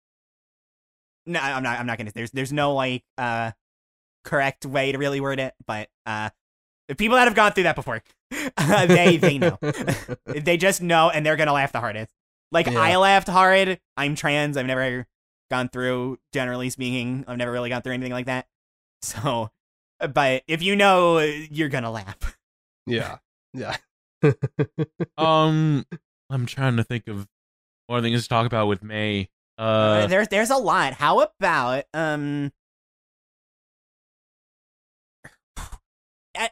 [1.26, 1.78] no, I'm not.
[1.78, 2.12] I'm not gonna.
[2.14, 3.52] There's there's no like uh
[4.24, 6.30] correct way to really word it, but uh
[6.88, 9.58] If people that have gone through that before, they they know.
[10.26, 12.12] they just know, and they're gonna laugh the hardest.
[12.52, 12.80] Like Yeah.
[12.80, 13.80] I laughed hard.
[13.96, 14.56] I'm trans.
[14.56, 15.06] I've never
[15.50, 16.18] gone through.
[16.32, 18.46] Generally speaking, I've never really gone through anything like that.
[19.02, 19.50] So,
[20.12, 22.38] but if you know, you're gonna laugh.
[22.86, 23.18] yeah.
[23.52, 23.76] Yeah.
[25.18, 25.84] Um,
[26.30, 27.28] I'm trying to think of
[27.88, 29.28] more things to talk about with Mei.
[29.58, 30.94] Uh, Uh, there's there's a lot.
[30.94, 32.52] How about um?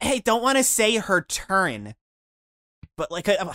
[0.01, 1.95] Hey, don't want to say her turn,
[2.97, 3.53] but like, uh,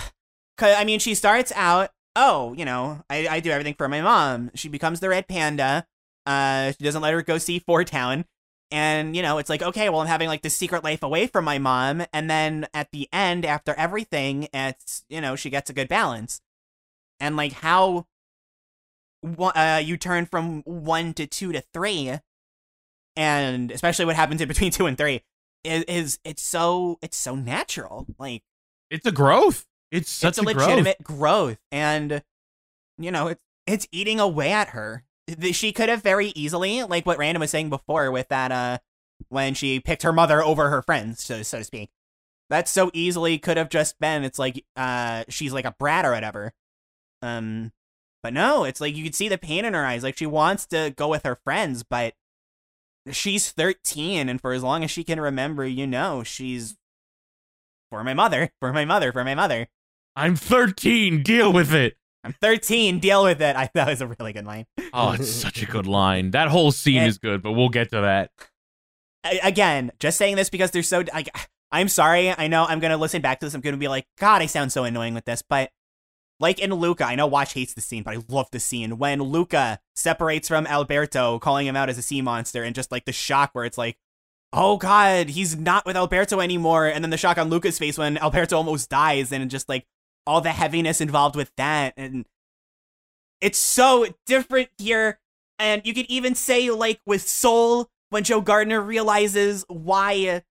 [0.58, 1.92] 'cause, I mean, she starts out.
[2.16, 4.52] Oh, you know, I I do everything for my mom.
[4.56, 5.86] She becomes the red panda.
[6.26, 8.26] Uh, she doesn't let her go see Four Town.
[8.70, 11.46] And, you know, it's like, okay, well, I'm having like this secret life away from
[11.46, 12.04] my mom.
[12.12, 16.42] And then at the end, after everything, it's, you know, she gets a good balance.
[17.22, 18.08] And like how
[19.24, 22.14] uh, you turn from one to two to three,
[23.16, 25.24] and especially what happens in between two and three
[25.68, 28.06] is, is it's so it's so natural.
[28.18, 28.44] Like
[28.90, 29.66] it's a growth.
[29.92, 30.58] It's such it's a, growth.
[30.58, 31.58] legitimate growth.
[31.72, 32.24] and
[32.98, 35.04] you know it's it's eating away at her.
[35.52, 38.78] She could have very easily, like what Random was saying before, with that uh
[39.30, 41.90] when she picked her mother over her friends, so so to speak.
[42.50, 44.24] That so easily could have just been.
[44.24, 46.54] It's like uh she's like a brat or whatever.
[47.22, 47.72] Um,
[48.24, 50.04] but no, it's like you could see the pain in her eyes.
[50.04, 52.14] Like she wants to go with her friends, but
[53.16, 56.76] she's 13, and for as long as she can remember, you know, she's
[57.90, 59.68] for my mother, for my mother, for my mother.
[60.16, 61.24] I'm 13.
[61.24, 61.96] Deal with it.
[62.24, 63.00] I'm 13.
[63.00, 63.56] Deal with it.
[63.58, 64.66] I that was a really good line.
[64.94, 66.32] Oh, it's such a good line.
[66.32, 68.32] That whole scene And- is good, but we'll get to that.
[69.44, 71.04] Again, just saying this because they're so.
[71.14, 71.30] Like,
[71.72, 72.30] I'm sorry.
[72.38, 73.54] I know I'm gonna listen back to this.
[73.54, 75.44] I'm gonna be like, God, I sound so annoying with this.
[75.48, 75.70] But
[76.40, 79.22] like in Luca, I know Watch hates the scene, but I love the scene when
[79.22, 83.12] Luca separates from Alberto, calling him out as a sea monster, and just like the
[83.12, 83.98] shock where it's like,
[84.54, 88.18] oh God, he's not with Alberto anymore, and then the shock on Luca's face when
[88.18, 89.86] Alberto almost dies, and just like
[90.26, 92.26] all the heaviness involved with that, and
[93.42, 95.20] it's so different here.
[95.60, 100.44] And you could even say like with Soul when Joe Gardner realizes why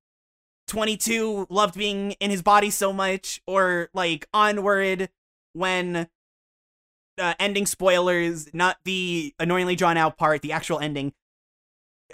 [0.67, 5.11] 22 loved being in his body so much, or like Onward
[5.57, 6.09] when
[7.19, 11.13] uh, ending spoilers, not the annoyingly drawn out part, the actual ending.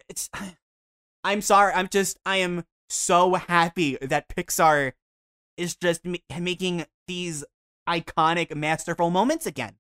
[0.08, 0.30] It's.
[1.24, 1.72] I'm sorry.
[1.72, 2.18] I'm just.
[2.26, 4.92] I am so happy that Pixar
[5.56, 7.44] is just ma- making these
[7.88, 9.76] iconic, masterful moments again.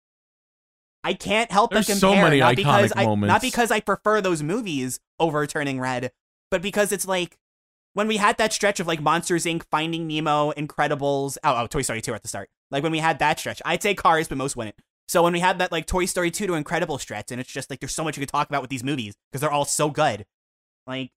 [1.04, 3.32] I can't help There's but so compare, many not because iconic I, moments.
[3.32, 6.12] not because I prefer those movies over Turning Red,
[6.50, 7.38] but because it's like
[7.94, 11.38] when we had that stretch of like Monsters Inc., Finding Nemo, Incredibles.
[11.42, 12.50] Oh, oh, Toy Story 2 at the start.
[12.72, 14.76] Like when we had that stretch, I'd say Cars, but most wouldn't.
[15.06, 17.68] So when we had that like Toy Story 2 to Incredible stretch, and it's just
[17.68, 19.90] like there's so much you could talk about with these movies because they're all so
[19.90, 20.24] good.
[20.86, 21.10] Like,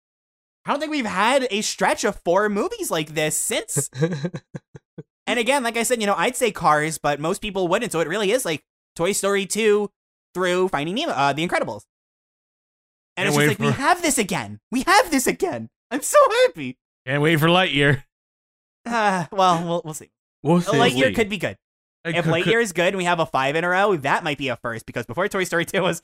[0.66, 3.90] I don't think we've had a stretch of four movies like this since.
[5.28, 7.92] and again, like I said, you know, I'd say Cars, but most people wouldn't.
[7.94, 8.64] So it really is like
[8.96, 9.90] Toy Story 2
[10.34, 11.84] through Finding Nemo, uh, The Incredibles.
[13.16, 14.60] And Can't it's just wait like, we have this again.
[14.72, 15.70] We have this again.
[15.90, 16.78] I'm so happy.
[17.08, 18.04] Can't wait for Lightyear.
[18.86, 20.10] Uh, well, we'll, we'll see.
[20.46, 20.78] We'll see.
[20.78, 21.14] Lightyear see.
[21.14, 21.58] could be good.
[22.06, 24.24] I If could- Lightyear is good and we have a five in a row, that
[24.24, 26.04] might be a first because before Toy Story 2 was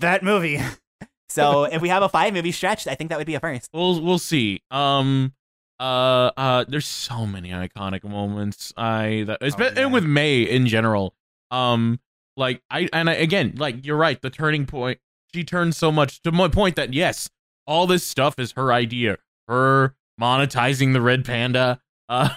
[0.00, 0.60] that movie.
[1.28, 3.70] so if we have a five movie stretch, I think that would be a first.
[3.72, 4.60] We'll we'll see.
[4.70, 5.32] Um
[5.78, 8.72] uh uh there's so many iconic moments.
[8.76, 11.14] I that it's Oh, been and with Mei in general.
[11.52, 12.00] Um
[12.36, 14.98] like I and I again, like you're right, the turning point
[15.34, 17.30] she turns so much to my point that yes,
[17.66, 19.18] all this stuff is her idea.
[19.48, 22.30] Her monetizing the red panda, uh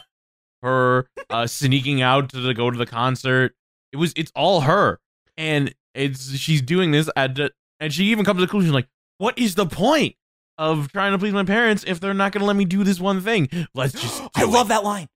[0.61, 3.55] her uh sneaking out to, the- go to the concert.
[3.91, 4.99] It was it's all her.
[5.37, 8.87] And it's she's doing this at the, and she even comes to the conclusion like,
[9.17, 10.15] what is the point?
[10.57, 12.99] of trying to please my parents if they're not going to let me do this
[12.99, 13.47] one thing.
[13.73, 14.21] Let's just.
[14.35, 15.07] I do love that line.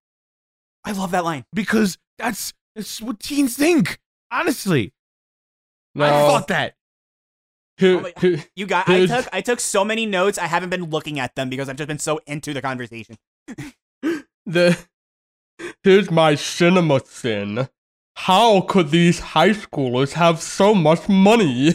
[0.86, 1.44] I love that line.
[1.54, 4.00] because that's that's what teens think.
[4.32, 4.94] Honestly,
[5.96, 6.76] No, I thought that.
[7.78, 8.88] who- Oh my- who- You got.
[8.88, 9.28] I took.
[9.34, 10.38] I took so many notes.
[10.38, 13.18] I haven't been looking at them because I've just been so into the conversation.
[14.46, 14.78] the
[15.84, 17.68] here's my cinema sin.
[18.16, 21.74] How could these high schoolers have so much money?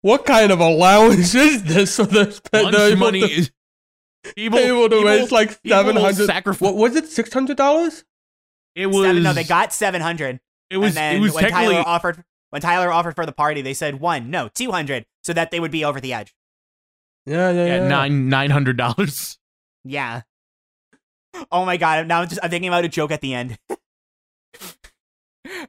[0.00, 1.94] What kind of allowance is this?
[1.94, 3.50] So they're, spe- Lunch they're able money to, is
[4.36, 4.58] people.
[4.58, 6.26] able to people- raise like seven hundred.
[6.26, 7.08] sacrifice- What was it?
[7.08, 8.04] Six hundred dollars?
[8.74, 10.38] It was Seven, no, they got seven hundred.
[10.70, 13.32] it was and then it was when technically Tyler offered when Tyler offered for the
[13.32, 16.34] party, they said one, no, two hundred, so that they would be over the edge.
[17.26, 17.88] Yeah, yeah, yeah, yeah.
[17.88, 19.36] nine nine hundred dollars.
[19.84, 20.22] Yeah.
[21.50, 22.06] Oh my god!
[22.08, 23.58] Now I'm just I'm thinking about a joke at the end.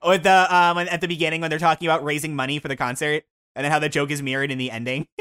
[0.03, 3.23] With the um at the beginning when they're talking about raising money for the concert,
[3.55, 5.07] and then how the joke is mirrored in the ending.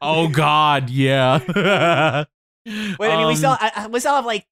[0.00, 1.38] Oh God, yeah.
[2.66, 4.46] Wait, I mean, we Um, still I, we still have like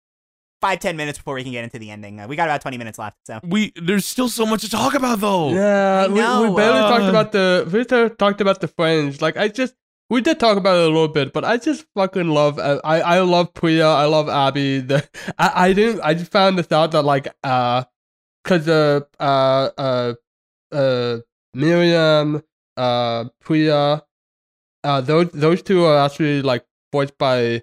[0.61, 2.19] five ten minutes before we can get into the ending.
[2.19, 4.95] Uh, we got about twenty minutes left, so we there's still so much to talk
[4.95, 5.51] about though.
[5.53, 7.09] Yeah, I we, we know, barely talked uh.
[7.11, 9.23] about the we talked about the friends.
[9.23, 9.75] Like I just
[10.09, 13.01] we did talk about it a little bit, but I just fucking love uh, I
[13.01, 13.87] I love Priya.
[13.87, 14.81] I love Abby.
[14.81, 15.07] The
[15.39, 17.85] I I didn't I just found this out that like uh
[18.43, 20.15] because uh uh uh
[20.73, 21.19] uh
[21.55, 22.43] Miriam
[22.77, 24.05] uh Priya
[24.85, 27.63] uh those those two are actually like voiced by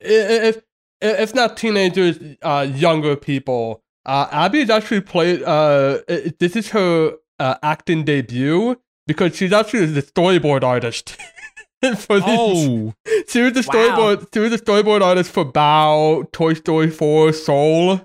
[0.00, 0.62] if
[1.00, 5.98] if not teenagers uh younger people uh Abby is actually played uh
[6.38, 11.16] this is her uh, acting debut because she's actually the storyboard artist
[11.96, 12.94] for these Oh,
[13.28, 13.74] she was the Wow.
[14.16, 14.28] storyboard.
[14.34, 18.00] She was the storyboard artist for Bao, Toy Story 4, Soul,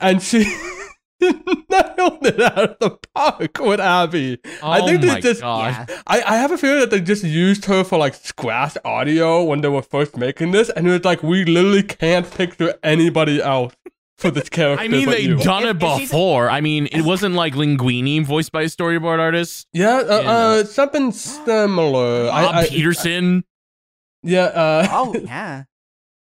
[0.00, 0.38] and she
[1.20, 4.38] nailed it out of the park with Abby.
[4.62, 5.40] oh I think oh they just.
[5.40, 5.86] Yeah.
[6.06, 9.60] I I have a feeling that they just used her for like scratch audio when
[9.60, 13.74] they were first making this, and it was like we literally can't picture anybody else
[14.18, 14.82] for this character.
[14.84, 16.48] I mean, they've done it before.
[16.50, 19.66] I mean, it wasn't like Linguini voiced by a storyboard artist.
[19.72, 20.30] yeah, uh, Yeah.
[20.30, 22.26] uh, something similar.
[22.28, 23.44] Bob I, I, Peterson.
[24.22, 25.64] yeah, uh, Oh yeah.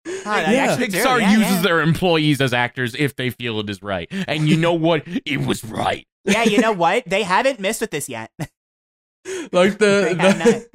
[0.06, 0.34] Oh, Yeah.
[0.70, 1.62] actually do, Pixar yeah, uses yeah.
[1.62, 4.08] their employees as actors if they feel it is right.
[4.26, 5.02] And you know what?
[5.24, 6.06] It was right.
[6.24, 7.04] yeah, you know what?
[7.06, 8.30] They haven't missed with this yet.
[9.52, 10.66] like the, the.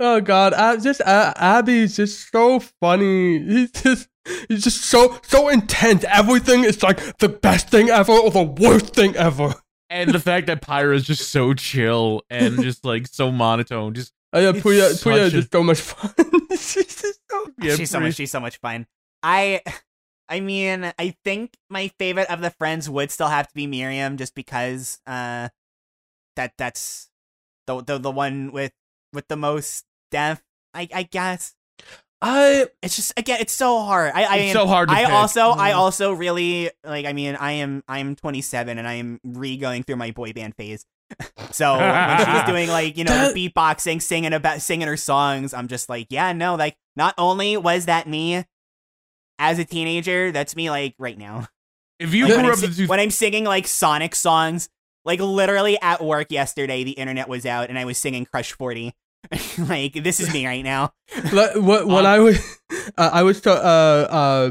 [0.00, 3.38] Oh God, Ab- just uh, Abby's just so funny.
[3.38, 4.08] He's just
[4.48, 6.04] he's just so so intense.
[6.08, 9.54] Everything is like the best thing ever or the worst thing ever.
[9.90, 13.94] And the fact that Priya is just so chill and just like so monotone.
[13.94, 16.12] Just Oh yeah, It's Priya Priya is a- just so much fun.
[16.50, 18.14] She's just so yeah, she's so much.
[18.14, 18.86] She's so much fun.
[19.22, 19.62] I,
[20.28, 24.18] I mean, I think my favorite of the friends would still have to be Miriam,
[24.18, 25.48] just because uh,
[26.36, 27.08] that that's
[27.66, 28.72] the the the one with
[29.14, 30.42] with the most death.
[30.74, 31.54] I I guess
[32.20, 34.12] I it's just again, it's so hard.
[34.14, 35.12] I I It's mean, so hard to I pick.
[35.12, 35.76] also I Mm.
[35.76, 37.06] also really like.
[37.06, 40.32] I mean, I am I am 27 and I am re going through my boy
[40.32, 40.84] band phase.
[41.52, 45.68] So when she's doing like you know the beatboxing, singing about singing her songs, I'm
[45.68, 48.44] just like, yeah, no, like not only was that me
[49.38, 51.46] as a teenager, that's me like right now.
[52.00, 54.68] If you Like, when, grew I'm si- when I'm singing like Sonic songs,
[55.04, 58.92] like literally at work yesterday, the internet was out and I was singing Crush 40.
[59.58, 60.92] like this is me right now.
[61.32, 62.38] like when, when Um, I was
[62.98, 64.50] uh, I was ta- uh uh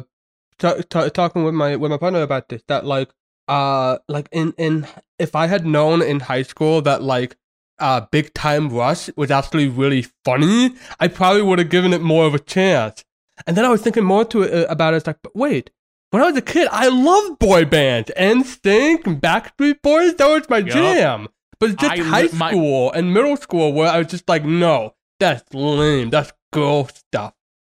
[0.59, 3.09] ta- ta- talking with my with my partner about this that like
[3.47, 4.87] uh like in in
[5.19, 7.35] if I had known in high school that like
[7.79, 12.25] uh Big Time Rush was actually really funny, I probably would have given it more
[12.25, 13.03] of a chance.
[13.45, 14.97] And then I was thinking more to it uh, about it.
[14.97, 15.69] It's like, but wait,
[16.09, 20.15] when I was a kid, I loved boy bands, NSYNC, and Backstreet Boys.
[20.15, 20.69] That was my Yup.
[20.69, 21.27] jam.
[21.59, 24.27] But it's just I high li- my- school and middle school where I was just
[24.29, 26.09] like, no, that's lame.
[26.09, 27.33] That's girl stuff.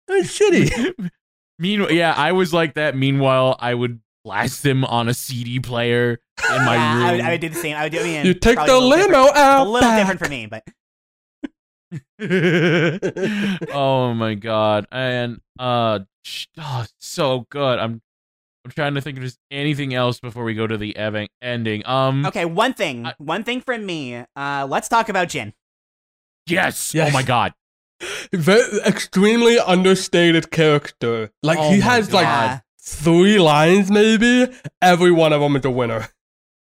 [0.07, 1.09] That's shitty.
[1.59, 2.95] Meanwhile, yeah, I was like that.
[2.95, 6.19] Meanwhile, I would blast them on a CD player
[6.55, 7.03] in my yeah, room.
[7.03, 7.75] I would, I would do the same.
[7.75, 7.99] I would do.
[7.99, 9.67] I mean, you take the a little different- limo out.
[9.67, 9.99] A little back.
[9.99, 10.63] different for me, but
[13.73, 14.85] oh my god!
[14.91, 15.99] And uh,
[16.57, 17.79] oh, so good.
[17.79, 18.01] I'm
[18.63, 21.85] I'm trying to think of just anything else before we go to the ev- ending.
[21.87, 22.45] Um, okay.
[22.45, 24.23] One thing, I- one thing from me.
[24.35, 25.53] Uh, let's talk about Jin.
[26.47, 26.93] yes.
[26.93, 27.09] Yes.
[27.09, 27.53] Oh my god.
[28.33, 31.31] Very extremely understated character.
[31.43, 34.47] Like Oh he my has like three lines, maybe.
[34.81, 36.07] Every one of them is a winner.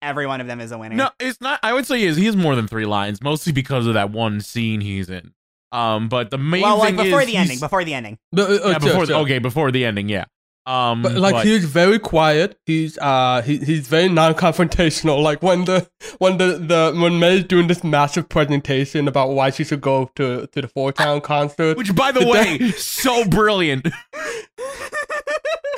[0.03, 0.95] every one of them is a winner.
[0.95, 1.59] No, it's not.
[1.63, 4.11] I would say he has, he has more than three lines, mostly because of that
[4.11, 5.33] one scene he's in.
[5.71, 7.59] Um, but the main well, like before is the ending.
[7.59, 8.17] Before the ending.
[8.31, 9.21] But, uh, uh, yeah, sure, before the, sure.
[9.23, 10.25] okay, before the ending, yeah.
[10.67, 12.57] Um, But like but- he's very quiet.
[12.65, 15.21] He's uh he, he's very non-confrontational.
[15.29, 15.87] Like when the
[16.17, 20.47] when the, the when Mei's doing this massive presentation about why she should go to
[20.47, 21.77] to the Four Town concert.
[21.77, 22.29] which, by the Did
[22.61, 23.87] way, so brilliant.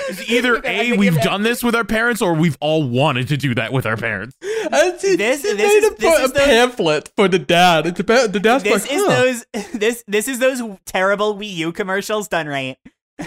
[0.10, 2.88] It's either Okay, I a think we've done this with our parents, or we've all
[2.88, 4.38] wanted to do that with our parents.
[4.72, 7.40] And she, This- she this made is- a, this a is the- pamphlet for the
[7.40, 7.86] dad.
[7.88, 9.10] It's about the dad's This like, is huh.
[9.12, 9.46] those.
[9.80, 12.78] This this is those terrible Wii U commercials done right.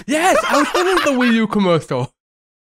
[0.06, 2.12] Yes, I was thinking of the Wii U commercial.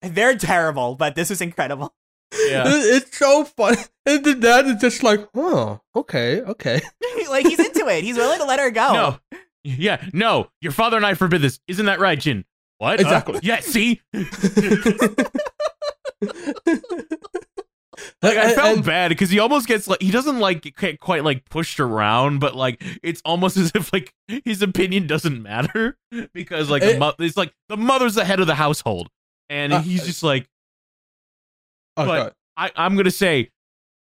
[0.03, 1.95] They're terrible, but this is incredible.
[2.33, 2.65] Yeah.
[2.67, 3.77] It's so fun.
[4.07, 6.83] And the dad is just like, huh, okay, okay.
[7.31, 8.05] like he's into it.
[8.05, 8.93] He's willing to let her go.
[8.93, 9.19] No.
[9.63, 10.51] Yeah, no.
[10.61, 11.59] Your father and I forbid this.
[11.69, 12.45] Isn't that right, Jin?
[12.79, 13.01] What?
[13.01, 13.07] Huh?
[13.07, 13.41] Exactly.
[13.43, 14.03] yeah, see?
[18.25, 21.23] Like I felt and- bad because he almost gets like he doesn't like get quite
[21.25, 24.13] like pushed around, but like it's almost as if like
[24.45, 25.97] his opinion doesn't matter
[26.35, 29.09] because like the It- mo- it's like the mother's the head of the household,
[29.49, 30.49] and Uh, he's just like
[31.97, 32.33] Oh, but- God.
[32.57, 33.51] I I'm gonna say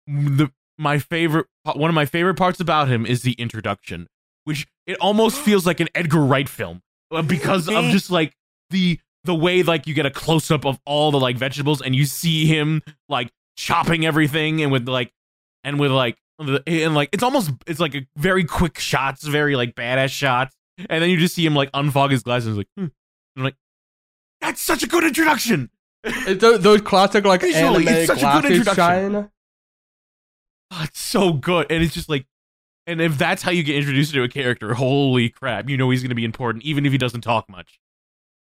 [0.07, 0.49] the
[0.79, 4.07] my favorite one of my favorite parts about him is the introduction,
[4.45, 8.33] which it almost feels like an Edgar Wright film uh, because of just like
[8.71, 11.97] the the way like you get a close up of all the like vegetables and
[11.97, 15.13] you see him like chopping everything and with like
[15.63, 19.75] and with like and like it's almost it's like a very quick shots, very like
[19.75, 22.83] badass shots, and then you just see him like unfog his glasses, and like, hmm.
[22.83, 22.93] And
[23.37, 23.57] I'm like,
[24.41, 25.71] that's such a good introduction.
[26.05, 29.13] It's those, those classic like Visually, anime it's such a good introduction.
[29.13, 29.31] shine.
[30.71, 32.27] Oh, it's so good, and it's just like,
[32.87, 36.03] and if that's how you get introduced to a character, holy crap, you know he's
[36.03, 37.81] gonna be important, even if he doesn't talk much.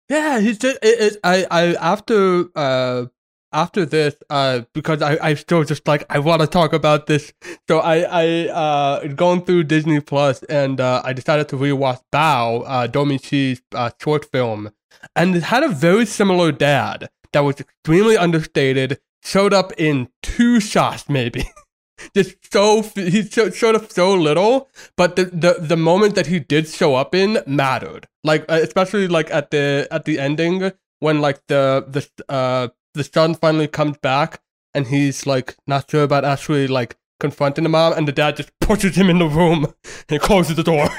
[0.08, 3.06] Yeah, he's just it, it, I I after uh
[3.54, 7.32] after this uh because I I still just like I want to talk about this.
[7.68, 12.64] So I I uh going through Disney Plus and uh I decided to rewatch Bao
[12.66, 14.70] uh Domee Shi's uh short film.
[15.16, 20.60] And it had a very similar dad that was extremely understated showed up in two
[20.60, 21.44] shots maybe.
[22.14, 26.66] Just so he showed up so little but the, the the moment that he did
[26.68, 28.08] show up in mattered.
[28.24, 33.04] Like uh, especially like at the at the ending when like the the uh the
[33.04, 34.40] son finally comes back
[34.72, 38.50] and he's like not sure about actually like confronting the mom and the dad just
[38.60, 39.72] pushes him in the room
[40.08, 40.88] and closes the door.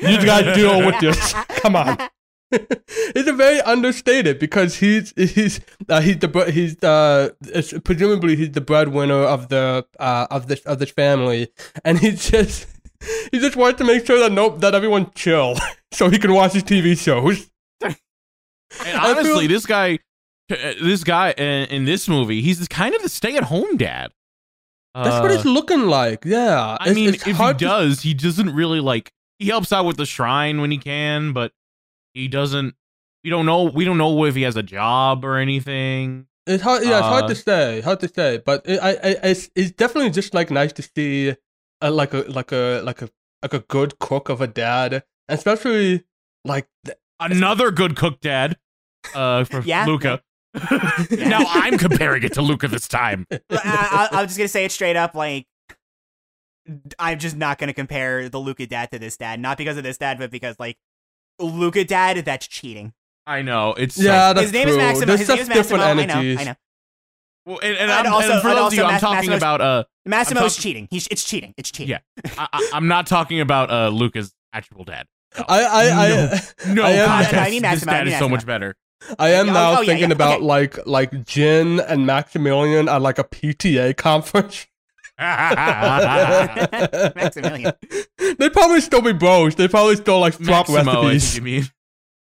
[0.00, 1.32] You guys deal with this.
[1.48, 1.96] Come on.
[2.50, 8.52] It's a very understated because he's he's uh, he's the he's uh it's, presumably he's
[8.52, 11.48] the breadwinner of the uh of this of this family.
[11.86, 12.66] And he just
[13.30, 15.56] he just wants to make sure that nope that everyone chill
[15.90, 17.50] so he can watch his TV shows.
[17.80, 17.96] And
[18.86, 20.00] I feel- honestly, this guy,
[20.80, 24.12] this guy in, in this movie, he's kind of the stay-at-home dad.
[24.94, 26.24] That's what Uh, it's looking like.
[26.24, 29.12] Yeah, I It's- mean, it's if he hard to- does, he doesn't really like.
[29.38, 31.52] He helps out with the shrine when he can, but
[32.14, 32.74] he doesn't.
[33.24, 33.62] We don't know.
[33.64, 36.26] We don't know if he has a job or anything.
[36.46, 36.82] It's hard.
[36.82, 37.80] Yeah, it's hard Uh, to say.
[37.80, 38.42] Hard to say.
[38.44, 41.34] But it, I, I, it's, it's definitely just like nice to see,
[41.80, 43.08] a, like a, like a, like a,
[43.42, 46.04] like a good cook of a dad, especially
[46.44, 48.58] like th- Another good cook dad,
[49.14, 49.86] uh, for Yeah.
[49.86, 50.20] Luca.
[50.54, 51.04] Yeah.
[51.28, 53.26] now I'm comparing it to Luca this time.
[53.30, 55.14] I, I, I'm just gonna say it straight up.
[55.14, 55.46] Like,
[56.98, 59.40] I'm just not gonna compare the Luca dad to this dad.
[59.40, 60.76] Not because of this dad, but because like
[61.38, 62.92] Luca dad, that's cheating.
[63.26, 64.72] I know it's yeah, that's his name true.
[64.72, 65.06] is Maximo.
[65.06, 65.76] There's His name is Maximo.
[65.78, 66.40] different I know.
[66.40, 66.54] I know.
[67.44, 69.38] Well, and, and, And I'm, also- and for those of you, I'm Mas- talking Massimo's-
[69.38, 70.86] about uh, Massimo's talk- cheating.
[70.90, 71.54] He's it's cheating.
[71.56, 71.90] It's cheating.
[72.24, 72.32] Yeah.
[72.38, 75.06] I, I, I'm not talking about uh Luca's actual dad.
[75.38, 75.44] No.
[75.48, 76.40] I, I, I,
[76.74, 77.34] no I am, contest.
[77.34, 78.76] I mean this Massimo, I dad mean is so much better.
[79.18, 80.44] I am Oh, now oh, yeah, thinking yeah, about okay.
[80.44, 84.66] like like Jin and Maximilian at like a PTA conference.
[87.14, 87.72] Maximilian.
[88.38, 89.54] They'd probably still be bros.
[89.54, 91.36] They probably still like swap Maximo, recipes.
[91.36, 91.64] you mean.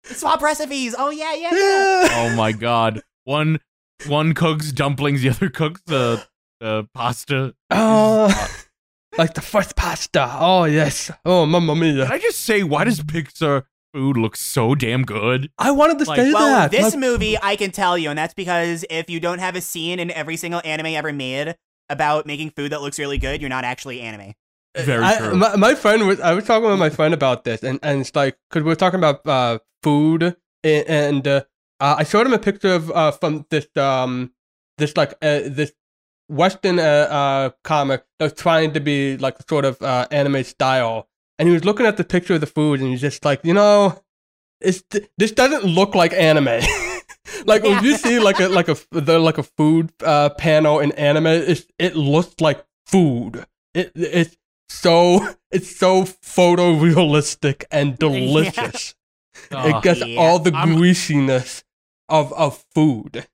[0.04, 0.96] Swap recipes.
[0.98, 1.50] Oh yeah, yeah.
[1.52, 2.06] yeah.
[2.06, 2.10] Yeah.
[2.14, 3.02] Oh my god.
[3.26, 3.60] One
[4.06, 6.26] one cooks dumplings, the other cooks the
[6.60, 7.54] the pasta.
[7.70, 8.50] Oh,
[9.18, 10.30] like the first pasta.
[10.40, 11.12] Oh yes.
[11.26, 12.06] Oh mamma mia.
[12.06, 12.14] Can.
[12.14, 13.64] I just say, why does Pixar
[13.98, 15.50] food looks so damn good?
[15.58, 16.72] I wanted to Like- say Well, that.
[16.72, 19.62] this My- movie I can tell you, and that's because if you don't have a
[19.62, 21.56] scene in every single anime ever made
[21.90, 24.34] about making food that looks really good, you're not actually anime.
[24.78, 25.36] Very I- true.
[25.36, 26.20] My, my friend was.
[26.20, 29.00] I was talking with my friend about this, and, and it's like because we're talking
[29.00, 31.42] about uh, food, and, and uh,
[31.80, 34.32] uh, I showed him a picture of uh, from this um
[34.78, 35.72] this like uh, this
[36.30, 41.08] Western uh, uh comic that was trying to be like sort of uh, anime style,
[41.40, 43.54] and he was looking at the picture of the food, and he's just like, you
[43.54, 44.02] know,
[44.62, 44.84] it's
[45.18, 46.46] this doesn't look like anime.
[47.46, 50.92] like when you see like a like a the like a food uh, panel in
[50.94, 53.46] anime, it's, it looks like food.
[53.74, 54.38] It it's
[54.70, 58.96] so it's so photorealistic and delicious.
[59.52, 60.20] Oh, it gets yeah.
[60.20, 61.64] all the I'm- greasiness
[62.10, 63.28] of of food.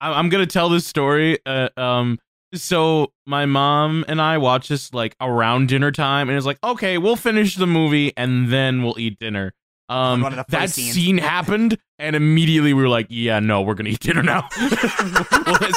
[0.00, 1.38] I'm, I'm gonna tell this story.
[1.46, 2.18] Uh, um,
[2.54, 6.98] so my mom and I watched this like around dinner time, and it's like, okay,
[6.98, 9.52] we'll finish the movie and then we'll eat dinner.
[9.88, 10.94] Um, One of the first that scenes.
[10.94, 14.48] scene happened, and immediately we were like, yeah, no, we're gonna eat dinner now.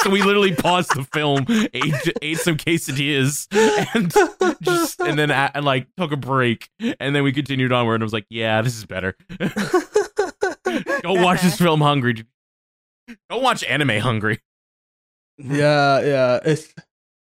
[0.02, 1.44] So we literally paused the film,
[1.74, 3.46] ate ate some quesadillas,
[3.94, 4.10] and
[4.62, 7.96] just and then a- and like took a break, and then we continued onward.
[7.96, 9.14] And I was like, yeah, this is better.
[11.02, 12.24] Go watch this film hungry.
[13.28, 14.40] Don't watch anime hungry.
[15.44, 16.40] yeah, yeah.
[16.44, 16.72] It's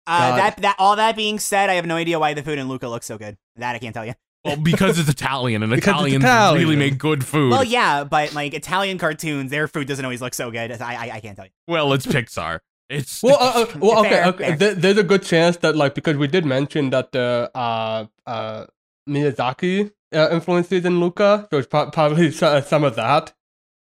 [0.06, 2.68] Uh, that that all that being said, I have no idea why the food in
[2.68, 3.36] Luca looks so good.
[3.56, 4.14] That I can't tell you.
[4.44, 6.62] Well, because it's Italian, and Because Italians Italian.
[6.64, 7.50] really make good food.
[7.50, 10.72] Well, yeah, but like Italian cartoons, their food doesn't always look so good.
[10.72, 11.52] I I, I can't tell you.
[11.68, 12.60] Well, it's Pixar.
[12.88, 14.56] It's well, uh, uh, well, okay, Fair, okay.
[14.56, 14.74] fair.
[14.74, 18.66] There's a good chance that like because we did mention that the uh uh
[19.08, 23.32] Miyazaki uh, influences in Luca, so it's pro- probably some of that.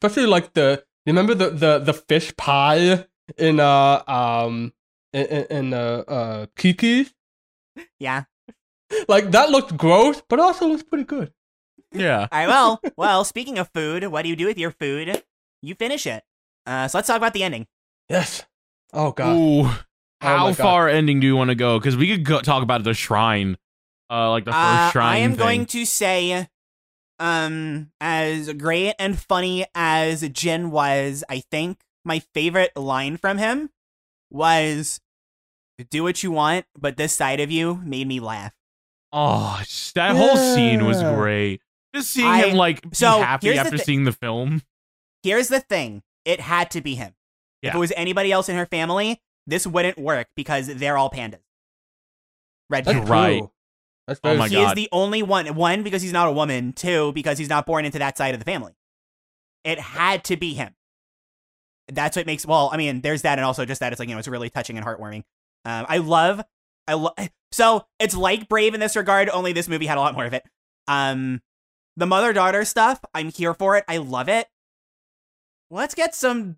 [0.01, 3.05] Especially like the remember the the the fish pie
[3.37, 4.73] in uh um
[5.13, 7.07] in in, in uh, uh Kiki.
[7.99, 8.23] Yeah.
[9.07, 11.33] Like that looked gross, but also looks pretty good.
[11.91, 12.27] Yeah.
[12.31, 15.23] All right, well, well, speaking of food, what do you do with your food?
[15.61, 16.23] You finish it.
[16.65, 17.67] Uh, so let's talk about the ending.
[18.09, 18.45] Yes.
[18.93, 19.35] Oh god.
[19.35, 19.63] Ooh.
[19.63, 19.77] my
[20.21, 20.57] How God.
[20.57, 21.79] far ending do you want to go?
[21.79, 23.57] Because we could go talk about the shrine,
[24.09, 25.05] uh, like the first Uh, shrine.
[25.15, 25.37] I am thing.
[25.39, 26.47] going to say,
[27.19, 33.69] um, as great and funny as Jin was, I think my favorite line from him
[34.31, 34.99] was,
[35.91, 38.53] "Do what you want, but this side of you made me laugh."
[39.13, 41.61] Oh, sh- that whole scene was great.
[41.93, 44.61] Just seeing I- him like be so, happy here's the after thi- seeing the film.
[45.23, 47.13] Here's the thing: it had to be him.
[47.63, 51.39] If it was anybody else in her family, this wouldn't work because they're all pandas.
[52.69, 53.11] Red That's panda.
[53.11, 53.43] Right.
[54.07, 54.65] That's Oh very my he true.
[54.67, 55.47] is the only one.
[55.55, 56.71] One, because he's not a woman.
[56.71, 58.73] Two, because he's not born into that side of the family.
[59.65, 60.75] It had to be him.
[61.89, 62.45] That's what makes.
[62.45, 64.49] Well, I mean, there's that, and also just that it's like you know, it's really
[64.49, 65.23] touching and heartwarming.
[65.65, 66.41] Um, I love,
[66.87, 67.13] I love.
[67.53, 69.29] So it's like Brave in this regard.
[69.29, 70.43] Only this movie had a lot more of it.
[70.89, 71.41] Um,
[71.95, 72.99] the mother daughter stuff.
[73.13, 73.85] I'm here for it.
[73.87, 74.47] I love it.
[75.71, 76.57] Let's get some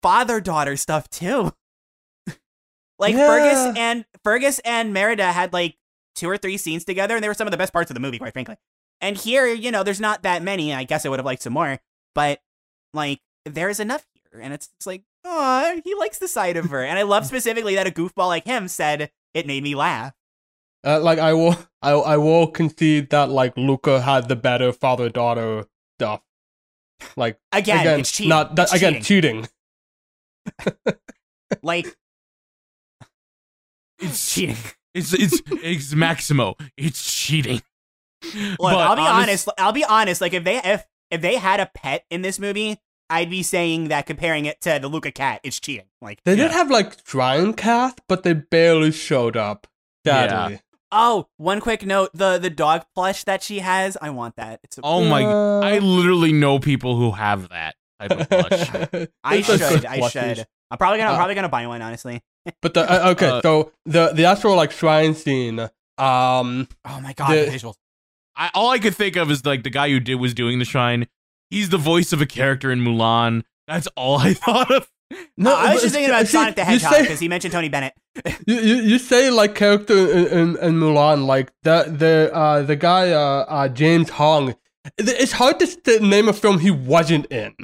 [0.00, 1.52] father daughter stuff too.
[3.00, 3.26] like Yeah.
[3.26, 5.76] Fergus and Fergus and Merida had like
[6.14, 8.00] two or three scenes together, and they were some of the best parts of the
[8.00, 8.56] movie, quite frankly.
[9.00, 10.72] And here, you know, there's not that many.
[10.72, 11.80] I guess I would have liked some more,
[12.14, 12.40] but
[12.94, 14.06] like there's enough
[14.38, 17.26] here, and it's, it's like, oh, he likes the side of her, and I love
[17.26, 20.14] specifically that a goofball like him said it made me laugh.
[20.86, 25.08] Uh, like I will, I I will concede that like Luca had the better father
[25.08, 25.66] daughter
[25.98, 26.22] stuff.
[27.16, 28.28] Like Again, again, it's cheating.
[28.30, 29.46] not that, It's again cheating.
[30.56, 30.94] cheating.
[31.62, 31.96] like
[34.00, 34.56] It's cheating.
[34.94, 36.54] It's it's it's Maximo.
[36.76, 37.60] It's cheating.
[38.34, 39.48] Look, But I'll be honest- honest.
[39.58, 40.20] I'll be honest.
[40.20, 42.78] Like if they if if they had a pet in this movie,
[43.10, 45.86] I'd be saying that comparing it to the Luca cat, it's cheating.
[46.02, 49.66] Like They did have like shrine cast, but they barely showed up.
[50.06, 50.60] Sadly.
[50.92, 54.60] oh, one quick note: the the dog plush that she has, I want that.
[54.62, 55.24] It's a, Oh my!
[55.24, 59.08] Uh, I literally know people who have that type of plush.
[59.24, 59.84] I should.
[59.86, 60.36] I plushies.
[60.36, 60.46] should.
[60.70, 61.10] I'm probably gonna.
[61.10, 61.82] I'm Uh, probably gonna buy one.
[61.82, 62.22] Honestly.
[62.62, 65.60] But the uh, okay, Uh, so the the actual like shrine scene,
[65.98, 67.74] um, Oh my god, The- the visuals.
[68.36, 70.64] I, all I could think of is like the guy who did was doing the
[70.64, 71.08] shrine.
[71.50, 73.44] He's the voice of a character in Mulan.
[73.66, 74.90] That's all I thought of.
[75.38, 77.68] No, I was just thinking about see, Sonic the you Hedgehog because he mentioned Tony
[77.68, 77.94] Bennett.
[78.46, 82.74] You, you, you say like character in, in, in Mulan, like the the uh the
[82.76, 84.56] guy uh, uh James Hong.
[84.96, 87.54] It's hard to name a film he wasn't in.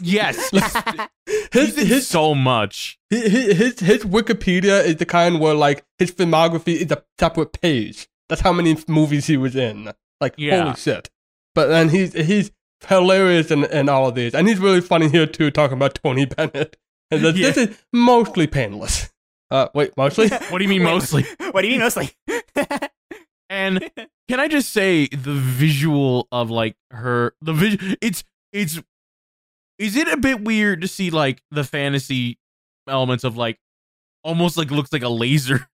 [0.00, 0.50] Yes,
[1.52, 2.98] His he did his, so much.
[3.10, 8.08] his his his Wikipedia is the kind where like his filmography is a separate page.
[8.28, 9.92] That's how many movies he was in.
[10.20, 10.62] Like Yeah.
[10.62, 11.10] holy shit!
[11.54, 12.50] But then he's he's
[12.86, 16.26] hilarious in, in all of these, and he's really funny here too, talking about Tony
[16.26, 16.76] Bennett.
[17.10, 19.08] And that this is mostly painless.
[19.50, 20.28] Uh, wait, mostly?
[20.50, 21.24] What do you mean mostly?
[21.52, 22.10] What do you mean mostly?
[23.48, 23.90] And
[24.28, 28.78] can I just say the visual of like her the vis- it's it's
[29.78, 32.38] is it a bit weird to see like the fantasy
[32.86, 33.58] elements of like
[34.22, 35.66] almost like looks like a laser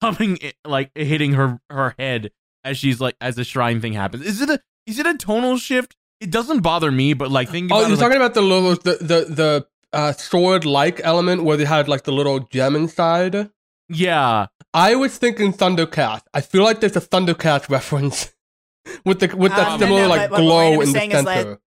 [0.00, 2.32] coming like hitting her her head
[2.64, 4.24] as she's like as the shrine thing happens.
[4.24, 5.94] Is it a is it a tonal shift?
[6.20, 8.70] It doesn't bother me, but like thinking Oh, you're it, like, talking about the little
[8.76, 13.50] the the the uh, sword like element where they had like the little gem inside.
[13.88, 16.22] yeah, I was thinking Thundercat.
[16.34, 18.32] I feel like there's a Thundercat reference
[19.04, 20.98] with the with that Um, similar no, like but- but what glow Random in the
[20.98, 21.58] saying is that- center.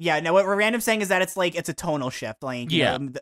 [0.00, 0.32] yeah, no.
[0.32, 2.42] What we're random saying is that it's like it's a tonal shift.
[2.42, 2.96] Like, you Yeah.
[2.98, 3.12] know,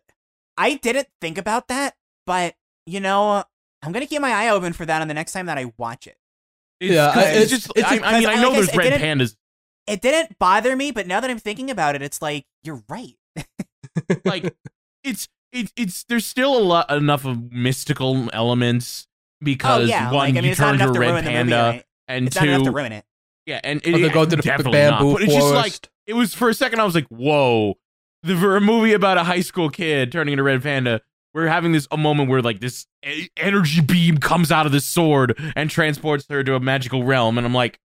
[0.57, 1.95] I didn't think about that,
[2.27, 2.55] but
[2.87, 3.45] you know,
[3.83, 6.07] I'm gonna keep my eye open for that on the next time that I watch
[6.07, 6.17] it.
[6.81, 8.67] it's, Yeah, it's, it's- just it's I, just- I mean I like know I there's
[8.71, 9.37] said, red pandas
[9.89, 13.15] It didn't bother me, but now that I'm thinking about it, it's like you're right.
[14.25, 14.55] like
[15.05, 20.15] it's it, it's there's still a lot enough of mystical elements Oh because yeah, one
[20.15, 21.37] like I mean, you it's not turn into to a red ruin the movie.
[21.37, 21.85] panda Right?
[22.09, 23.05] and It's two not enough to ruin it.
[23.47, 25.13] yeah and it, Or they go to the definitely bamboo not.
[25.15, 25.89] but it's just like forest.
[26.09, 27.75] it was for a second I was like whoa
[28.25, 31.01] the for a movie about a high school kid turning into a red panda
[31.35, 34.81] we're having this a moment where like this e- energy beam comes out of the
[34.81, 37.79] sword and transports her to a magical realm and I'm like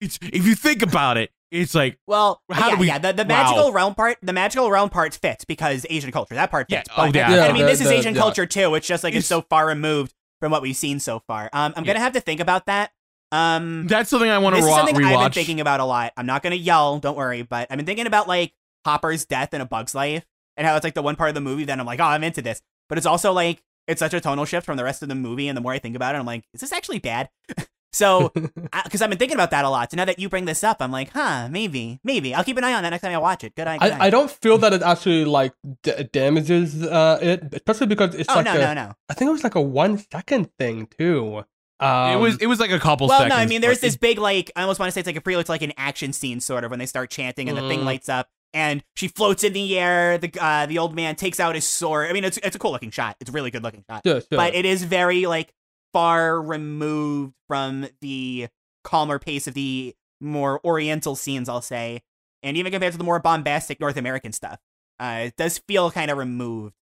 [0.00, 2.98] it's if you think about it it's like Well, How yeah, do we- yeah.
[2.98, 3.28] The, the wow.
[3.28, 6.34] magical realm part, the magical realm part fits because Asian culture.
[6.34, 6.90] That part Yeah, fits.
[6.92, 7.24] oh, but- yeah.
[7.24, 8.20] and- and I Yeah, mean, the- this is the- Asian yeah.
[8.20, 8.74] culture too.
[8.74, 11.48] It's just like it's, It's- so far removed from what we've seen so far.
[11.54, 12.90] Um, I'm gonna have to think about that.
[13.32, 15.84] Um, that's something I want to this is something rewatch I've been thinking about a
[15.86, 16.12] lot.
[16.18, 18.52] I'm not gonna yell, don't worry, but I've been thinking about like
[18.84, 20.26] Hopper's death in A Bug's Life
[20.58, 22.24] and how it's like the one part of the movie that I'm like, oh, I'm
[22.24, 22.60] into this.
[22.90, 25.48] But it's also like it's such a tonal shift from the rest of the movie,
[25.48, 27.30] and the more I think about it, I'm like, is this actually bad?
[27.92, 29.90] so, because I've been thinking about that a lot.
[29.90, 32.34] So now that you bring this up, I'm like, huh, maybe, maybe.
[32.34, 33.54] I'll keep an eye on that next time I watch it.
[33.54, 33.78] Good eye.
[33.78, 33.98] Good eye.
[33.98, 35.52] I, I don't feel that it actually like
[35.82, 38.92] d- damages uh, it, especially because it's oh like no, a, no, no.
[39.08, 41.44] I think it was like a one second thing too.
[41.80, 43.36] Um, it was it was like a couple well, seconds.
[43.36, 45.16] no, I mean, there's this it- big like I almost want to say it's like
[45.16, 47.68] a prelude to like an action scene, sort of when they start chanting and the
[47.68, 47.84] thing Mm.
[47.84, 50.18] lights up and she floats in the air.
[50.18, 52.10] The uh, the old man takes out his sword.
[52.10, 53.16] I mean, it's it's a cool looking shot.
[53.20, 54.26] It's a really good looking shot, sure, sure.
[54.32, 55.54] but it is very like
[55.92, 58.48] far removed from the
[58.84, 62.02] calmer pace of the more Oriental scenes, I'll say,
[62.42, 64.58] and even compared to the more bombastic North American stuff,
[65.00, 66.74] uh, it does feel kind of removed.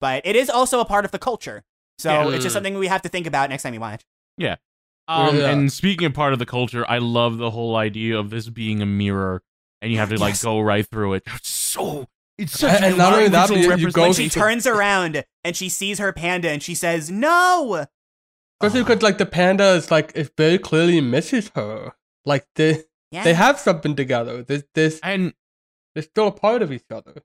[0.00, 1.64] But it is also a part of the culture,
[1.98, 2.34] so Yeah.
[2.34, 4.02] it's just something we have to think about next time we watch.
[5.06, 5.50] Um, Yeah.
[5.50, 8.80] and speaking of part of the culture, I love the whole idea of this being
[8.80, 9.42] a mirror,
[9.82, 10.42] and you have to like Yes.
[10.44, 11.24] go right through it.
[11.26, 12.08] It's so
[12.38, 15.24] it's such And- a and not only that, but you- you go- she turns around
[15.44, 17.86] and she sees her panda and she says no
[18.66, 21.92] Especially because like the panda is like it very clearly misses her.
[22.24, 23.24] Like they yeah.
[23.24, 24.42] they have something together.
[24.42, 25.34] There's there's and
[25.94, 27.22] they're still a part of each other.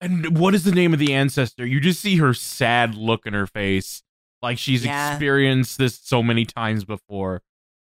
[0.00, 1.66] and what is the name of the ancestor?
[1.66, 4.02] You just see her sad look in her face,
[4.42, 5.10] like she's Yeah.
[5.10, 7.42] experienced this so many times before,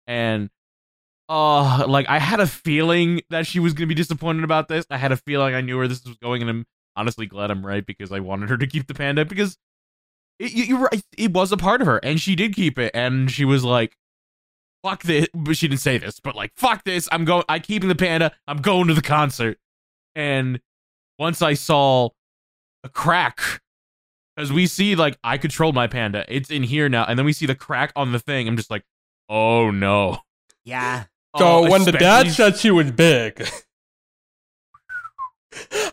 [0.06, 0.50] and
[1.28, 4.86] uh, like I had a feeling that she was gonna be disappointed about this.
[4.90, 6.66] I had a feeling I knew where this was going, and I'm
[6.96, 9.58] honestly glad I'm right because I wanted her to keep the panda because
[10.38, 12.90] it, you, you're right, it was a part of her, and she did keep it,
[12.94, 13.96] and she was like.
[14.82, 17.88] Fuck this, but she didn't say this, but like, fuck this, I'm going, I'm keeping
[17.88, 19.58] the panda, I'm going to the concert.
[20.14, 20.60] And
[21.18, 22.10] once I saw
[22.84, 23.40] a crack,
[24.36, 27.32] because we see like I controlled my panda, it's in here now, and then we
[27.32, 28.46] see the crack on the thing.
[28.46, 28.84] I'm just like,
[29.28, 30.18] oh no.
[30.64, 31.04] yeah
[31.36, 33.44] So Oh, when the dad especially- said she was big,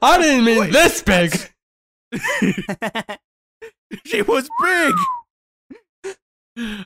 [0.03, 1.33] I didn't mean Wait, this big.
[4.05, 4.93] she was big.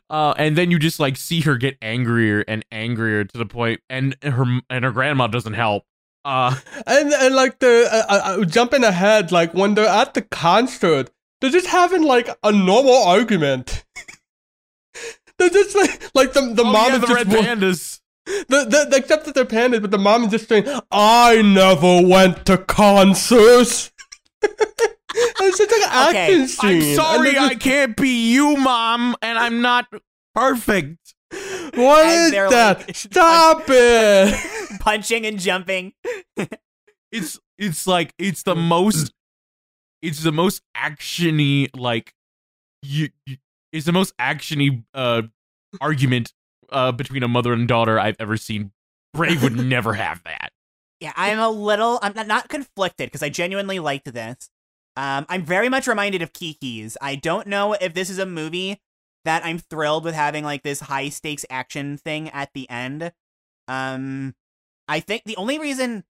[0.10, 3.82] Uh, and then you just like see her get angrier and angrier to the point,
[3.90, 5.84] and her and her grandma doesn't help.
[6.24, 6.56] Uh,
[6.88, 11.10] And and like the uh, uh, uh, jumping ahead, like when they're at the concert,
[11.42, 13.84] they're just having like a normal argument.
[15.38, 18.00] they're just like like the the oh, mom yeah, is the just red wa- pandas.
[18.26, 22.46] the, the except that they're pandas, but the mom is just saying, "I never went
[22.46, 23.92] to concerts."
[25.40, 26.90] It's just like an Okay, action I'm scene.
[26.92, 29.86] I'm sorry, I can't be you, mom, and I'm not
[30.36, 30.98] perfect.
[31.32, 32.78] What And is they're that?
[32.88, 34.80] like- Stop it!
[34.80, 35.92] punching and jumping
[37.12, 39.12] it's it's like it's the most
[40.02, 42.14] it's the most actiony like
[42.84, 43.38] you, you
[43.74, 45.24] it's the most actiony uh
[45.82, 46.32] argument
[46.70, 48.72] uh between a mother and daughter I've ever seen.
[49.14, 50.52] Brave would never have that.
[51.02, 54.50] yeah i'm a little i'm not, not conflicted because i genuinely liked this
[54.98, 56.98] um i'm very much reminded of kiki's.
[57.00, 58.82] I don't know if this is a movie
[59.24, 63.14] that i'm thrilled with having like this high stakes action thing at the end.
[63.70, 64.36] Um
[64.90, 66.04] i think the only reason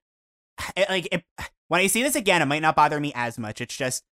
[0.76, 1.24] it, like it,
[1.68, 3.62] when i see this again it might not bother me as much.
[3.62, 4.04] It's just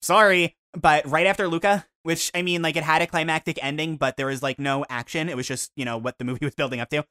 [0.00, 4.16] sorry but right after luca which i mean like it had a climactic ending but
[4.16, 5.28] there was like no action.
[5.28, 7.04] It was just you know what the movie was building up to.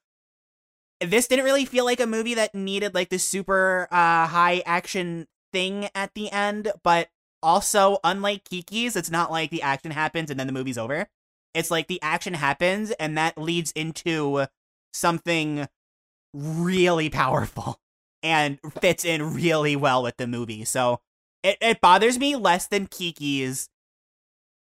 [1.00, 5.28] This didn't really feel like a movie that needed like this super uh high action
[5.52, 7.10] thing at the end but
[7.44, 11.07] also unlike kiki's it's not like the action happens and then the movie's over.
[11.53, 14.45] It's like the action happens and that leads into
[14.94, 15.68] something
[16.34, 17.80] really powerful
[18.24, 20.65] and fits in really well with the movie.
[20.65, 20.99] So
[21.44, 23.69] it, it bothers me less than kiki's.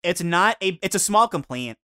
[0.02, 1.77] It's not a it's a small complaint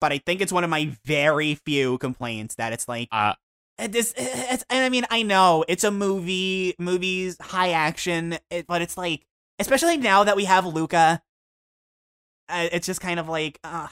[0.00, 3.34] but i think it's one of my very few complaints that it's like Uh
[3.78, 8.82] this it's, and I mean I know it's a movie, movies high action, it, but
[8.82, 9.24] it's like
[9.58, 11.22] especially now that we have Luca,
[12.48, 13.88] uh, it's just kind of like uh,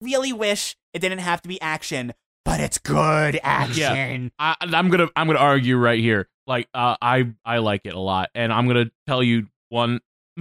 [0.00, 2.12] really wish it didn't have to be action,
[2.44, 4.30] but it's good action.
[4.38, 6.28] I I'm going to I'm to argue right here.
[6.46, 10.00] Like uh I I like it a lot and I'm going to tell you one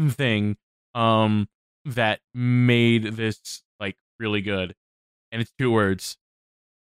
[0.10, 0.58] thing
[0.94, 1.48] um
[1.86, 4.76] that made this like really good.
[5.32, 6.18] And it's two words.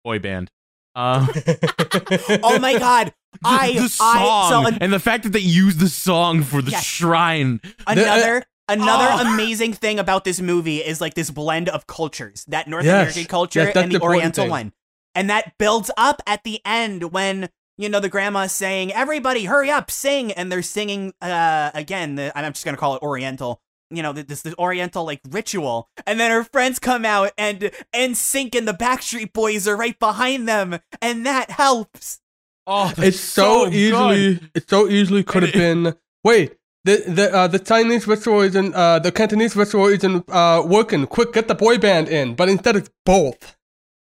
[0.04, 0.50] Boy band.
[0.94, 1.26] Uh
[2.42, 5.38] Oh my god, the, I the song I so an- and the fact that they
[5.40, 6.84] use the song for the Yes.
[6.84, 7.60] shrine.
[7.86, 8.44] another.
[8.68, 9.34] Another Oh.
[9.34, 12.94] amazing thing about this movie is like this blend of cultures, that North Yes.
[13.12, 14.50] American culture Yes, and the the Oriental thing.
[14.50, 14.72] one.
[15.16, 19.68] And that builds up at the end when, you know, the grandma's saying, everybody hurry
[19.68, 20.32] up, sing.
[20.32, 23.60] And they're singing, uh, again, the, I'm just going to call it Oriental,
[23.96, 25.88] you know, this, this Oriental like ritual.
[26.06, 29.98] And then her friends come out and, and Sync and the Backstreet Boys are right
[29.98, 30.78] behind them.
[31.00, 32.20] And that helps.
[32.66, 33.74] Oh, it's so, good.
[33.74, 36.54] easily it so easily could have been wait
[36.84, 41.32] the the uh, the Chinese ritual isn't uh the Cantonese ritual isn't uh working quick
[41.32, 43.56] get the boy band in but instead it's both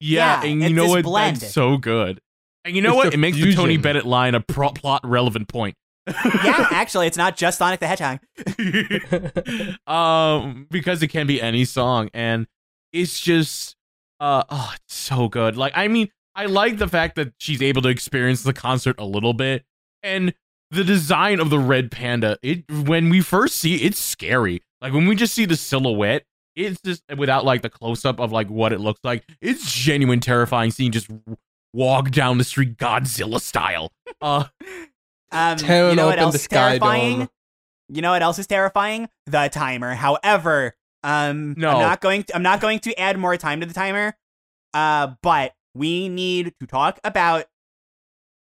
[0.02, 1.04] Yeah, Yeah, and you it's know what?
[1.06, 1.38] blend.
[1.38, 2.20] That's so good.
[2.66, 3.14] And you know It's what?
[3.14, 3.78] It makes the Tony.
[3.78, 5.76] Bennett line a pro- plot relevant point.
[6.08, 8.20] Yeah, actually, it's not just Sonic the Hedgehog.
[9.88, 12.48] um, because it can be any song, and
[12.92, 13.76] it's just
[14.20, 15.58] Uh, oh, it's so good.
[15.58, 19.06] Like, I mean, I like the fact that she's able to experience the concert a
[19.06, 19.66] little bit,
[20.04, 20.34] and
[20.72, 22.38] the design of the red panda.
[22.42, 24.62] It when we first see it's scary.
[24.82, 26.24] Like when we just see the silhouette,
[26.56, 29.24] it's just without like the close up of like what it looks like.
[29.42, 31.10] It's genuine terrifying seeing just
[31.74, 33.92] walk down the street Godzilla style.
[34.22, 34.44] Uh,
[35.32, 37.20] Um, Tearing you know what else is terrifying?
[37.20, 37.30] dome.
[37.90, 39.10] You know what else is terrifying?
[39.28, 39.94] The timer.
[39.96, 41.72] However, um, No.
[41.72, 42.24] I'm not going.
[42.24, 44.16] To, I'm not going to add more time to the timer.
[44.74, 47.46] Uh, but we need to talk about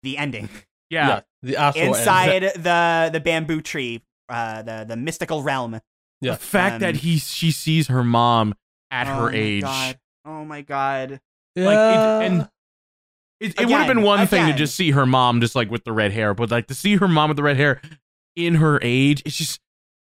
[0.03, 0.49] the ending
[0.91, 1.97] yeah, the actual end.
[1.97, 4.03] inside the the bamboo tree.
[4.29, 5.81] Uh, the the mystical realm.
[6.21, 6.33] Yeah.
[6.33, 8.55] the fact that Um, he she sees her mom
[8.91, 9.63] at oh her my age.
[9.63, 9.99] God.
[10.27, 11.21] Oh my god.
[11.57, 11.65] Yeah.
[11.67, 12.49] Like, it- and-
[13.41, 15.71] It, it would have been Again, one thing to just see her mom just like
[15.71, 17.81] with the red hair, but like to see her mom with the red hair
[18.37, 19.61] in her age, it's just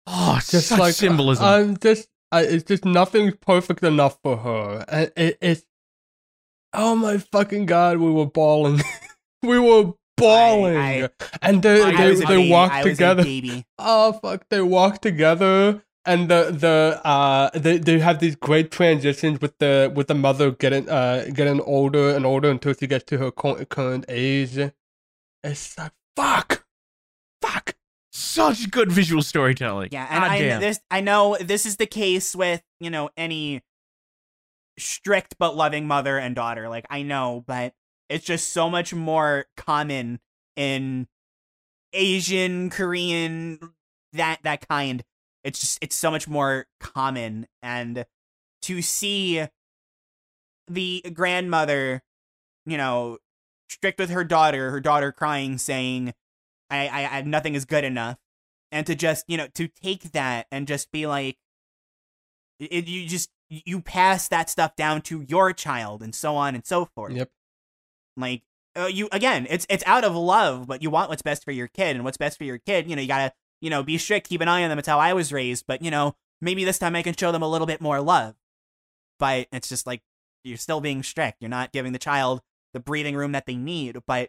[0.07, 1.45] oh, it's just such like uh, symbolism.
[1.45, 5.65] I'm just, I, it's just nothing's perfect enough for her, and it, it's.
[6.75, 8.81] Oh my fucking god, we were bawling,
[9.43, 11.09] we were bawling, I-
[11.41, 12.51] and they I they, was a they baby.
[12.51, 13.23] walk I was a together.
[13.23, 13.65] baby.
[13.79, 15.83] Oh fuck, they walk together.
[16.07, 20.51] And the the uh they, they have these great transitions with the with the mother
[20.51, 24.59] getting uh getting older and older until she gets to her current age.
[25.43, 26.65] It's like fuck,
[27.41, 27.75] fuck.
[28.13, 29.89] such good visual storytelling.
[29.93, 30.61] Yeah, and God I damn.
[30.61, 33.63] this I know this is the case with you know any
[34.79, 36.69] strict but loving mother and daughter.
[36.69, 37.75] Like I know, but
[38.09, 40.21] it's just so much more common
[40.57, 41.09] in
[41.93, 43.59] Asian, Korean,
[44.13, 45.03] that that kind.
[45.45, 48.07] It's just it's so much more common, and
[48.63, 49.47] to see
[50.67, 52.03] the grandmother,
[52.67, 53.19] you know,
[53.69, 56.15] strict with her daughter, her daughter crying, saying,
[56.71, 58.19] "I, I, I nothing is good enough."
[58.75, 61.39] and to just you know to take that and just be like
[62.59, 66.67] it, you just you pass that stuff down to your child and so on and
[66.67, 67.31] so forth Yep.
[68.17, 68.43] like
[68.77, 71.69] uh, you again it's it's out of love but you want what's best for your
[71.69, 73.33] kid and what's best for your kid you know you gotta
[73.65, 75.81] you know be strict keep an eye on them it's how i was raised but
[75.83, 78.35] you know maybe this time i can show them a little bit more love
[79.19, 80.03] but it's just like
[80.45, 82.43] you're still being strict you're not giving the child
[82.75, 84.29] the breathing room that they need but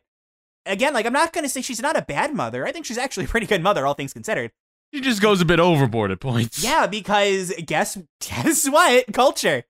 [0.65, 3.25] again like i'm not gonna say she's not a bad mother i think she's actually
[3.25, 4.51] a pretty good mother all things considered
[4.93, 6.63] She just goes a bit overboard at points.
[6.63, 9.11] yeah, because guess guess what?
[9.13, 9.63] Culture.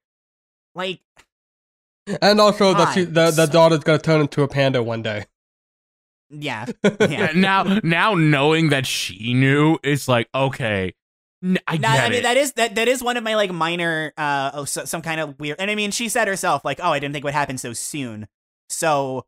[0.75, 0.99] Like
[2.21, 3.49] And also that she, the the Times.
[3.49, 5.25] daughter's gonna turn into a panda one day.
[6.29, 6.65] Yeah.
[6.83, 7.31] Yeah, Yeah.
[7.35, 10.93] now now knowing that she knew, it's like okay,
[11.43, 12.23] n- I Now, get I mean it.
[12.23, 15.19] that is that that is one of my like minor uh oh, so, some kind
[15.19, 17.33] of weird and I mean she said herself like oh I didn't think it would
[17.33, 18.27] happen so soon.
[18.69, 19.25] So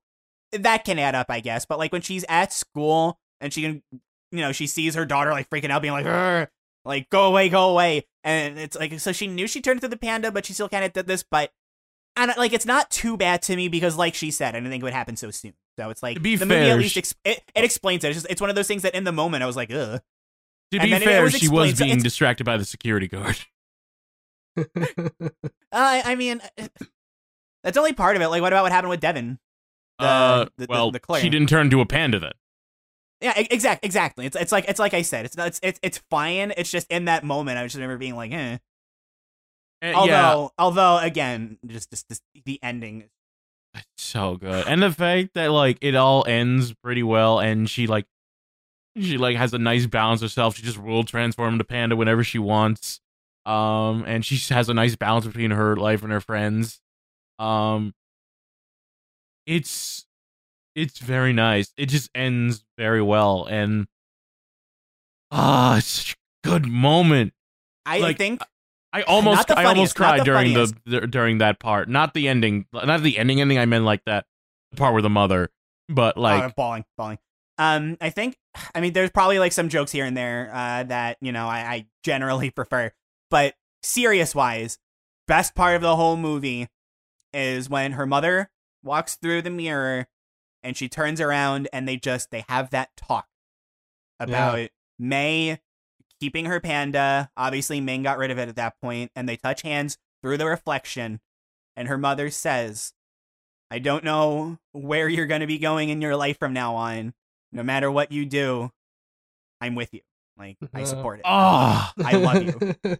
[0.52, 1.65] that can add up I guess.
[1.65, 3.84] But like when she's at school and she can
[4.32, 6.49] you know she sees her daughter like freaking out being like "Arr,"
[6.86, 9.98] like go away go away and it's like so she knew she turned into the
[9.98, 11.52] panda but she still kind of did this but
[12.15, 14.82] and like it's not too bad to me because like she said I didn't think
[14.82, 15.53] it would happen so soon.
[15.78, 18.10] So it's like To be the movie at least ex- it, it explains it.
[18.10, 20.02] It's just it's one of those things that in the moment I was like ugh.
[20.72, 23.38] to and be fair, was she was explained, so being distracted by the security guard.
[25.70, 26.41] Uh, I mean,
[27.64, 28.30] that's only part of it.
[28.30, 29.38] Like, what about what happened with Devin?
[29.99, 32.32] The- uh, the- the- well, the she didn't turn to a panda then.
[33.22, 34.26] Yeah, exactly, exactly.
[34.26, 35.26] It's it's like it's like I said.
[35.26, 35.48] It's not.
[35.48, 36.54] It's it's it's fine.
[36.56, 38.58] It's just in that moment, I just remember being like, eh.
[39.84, 43.10] Uh, Although, yeah, although again, just just, just the ending.
[43.98, 48.06] So good, and the fact that like it all ends pretty well, and she like
[48.98, 50.56] she like has a nice balance herself.
[50.56, 52.99] She just will transform into panda whenever she wants.
[53.45, 56.82] Um, and she has a nice balance between her life and her friends.
[57.40, 57.94] Um,
[59.45, 60.06] it's
[60.76, 61.72] it's very nice.
[61.78, 63.88] It just ends very well, and
[65.32, 66.14] ah, it's such
[66.44, 67.34] a good moment.
[67.86, 68.41] I Like, think
[68.98, 70.76] I almost the I almost cried the during funniest.
[70.86, 71.88] the during that part.
[71.88, 73.60] Not the ending, not the ending ending.
[73.60, 74.26] I meant like that
[74.76, 75.49] part with the mother,
[75.88, 77.19] but like bawling, bawling.
[77.60, 78.38] Um, I think.
[78.74, 81.60] I mean, there's probably like some jokes here and there uh, that you know I,
[81.60, 82.91] I generally prefer,
[83.30, 83.53] but
[83.84, 84.80] serious wise,
[85.28, 86.68] best part of the whole movie
[87.34, 88.49] is when her mother
[88.84, 90.07] walks through the mirror
[90.64, 93.28] and she turns around and they just they have that talk
[94.19, 95.60] about Mei
[96.19, 97.30] keeping her panda.
[97.38, 100.45] Obviously, Ming got rid of it at that point, and they touch hands through the
[100.45, 101.19] reflection,
[101.76, 102.94] and her mother says.
[103.69, 107.14] I don't know where you're going to be going in your life from now on.
[107.52, 108.72] No matter what you do,
[109.60, 109.99] I'm with you.
[110.39, 111.23] Like, I Uh, support it.
[111.26, 112.76] ah, I love you.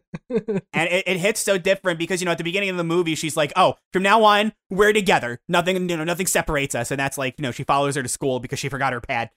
[0.74, 3.16] And it, it hits so different because, you know, at the beginning of the movie,
[3.16, 5.40] she's like, oh, from now on, we're together.
[5.48, 6.92] Nothing, you know, nothing separates us.
[6.92, 9.30] And that's like, you know, she follows her to school because she forgot her pad.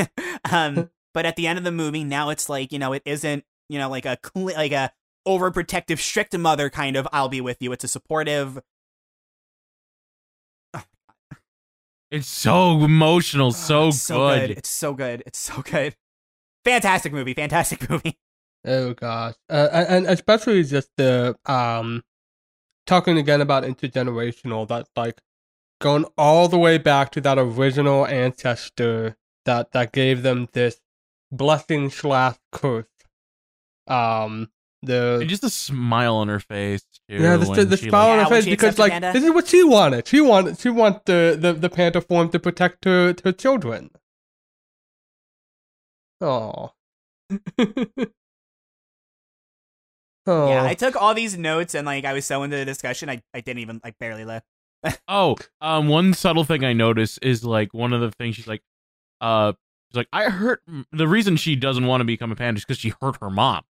[0.52, 3.42] um, but at the end of the movie, now it's like, you know, it isn't,
[3.70, 4.92] you know, like a, cl- like a
[5.26, 7.72] overprotective, strict mother kind of, I'll be with you.
[7.72, 8.60] It's a supportive,
[12.10, 14.50] It's so emotional, Oh, so, it's good.
[14.50, 15.22] It's so good.
[15.24, 15.96] It's so good.
[16.66, 17.32] Fantastic movie.
[17.32, 18.18] Fantastic movie.
[18.66, 22.02] Oh gosh, uh, and, and especially just the um,
[22.86, 24.68] talking again about intergenerational.
[24.68, 25.22] That's like
[25.80, 29.16] going all the way back to that original ancestor
[29.46, 30.80] that that gave them this
[31.30, 32.86] blessing slash curse.
[33.86, 34.50] Um,
[34.82, 37.16] the And just a smile on her face too.
[37.16, 39.12] yeah, the, when the she, smile on her when face because like Panda.
[39.12, 40.06] this is what she wanted.
[40.06, 43.90] She wanted she want the the, the panda form to protect her her children.
[46.20, 46.72] Oh.
[50.26, 50.48] oh.
[50.48, 53.22] Yeah, I took all these notes and like I was so into the discussion, I,
[53.34, 54.42] I didn't even like barely live.
[55.08, 58.62] Oh, um, one subtle thing I noticed is like one of the things she's like,
[59.20, 59.54] uh,
[59.96, 60.62] she's like, I hurt.
[60.92, 63.62] The reason she doesn't want to become a panda is because she hurt her mom,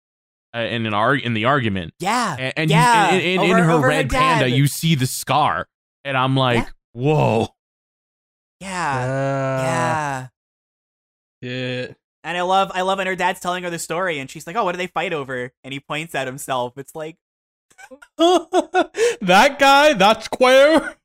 [0.54, 2.36] uh, in an arg in the argument, Yeah.
[2.38, 4.94] and, and Yeah, you, in, in, over- in her over her red panda, you see
[4.94, 5.68] the scar,
[6.04, 6.70] and I'm like, Yeah.
[6.92, 7.48] whoa,
[8.60, 9.06] Yeah.
[9.08, 10.30] Ah,
[11.42, 11.48] yeah.
[11.48, 11.96] shit.
[12.24, 14.56] And I love I love when her dad's telling her the story and she's like,
[14.56, 15.52] Oh, what do they fight over?
[15.62, 16.72] And he points at himself.
[16.76, 17.16] It's like
[18.18, 20.96] that guy, that square.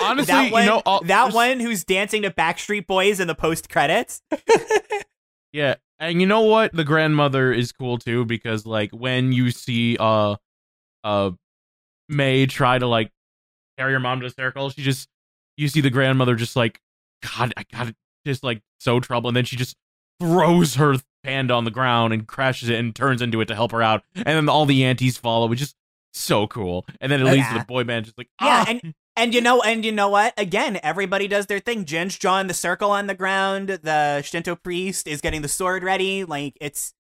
[0.00, 3.34] Honestly, that one you know, all- that one who's dancing to Backstreet Boys in the
[3.34, 4.22] post credits.
[5.52, 6.72] Yeah, and you know what?
[6.72, 10.36] The grandmother is cool too because like when you see uh
[11.02, 11.32] uh
[12.08, 13.10] Mei try to like
[13.76, 15.08] carry her mom to the circle, she just
[15.56, 16.80] you see the grandmother just like
[17.36, 19.76] God, I got it, just like so trouble, and then she just
[20.20, 23.72] throws her panda on the ground and crashes it and turns into it to help
[23.72, 25.74] her out, and then all the aunties follow, which is
[26.14, 27.58] so cool, and then it leads to Yeah.
[27.58, 28.66] the boy band just like Yeah, ah!
[28.68, 30.34] and and you know and you know what?
[30.36, 31.84] Again, everybody does their thing.
[31.84, 33.68] Jin's drawing the circle on the ground.
[33.68, 36.24] The Shinto priest is getting the sword ready.
[36.24, 36.94] Like it's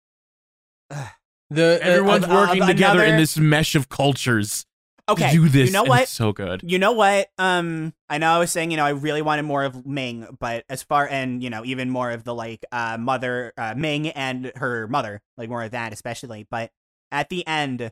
[1.50, 4.66] The uh, everyone's uh, working uh, together in this mesh of cultures
[5.08, 5.32] okay.
[5.32, 5.68] to do this.
[5.68, 6.02] You know and what?
[6.04, 6.62] It's so good.
[6.64, 7.30] You know what?
[7.38, 10.66] Um, I know I was saying, you know, I really wanted more of Ming, but
[10.70, 14.52] as far and you know, even more of the like uh mother uh Ming and
[14.56, 16.46] her mother, like more of that, especially.
[16.50, 16.72] But
[17.12, 17.92] at the end,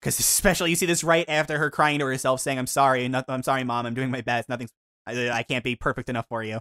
[0.00, 3.24] because especially you see this right after her crying to herself, saying, "I'm sorry, no-
[3.28, 4.48] I'm sorry, mom, I'm doing my best.
[4.48, 4.72] Nothing's,
[5.06, 6.60] I, I can't be perfect enough for you."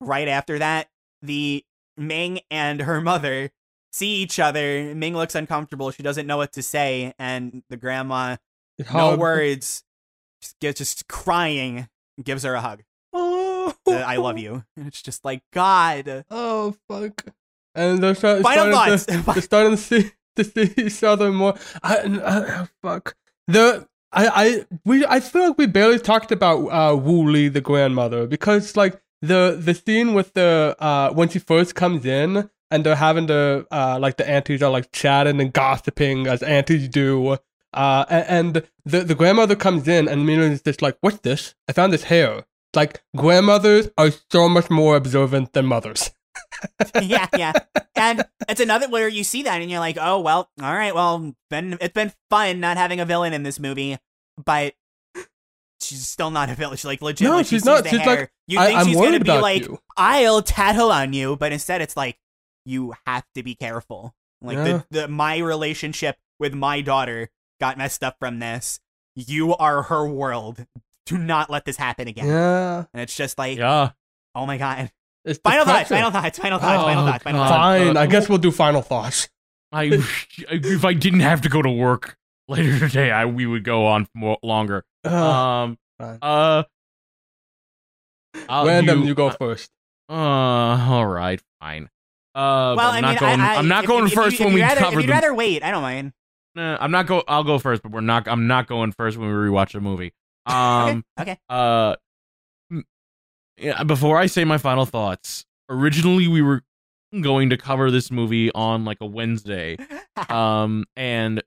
[0.00, 0.88] Right after that,
[1.22, 1.64] the
[1.96, 3.50] Ming and her mother
[3.92, 4.94] see each other.
[4.94, 5.90] Ming looks uncomfortable.
[5.90, 8.36] She doesn't know what to say, and the grandma
[8.78, 9.18] no hug.
[9.18, 9.84] words,
[10.42, 11.88] just gets just crying,
[12.22, 12.82] gives her a hug.
[13.12, 14.50] Oh, I love you.
[14.52, 14.62] Oh.
[14.76, 16.24] And it's just like God.
[16.30, 17.24] Oh fuck!
[17.74, 19.06] And they're start, Final starting thoughts.
[19.06, 20.12] To, they're starting to see
[20.56, 21.54] each other more.
[21.82, 23.16] I, uh, fuck
[23.48, 23.86] the.
[24.16, 28.28] I, I we I feel like we barely talked about uh Wu Li the grandmother
[28.28, 32.94] because like the the scene with the uh when she first comes in and they're
[32.94, 37.32] having the uh like the aunties are like chatting and gossiping as aunties do
[37.72, 41.56] uh a- and the the grandmother comes in and Mina is just like what's this
[41.68, 42.44] I found this hair
[42.76, 46.12] like grandmothers are so much more observant than mothers
[47.02, 47.52] yeah, yeah.
[47.96, 51.34] And it's another where you see that and you're like, oh well, all right, well,
[51.50, 53.98] been it's been fun not having a villain in this movie,
[54.44, 54.74] but
[55.80, 56.76] she's still not a villain.
[56.76, 57.26] She's like legit.
[57.26, 57.86] No, she she's sees not.
[57.86, 59.78] She's hair, like, you think I'm she's gonna be like, you.
[59.96, 62.18] I'll tattle on you, but instead it's like
[62.64, 64.14] you have to be careful.
[64.40, 64.64] Like Yeah.
[64.90, 67.30] the, the my relationship with my daughter
[67.60, 68.80] got messed up from this.
[69.14, 70.66] You are her world.
[71.06, 72.26] Do not let this happen again.
[72.26, 72.84] Yeah.
[72.92, 73.90] And it's just like, Yeah.
[74.34, 74.90] oh my god.
[75.24, 77.48] It's Final thoughts, final thoughts, final thoughts, Oh, final thoughts, final God.
[77.48, 77.84] thoughts.
[77.86, 77.96] Fine.
[77.96, 79.28] Uh, I guess we'll do final thoughts.
[79.72, 79.84] I
[80.50, 82.16] if I didn't have to go to work
[82.48, 84.84] later today, I we would go on more longer.
[85.04, 85.78] Uh, Um.
[85.98, 86.18] fine.
[86.22, 86.62] Uh.
[88.48, 89.70] I'll- Random, you, go first.
[90.08, 90.14] Uh.
[90.14, 91.40] All right.
[91.60, 91.84] Fine.
[92.34, 92.74] Uh.
[92.76, 93.40] Well, but I I'm not mean, going.
[93.40, 95.02] I, I, am not if- going if, first if when you'd we rather, cover If
[95.04, 95.12] you'd the.
[95.14, 96.12] rather wait, I don't mind.
[96.54, 97.24] Nah, I'm not go.
[97.26, 98.28] I'll go first, but we're not.
[98.28, 100.12] I'm not going first when we rewatch a movie.
[100.46, 101.04] Um.
[101.18, 101.38] Okay.
[101.48, 101.96] Uh.
[103.56, 103.82] Yeah.
[103.84, 106.62] Before I say my final thoughts, originally we were
[107.20, 109.76] going to cover this movie on like a Wednesday.
[110.28, 111.42] um and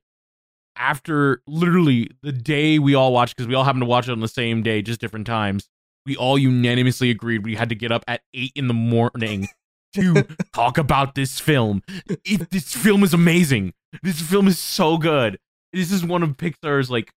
[0.78, 4.20] after literally the day we all watched because we all happened to watch it on
[4.20, 5.68] the same day just different times
[6.06, 9.48] we all unanimously agreed we had to get up at eight in the morning
[9.94, 10.24] to
[10.54, 11.82] talk about this film
[12.24, 13.72] it, this film is amazing
[14.02, 15.38] this film is so good
[15.72, 17.12] this is one of pixar's like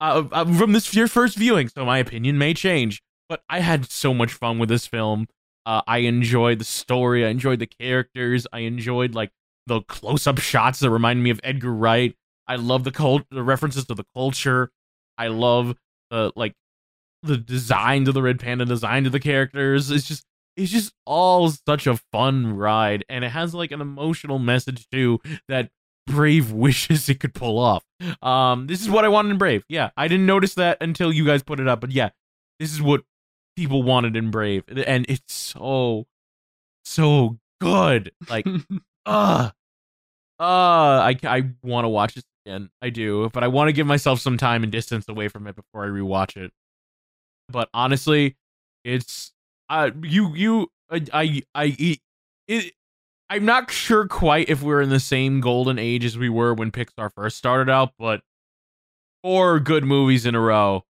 [0.00, 3.90] uh, uh, from this your first viewing so my opinion may change but i had
[3.90, 5.26] so much fun with this film
[5.66, 7.24] uh, I enjoyed the story.
[7.24, 8.46] I enjoyed the characters.
[8.52, 9.30] I enjoyed like
[9.66, 12.16] the close-up shots that reminded me of Edgar Wright.
[12.48, 14.72] I love the cult, the references to the culture.
[15.18, 15.76] I love
[16.10, 16.54] the like
[17.22, 19.90] the design to the red panda, design to the characters.
[19.90, 20.24] It's just
[20.56, 25.20] it's just all such a fun ride, and it has like an emotional message too
[25.48, 25.70] that
[26.06, 27.84] Brave wishes it could pull off.
[28.22, 29.64] Um, this is what I wanted in Brave.
[29.68, 32.08] Yeah, I didn't notice that until you guys put it up, but yeah,
[32.58, 33.04] this is what
[33.60, 36.06] people wanted in Brave, and it's so
[36.82, 38.10] so good.
[38.30, 38.46] Like,
[39.06, 39.52] uh, uh,
[40.40, 42.70] I I want to watch this again.
[42.80, 45.56] I do, but I want to give myself some time and distance away from it
[45.56, 46.52] before I rewatch it.
[47.50, 48.38] But honestly,
[48.82, 49.32] it's
[49.68, 51.98] uh you you I I, I
[52.48, 52.72] it
[53.28, 56.70] I'm not sure quite if we're in the same golden age as we were when
[56.70, 58.22] Pixar first started out, but
[59.22, 60.84] four good movies in a row.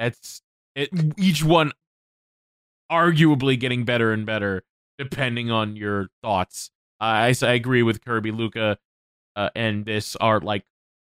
[0.00, 0.42] It's
[0.74, 1.72] it each one
[2.90, 4.62] arguably getting better and better
[4.98, 6.70] depending on your thoughts.
[7.00, 8.78] I I agree with Kirby, Luca,
[9.36, 10.64] uh, and this are like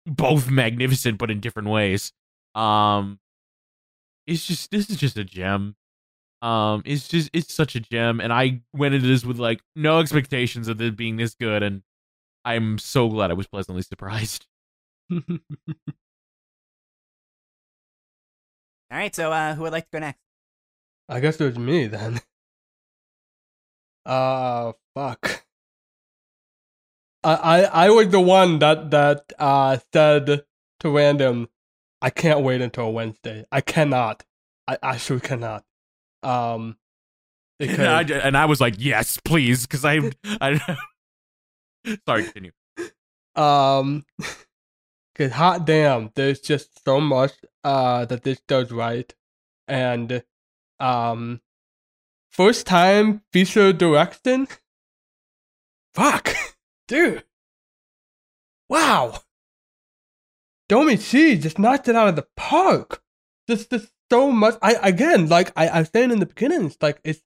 [0.07, 2.13] both magnificent but in different ways.
[2.55, 3.19] Um,
[4.27, 5.77] it's just this is just a gem.
[6.43, 9.99] Um, it's just it's such a gem, and I went into this with like no
[10.01, 11.83] expectations of it being this good, and
[12.45, 14.47] I'm so glad I was pleasantly surprised.
[18.91, 20.21] All right, so uh, who would like to go next?
[21.09, 22.21] I guess it was me then.
[24.07, 25.45] Uh, fuck.
[27.23, 30.45] I I I was the one that that uh said
[30.81, 31.49] to random,
[32.03, 33.47] I can't wait until Wednesday.
[33.51, 34.25] I cannot.
[34.69, 35.65] I actually cannot.
[36.23, 36.77] Um,
[37.61, 40.01] and, I, and I was like, yes, please, because I
[40.41, 40.77] I.
[42.07, 42.53] Sorry, continue.
[43.37, 44.05] Um,
[45.15, 47.33] cause hot damn, there's just so much
[47.65, 49.13] uh that this does right,
[49.67, 50.23] and
[50.81, 51.41] um,
[52.31, 54.49] first time feature direction.
[55.95, 56.35] Fuck,
[56.89, 57.25] dude.
[58.69, 59.21] Wow.
[60.69, 63.03] Domee Shi just knocked it out of the park.
[63.49, 64.57] Just, just so much.
[64.63, 67.23] I again, like I, I saying in the beginning, it's like it's.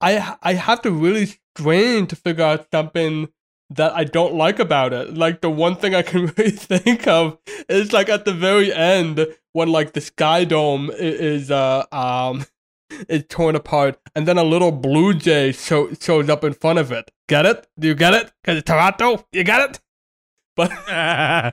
[0.00, 1.26] I I have to really
[1.56, 3.28] strain to figure out something
[3.70, 5.14] that I don't like about it.
[5.14, 7.38] Like the one thing I can really think of
[7.68, 12.46] is like at the very end when like the sky dome is uh um
[13.08, 16.90] is torn apart and then a little blue jay show, shows up in front of
[16.92, 17.10] it.
[17.28, 17.66] Get it?
[17.78, 18.32] Do you get it?
[18.42, 19.26] Because it's Toronto.
[19.32, 19.80] You get it?
[20.56, 21.52] But I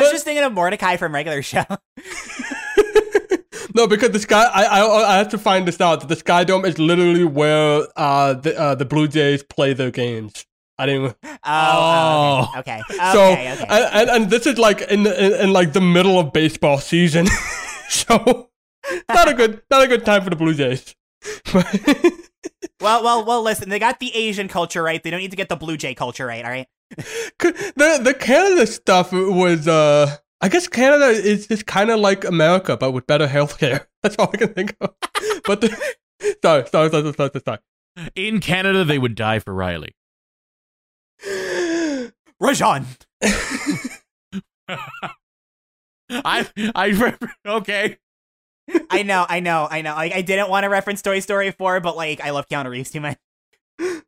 [0.00, 1.64] was but- just thinking of Mordecai from regular show.
[3.74, 4.44] no, because the sky.
[4.44, 6.08] I, I I have to find this out.
[6.08, 10.46] The Sky Dome is literally where uh the uh, the Blue Jays play their games.
[10.78, 11.16] I didn't.
[11.24, 12.80] Oh, oh, okay.
[12.90, 13.12] Okay.
[13.12, 13.66] so okay, okay.
[13.68, 17.26] And, and and this is like in, in in like the middle of baseball season,
[17.88, 18.48] so
[19.08, 20.94] not a good not a good time for the Blue Jays.
[22.80, 23.42] well, well, well.
[23.48, 25.02] Listen, they got the Asian culture right.
[25.02, 26.44] They don't need to get the Blue Jay culture right.
[26.44, 26.68] All right.
[26.96, 32.76] the the Canada stuff was uh I guess Canada is just kind of like America
[32.76, 33.86] but with better healthcare.
[34.02, 34.94] That's all I can think of.
[35.44, 35.68] but the,
[36.42, 37.58] sorry, sorry, sorry, sorry, sorry, sorry.
[38.14, 39.96] In Canada, they would die for Riley.
[42.42, 42.84] Rajan.
[46.10, 47.16] I I
[47.46, 47.98] okay.
[48.90, 49.94] I know, I know, I know.
[49.94, 52.90] Like, I didn't want to reference Toy Story 4, but like, I love Keanu Reeves
[52.90, 53.18] too much.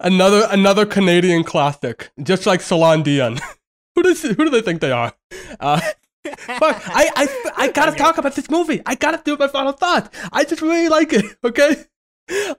[0.00, 3.38] Another another Canadian classic, just like Celine Dion.
[3.94, 5.12] who does who do they think they are?
[5.60, 5.80] Uh,
[6.24, 8.82] but I I I gotta talk about this movie.
[8.84, 10.12] I gotta do my final thought.
[10.32, 11.24] I just really like it.
[11.44, 11.84] Okay.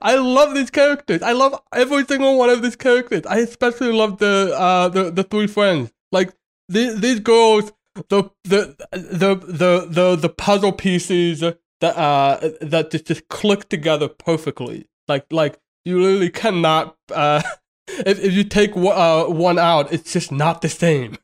[0.02, 1.22] I love these characters.
[1.22, 3.22] I love every single one of these characters.
[3.26, 5.92] I especially love the uh the, the three friends.
[6.12, 6.32] Like
[6.68, 7.72] these these girls,
[8.08, 14.08] the the the the the, the puzzle pieces that uh that just, just click together
[14.08, 14.88] perfectly.
[15.08, 17.42] Like like you literally cannot uh
[17.88, 21.18] if if you take uh one out, it's just not the same.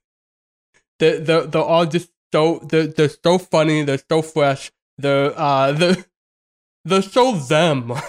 [0.98, 3.82] They they they're all just so they're they're so funny.
[3.82, 4.70] They're so fresh.
[4.98, 6.04] They're uh they're
[6.84, 7.92] they're so them.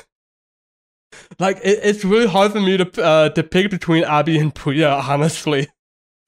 [1.40, 4.90] like it, it's really hard for me to uh to pick between Abby and Priya,
[4.90, 5.68] honestly.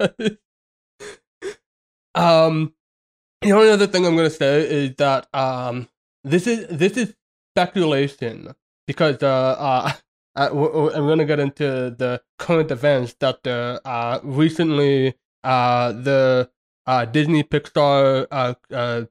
[2.15, 2.73] um,
[3.41, 5.87] the only other thing I'm gonna say is that um
[6.23, 7.15] this is this is
[7.55, 8.53] speculation
[8.87, 9.91] because uh uh.
[10.35, 11.63] Uh, I'm gonna get into
[11.95, 16.49] the current events that uh, recently uh the
[16.87, 19.05] uh Disney Pixar uh, uh,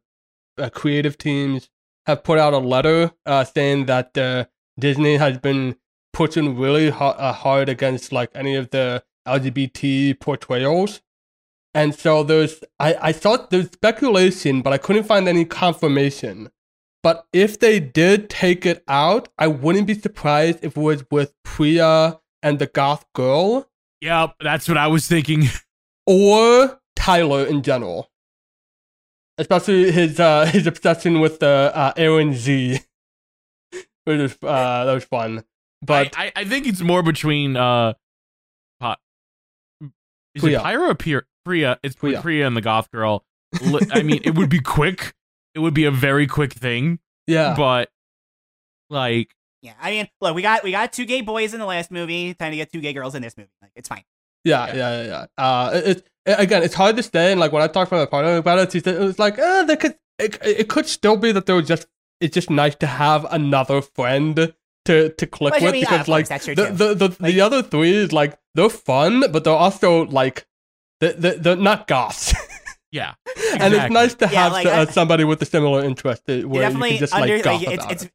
[0.58, 1.68] uh creative teams
[2.06, 4.46] have put out a letter uh saying that uh
[4.78, 5.76] Disney has been
[6.12, 11.00] pushing really uh, hard against like any of the LGBT portrayals.
[11.74, 16.50] And so there's, I, I thought there's speculation, but I couldn't find any confirmation.
[17.02, 21.32] But if they did take it out, I wouldn't be surprised if it was with
[21.44, 23.68] Priya and the goth girl
[24.02, 25.44] Yep, that's what I was thinking.
[26.06, 28.10] or Tyler in general.
[29.38, 32.80] Especially his uh, his obsession with the uh, Aaron Z,
[34.04, 35.44] which is uh, that was fun.
[35.84, 37.94] But I, I, I think it's more between uh,
[38.80, 38.96] Pa-
[39.80, 39.90] is
[40.42, 40.60] Priya.
[40.60, 41.22] it Pyra or Priya?
[41.44, 41.78] Priya.
[41.82, 42.20] It's Priya.
[42.20, 42.46] Priya.
[42.46, 43.24] and the goth girl.
[43.92, 45.12] I mean, it would be quick.
[45.54, 46.98] It would be a very quick thing.
[47.26, 47.54] Yeah.
[47.56, 47.90] but
[48.90, 51.90] like Yeah, I mean, look, we got we got two gay boys in the last
[51.90, 52.34] movie.
[52.34, 53.50] Time to get two gay girls in this movie.
[53.60, 54.04] Like, it's fine.
[54.44, 54.74] Yeah, Yeah.
[54.74, 55.26] yeah, yeah.
[55.38, 55.44] yeah.
[55.44, 57.32] Uh, it, it, again, it's hard to say.
[57.32, 59.38] And like when I talked to my partner about it, she said it was like,
[59.38, 61.86] uh, there could it, it could still be that there was just
[62.22, 64.54] it's just nice to have another friend
[64.84, 67.40] to to click Which, I with mean, because like course, the, the the Like- the
[67.40, 70.46] other three is like they're fun, but they're also like
[71.00, 72.34] they're, they're, they're not goths.
[72.92, 73.14] yeah.
[73.58, 76.52] and it's nice to Yeah, have like, uh, somebody with a similar interest where you
[76.60, 78.12] definitely can just under like goth like, it's about it's it.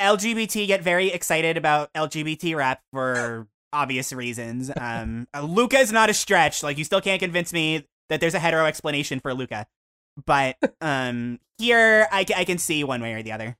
[0.00, 4.70] LGBT get very excited about LGBT rap for obvious reasons.
[4.80, 6.62] Um, Luca is not a stretch.
[6.62, 9.66] Like you still can't convince me that there's a hetero explanation for Luca.
[10.26, 13.56] But um, here I, I can see one way or the other.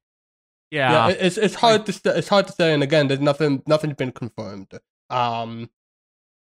[0.70, 1.08] Yeah.
[1.08, 3.96] yeah, it's it's hard to st- it's hard to say, and again, there's nothing nothing's
[3.96, 4.68] been confirmed.
[5.10, 5.68] Um,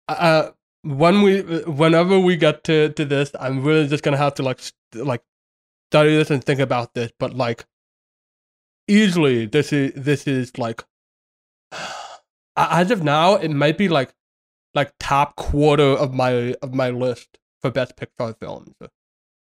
[0.06, 0.50] uh,
[0.82, 4.60] when we whenever we get to to this, I'm really just gonna have to like
[4.60, 5.22] st- like
[5.90, 7.10] study this and think about this.
[7.18, 7.64] But like,
[8.86, 10.84] easily, this is this is like
[12.56, 14.14] as of now, it might be like
[14.74, 18.74] like top quarter of my of my list for best Pixar films,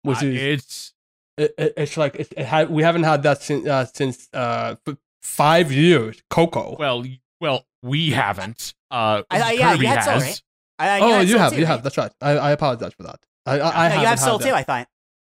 [0.06, 0.92] which Uh, is it's
[1.36, 4.76] it, it, it's like it, it had we haven't had that since uh, since uh
[5.22, 6.22] five years.
[6.30, 6.76] Coco.
[6.78, 7.04] well
[7.40, 8.74] well we haven't.
[8.90, 10.22] Uh I- I- yeah, Kirby you had Soul, has.
[10.22, 10.42] right?
[10.78, 11.70] Uh, oh, had you have too, you right?
[11.70, 11.82] have.
[11.82, 12.12] That's right.
[12.20, 13.18] I, I apologize for that.
[13.46, 14.48] I I, I No, you have had Soul that.
[14.48, 14.54] too.
[14.54, 14.88] I thought.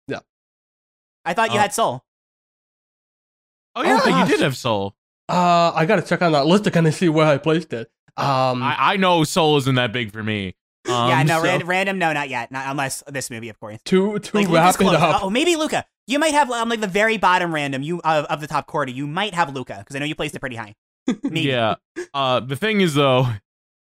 [0.08, 0.20] Yeah.
[1.26, 2.04] I thought you Uh, had Soul.
[3.76, 4.96] Oh yeah, Oh, you did have Soul.
[5.30, 7.90] Uh, I gotta check on that list to kind of see where I placed it.
[8.18, 10.56] Um, I, I know Soul isn't that big for me.
[10.86, 12.52] Um, yeah, no, so- ran- random, no, not yet.
[12.52, 13.80] Not unless this movie, of course.
[13.86, 15.24] to to Like wrap Luca's it up.
[15.24, 15.86] Oh, maybe Luca.
[16.08, 18.92] You might have um, like the very bottom random you of, of the top quarter.
[18.92, 20.76] You might have Luca because I know you placed it pretty high.
[21.24, 21.42] Maybe.
[21.44, 21.76] Yeah.
[22.14, 23.28] Uh, the thing is though,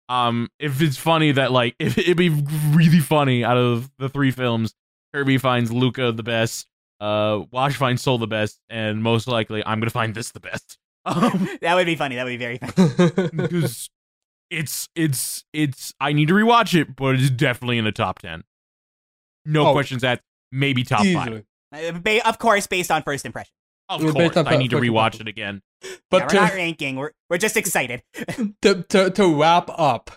[0.10, 2.30] um, if it's funny that like if it'd be
[2.74, 4.74] really funny out of the three films,
[5.14, 6.68] Kirby finds Luca the best,
[7.00, 10.78] uh, Wash finds Soul the best, and most likely I'm gonna find this the best.
[11.04, 12.16] Um, that would be funny.
[12.18, 13.30] That would be very funny.
[13.34, 13.90] because
[14.52, 18.44] it's it's it's I need to rewatch it, but it's definitely in the top ten.
[19.46, 19.72] No Oh.
[19.74, 20.22] questions asked.
[20.52, 21.08] Maybe top five.
[21.08, 21.44] Easily.
[21.74, 23.52] Uh, ba- of course, based on first impression.
[23.90, 25.28] Of Well, based course, I need to rewatch impression.
[25.28, 25.62] it again.
[26.12, 26.96] But yeah, we're to, not ranking.
[26.98, 28.04] We're we're just excited.
[28.62, 30.12] to to to wrap up,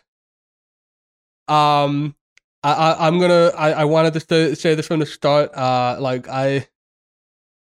[1.49, 2.15] um,
[2.63, 5.55] I, I I'm gonna I, I wanted to say, say this from the start.
[5.55, 6.67] Uh, like I,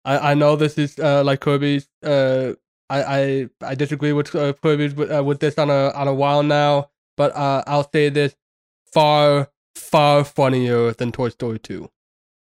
[0.05, 1.89] I I know this is uh like Kirby's.
[2.03, 2.55] Uh,
[2.93, 6.43] I I I disagree with uh, Kirby's uh, with this on a on a while
[6.43, 8.37] now, but uh, I'll say this
[8.93, 11.91] far far funnier than Toy Story two.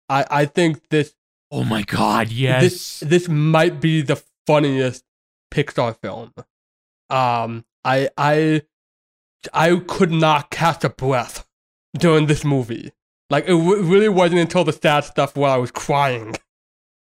[0.08, 1.14] I I think this
[1.52, 2.62] Oh my god, yes.
[2.62, 5.04] this this might be the funniest
[5.52, 6.34] Pixar film.
[7.10, 8.62] Um, I I
[9.54, 11.46] I could not catch a breath
[11.98, 12.94] during this movie.
[13.30, 16.36] Like it w- really wasn't until the sad stuff where I was crying.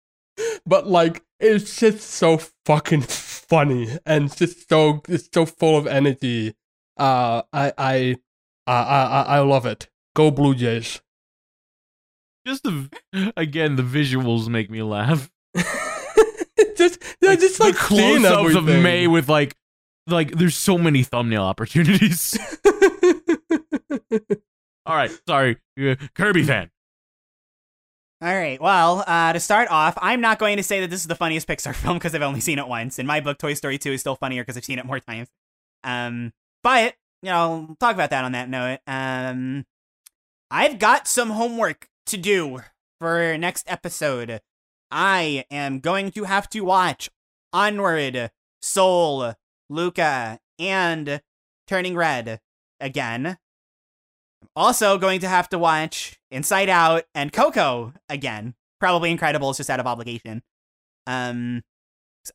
[0.65, 3.03] but like it's just so fucking
[3.49, 6.55] funny and just so it's so full of energy.
[6.97, 8.15] Uh, I I
[8.67, 9.89] I I, I love it.
[10.15, 11.01] Go Blue Jays.
[12.45, 12.89] just the
[13.35, 15.29] again the visuals make me laugh.
[16.77, 18.65] just yeah, just like the close-ups of.
[18.65, 19.55] Mei with like
[20.07, 22.37] like there's so many thumbnail opportunities.
[24.85, 26.71] All right, sorry, uh, Kirby fan.
[28.21, 28.59] All right.
[28.59, 31.47] Well, uh, to start off, I'm not going to say that this is the funniest
[31.47, 32.99] Pixar film because I've only seen it once.
[32.99, 35.29] In my book, Toy Story 2 is still funnier because I've seen it more times.
[35.85, 38.79] Um, but you know, we'll talk about that on that note.
[38.87, 39.65] Um,
[40.51, 42.59] I've got some homework to do
[42.99, 44.41] for next episode.
[44.91, 47.09] I am going to have to watch
[47.53, 48.31] Onward,
[48.61, 49.33] Soul,
[49.69, 51.21] Luca, and
[51.67, 52.41] Turning Red
[52.79, 53.37] again.
[54.41, 58.55] I'm also going to have to watch Inside Out and Coco again.
[58.79, 60.43] Probably Incredibles just out of obligation.
[61.07, 61.63] Um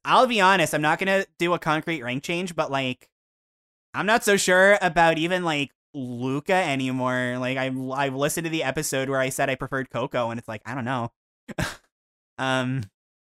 [0.04, 3.08] I'll be honest, I'm not gonna do a concrete rank change, but like
[3.94, 7.36] I'm not so sure about even like Luca anymore.
[7.38, 10.48] Like I I've listened to the episode where I said I preferred Coco and it's
[10.48, 11.12] like, I don't know.
[12.38, 12.82] um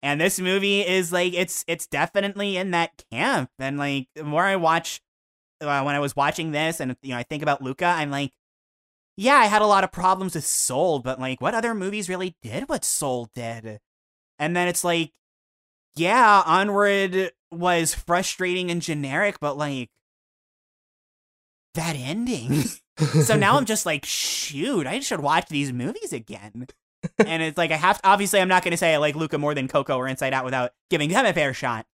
[0.02, 4.44] and this movie is like it's it's definitely in that camp and like the more
[4.44, 5.02] I watch
[5.62, 8.32] uh, when I was watching this and you know I think about Luca, I'm like
[9.16, 12.36] yeah, I had a lot of problems with Soul, but like, what other movies really
[12.42, 13.80] did what Soul did?
[14.40, 15.12] And then it's like,
[15.96, 19.90] yeah, Onward was frustrating and generic, but like,
[21.76, 22.64] that ending.
[22.98, 26.68] so now I'm just like, shoot, I should watch these movies again.
[27.20, 29.38] and it's like, I have to, obviously, I'm not going to say I like Luca
[29.38, 31.86] more than Coco or Inside Out without giving them a fair shot.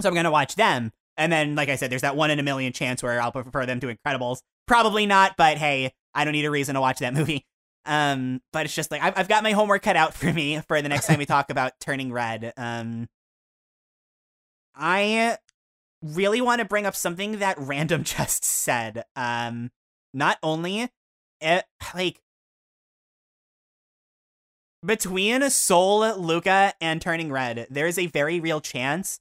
[0.00, 0.92] So I'm going to watch them.
[1.16, 3.66] And then, like I said, there's that one in a million chance where I'll prefer
[3.66, 4.40] them to Incredibles.
[4.70, 7.44] Probably not, but hey, I don't need a reason to watch that movie.
[7.86, 10.80] Um, but it's just like I've, I've got my homework cut out for me for
[10.80, 12.52] the next time we talk about Turning Red.
[12.56, 13.08] Um,
[14.76, 15.38] I
[16.04, 19.02] really want to bring up something that Random just said.
[19.16, 19.72] Um,
[20.14, 20.88] not only
[21.40, 22.22] it like
[24.86, 29.18] between Soul, Luca, and Turning Red, there is a very real chance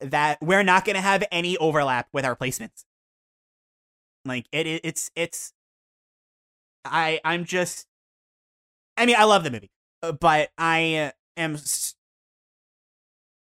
[0.00, 2.84] that we're not going to have any overlap with our placements.
[4.24, 5.52] Like it, it, it's, it's.
[6.84, 7.86] I, I'm just.
[8.96, 9.70] I mean, I love the movie,
[10.02, 11.56] uh, but I am.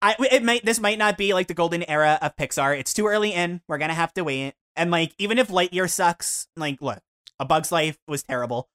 [0.03, 2.79] I it might this might not be like the golden era of Pixar.
[2.79, 3.61] It's too early in.
[3.69, 4.55] We're gonna have to wait.
[4.77, 7.01] And like, even if Lightyear sucks, like, look,
[7.39, 8.69] A Bug's Life was terrible.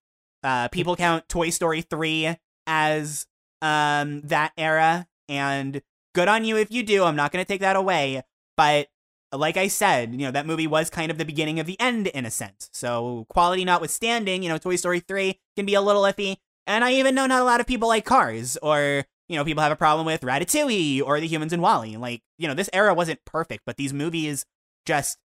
[0.43, 2.35] Uh, people count Toy Story three
[2.67, 3.25] as
[3.61, 5.81] um that era, and
[6.13, 7.03] good on you if you do.
[7.03, 8.21] I'm not gonna take that away,
[8.55, 8.87] but
[9.33, 12.07] like I said, you know, that movie was kind of the beginning of the end
[12.07, 12.69] in a sense.
[12.73, 16.37] So quality notwithstanding, you know, Toy Story 3 can be a little iffy.
[16.67, 19.63] And I even know not a lot of people like Cars or, you know, people
[19.63, 21.97] have a problem with Ratatouille or The Humans in WALL-E.
[21.97, 24.45] Like, you know, this era wasn't perfect, but these movies
[24.85, 25.17] just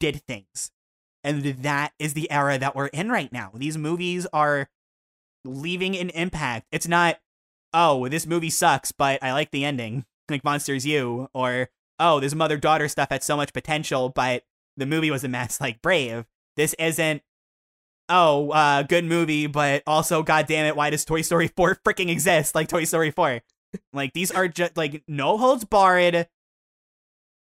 [0.00, 0.70] did things.
[1.24, 3.50] And that is the era that we're in right now.
[3.54, 4.68] These movies are
[5.44, 6.66] leaving an impact.
[6.70, 7.18] It's not,
[7.74, 11.68] oh, this movie sucks, but I like the ending, like Monsters U, or
[11.98, 14.44] oh, this mother daughter stuff had so much potential, but
[14.76, 16.24] the movie was a mess, like Brave.
[16.56, 17.22] This isn't,
[18.08, 22.10] oh, uh, good movie, but also, god damn it, why does Toy Story 4 freaking
[22.10, 22.54] exist?
[22.54, 23.42] Like Toy Story 4.
[23.92, 26.28] like, these are just, like, no holds barred,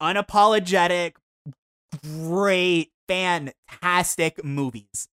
[0.02, 1.14] unapologetic,
[2.04, 5.10] great, fantastic movies.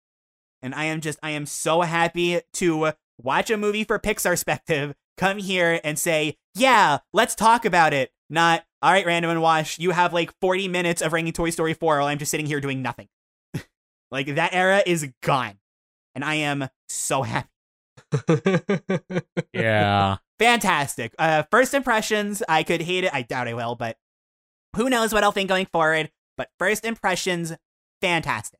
[0.61, 4.95] And I am just, I am so happy to watch a movie for Pixar perspective,
[5.15, 8.11] come here and say, yeah, let's talk about it.
[8.29, 11.73] Not, all right, Random and Wash, you have like 40 minutes of ranking Toy Story
[11.73, 13.07] 4 while I'm just sitting here doing nothing.
[14.11, 15.59] like that era is gone.
[16.15, 17.49] And I am so happy.
[19.53, 20.17] Yeah.
[20.37, 21.15] Fantastic.
[21.17, 23.13] Uh, first impressions, I could hate it.
[23.13, 23.97] I doubt I will, but
[24.75, 26.11] who knows what I'll think going forward.
[26.37, 27.53] But first impressions,
[28.01, 28.59] fantastic.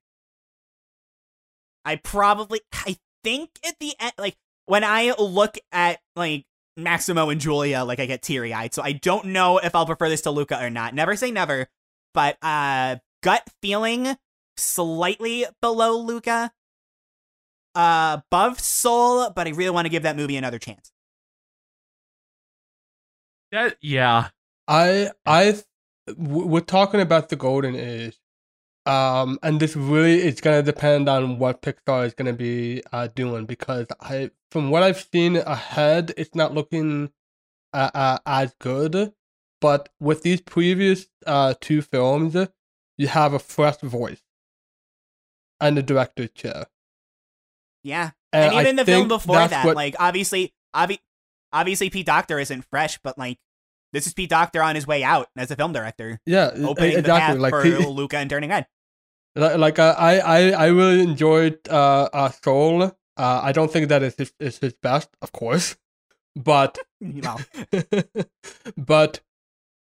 [1.84, 6.46] I probably, I think at the end, like when I look at like
[6.78, 8.74] Massimo and Giulia, like I get teary eyed.
[8.74, 10.94] So I don't know if I'll prefer this to Luca or not.
[10.94, 11.68] Never say never,
[12.14, 14.18] but uh, gut feeling
[14.58, 16.52] slightly below Luca,
[17.76, 20.92] uh, above Soul, but I really want to give that movie another chance.
[23.52, 24.30] That yeah.
[24.68, 25.62] I I
[26.08, 28.18] w- we're talking about the golden age,
[28.86, 33.46] um, and this really is gonna depend on what Pixar is gonna be uh, doing
[33.46, 37.12] because I, from what I've seen ahead, it's not looking
[37.74, 39.14] uh, uh, as good.
[39.62, 42.36] But with these previous uh, two films,
[42.98, 44.22] you have a fresh voice
[45.60, 46.66] and a director's chair.
[47.84, 51.00] Yeah, And, and I even the film before that, what- like obviously, obvi-
[51.54, 53.40] obviously Pete Docter isn't fresh, but like
[53.94, 57.00] this is Pete Docter on his way out as a film director, yeah, opening the
[57.00, 57.10] exactly.
[57.36, 58.68] path Like for he- Luca and Turning Red.
[59.36, 62.84] Li- like uh, I I I really enjoyed uh, uh Soul.
[62.84, 65.78] Uh, I don't think that is his, is his best, of course,
[66.36, 66.78] but
[68.78, 69.20] but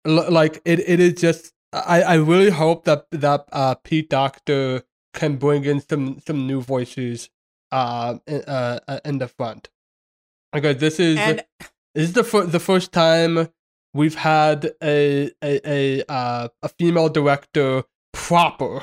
[0.05, 4.83] l- like it it is just I I really hope that that uh Pete Docter
[5.15, 7.31] can bring in some some new voices
[7.71, 9.69] uh in, uh uh, in the front
[10.53, 11.43] because this is and
[11.95, 13.49] this is the fir- the first time
[13.95, 18.83] we've had a a a uh a female director proper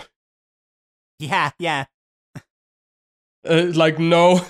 [1.20, 1.86] yeah, yeah,
[3.48, 4.42] uh, like no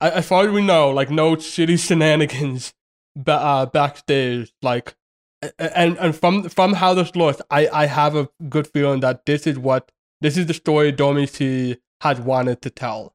[0.00, 2.74] I- as far as we know like no shitty shenanigans
[3.16, 4.94] ba- uh, backstage like
[5.42, 9.00] a- a- and and from from how this looks i i have a good feeling
[9.00, 9.90] that this is what
[10.20, 13.14] this is the story Domee Shi has wanted to tell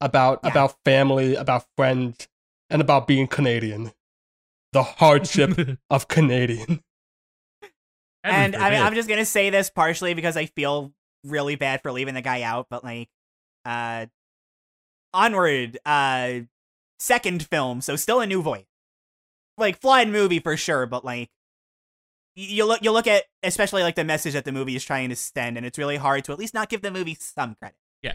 [0.00, 0.50] about Yeah.
[0.50, 2.28] about family about friends
[2.70, 3.92] and about being canadian
[4.72, 6.82] the hardship of canadian
[8.22, 8.80] and I mean.
[8.82, 10.92] I'm just gonna say this partially because I feel
[11.24, 13.08] really bad for leaving the guy out, but like,
[13.64, 14.06] uh,
[15.12, 16.40] onward, uh,
[16.98, 18.64] second film, so still a new voice,
[19.58, 21.30] like flawed movie for sure, but like,
[22.36, 25.16] you look, you look at especially like the message that the movie is trying to
[25.16, 28.14] send, and it's really hard to at least not give the movie some credit, Yeah.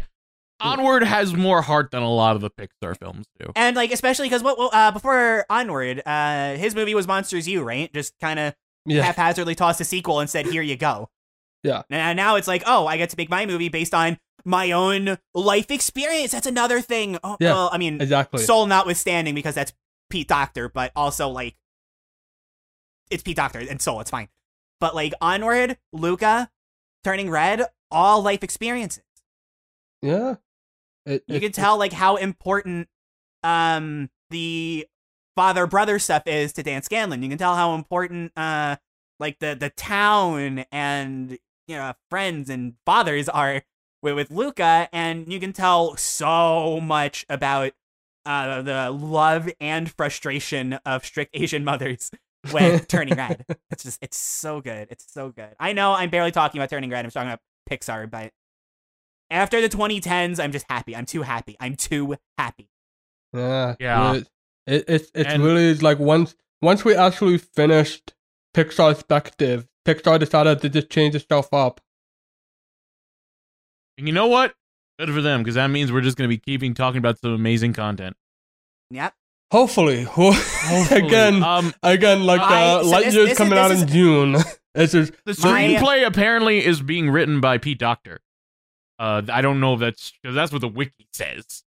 [0.61, 3.49] Onward has more heart than a lot of the Pixar films do.
[3.56, 7.64] and like especially because what what, uh before onward, uh, his movie was Monsters U,
[7.64, 7.91] right?
[7.94, 8.53] Just kind of
[8.86, 11.10] yeah haphazardly tossed a sequel and said, "Here you go."
[11.64, 11.84] Yeah.
[11.90, 15.18] And now it's like, oh, I get to make my movie based on my own
[15.34, 16.31] life experience.
[16.31, 17.18] That's another thing.
[17.23, 19.73] Oh, Yeah, Well, I mean, exactly Soul notwithstanding, because that's
[20.10, 21.56] Pete Docter, but also like
[23.10, 23.99] it's Pete Docter and Soul.
[24.02, 24.30] It's fine.
[24.80, 26.49] But like Onward, Luca,
[27.03, 29.03] Turning Red, all life experiences.
[30.02, 30.36] yeah
[31.06, 32.88] It- You it- can tell like how important
[33.44, 34.88] um the
[35.36, 37.23] father brother stuff is to Dan Scanlon.
[37.23, 38.77] You can tell how important uh
[39.19, 41.38] like the the town and
[41.69, 43.61] you know friends and fathers are
[44.01, 47.71] with, with Luca, and you can tell so much about
[48.25, 52.11] uh, the love and frustration of strict Asian mothers
[52.51, 53.45] when turning red.
[53.71, 54.87] It's just it's so good.
[54.89, 55.55] It's so good.
[55.59, 57.05] I know I'm barely talking about turning red.
[57.05, 57.39] I'm talking about
[57.69, 58.31] Pixar, but
[59.29, 60.95] after the 2010s, I'm just happy.
[60.95, 61.55] I'm too happy.
[61.59, 62.69] I'm too happy.
[63.33, 64.13] Yeah, Yeah.
[64.15, 64.27] It,
[64.67, 68.13] it, it's it's And- really like once once we actually finished
[68.55, 71.82] Pixar Spective, Pixar decided to just change itself up.
[73.98, 74.53] And you know what?
[74.98, 77.32] Good for them, because that means we're just going to be keeping talking about some
[77.34, 78.16] amazing content.
[78.91, 79.14] Yep.
[79.52, 81.02] Hopefully, Hopefully.
[81.07, 83.82] again, um, again, like I- uh, so Lightyear's this- this is- coming this out is-
[83.84, 84.36] in June.
[84.76, 88.20] it's just the My- screenplay apparently is being written by Pete Docter.
[88.99, 91.64] Uh, I don't know if that's because that's what the wiki says.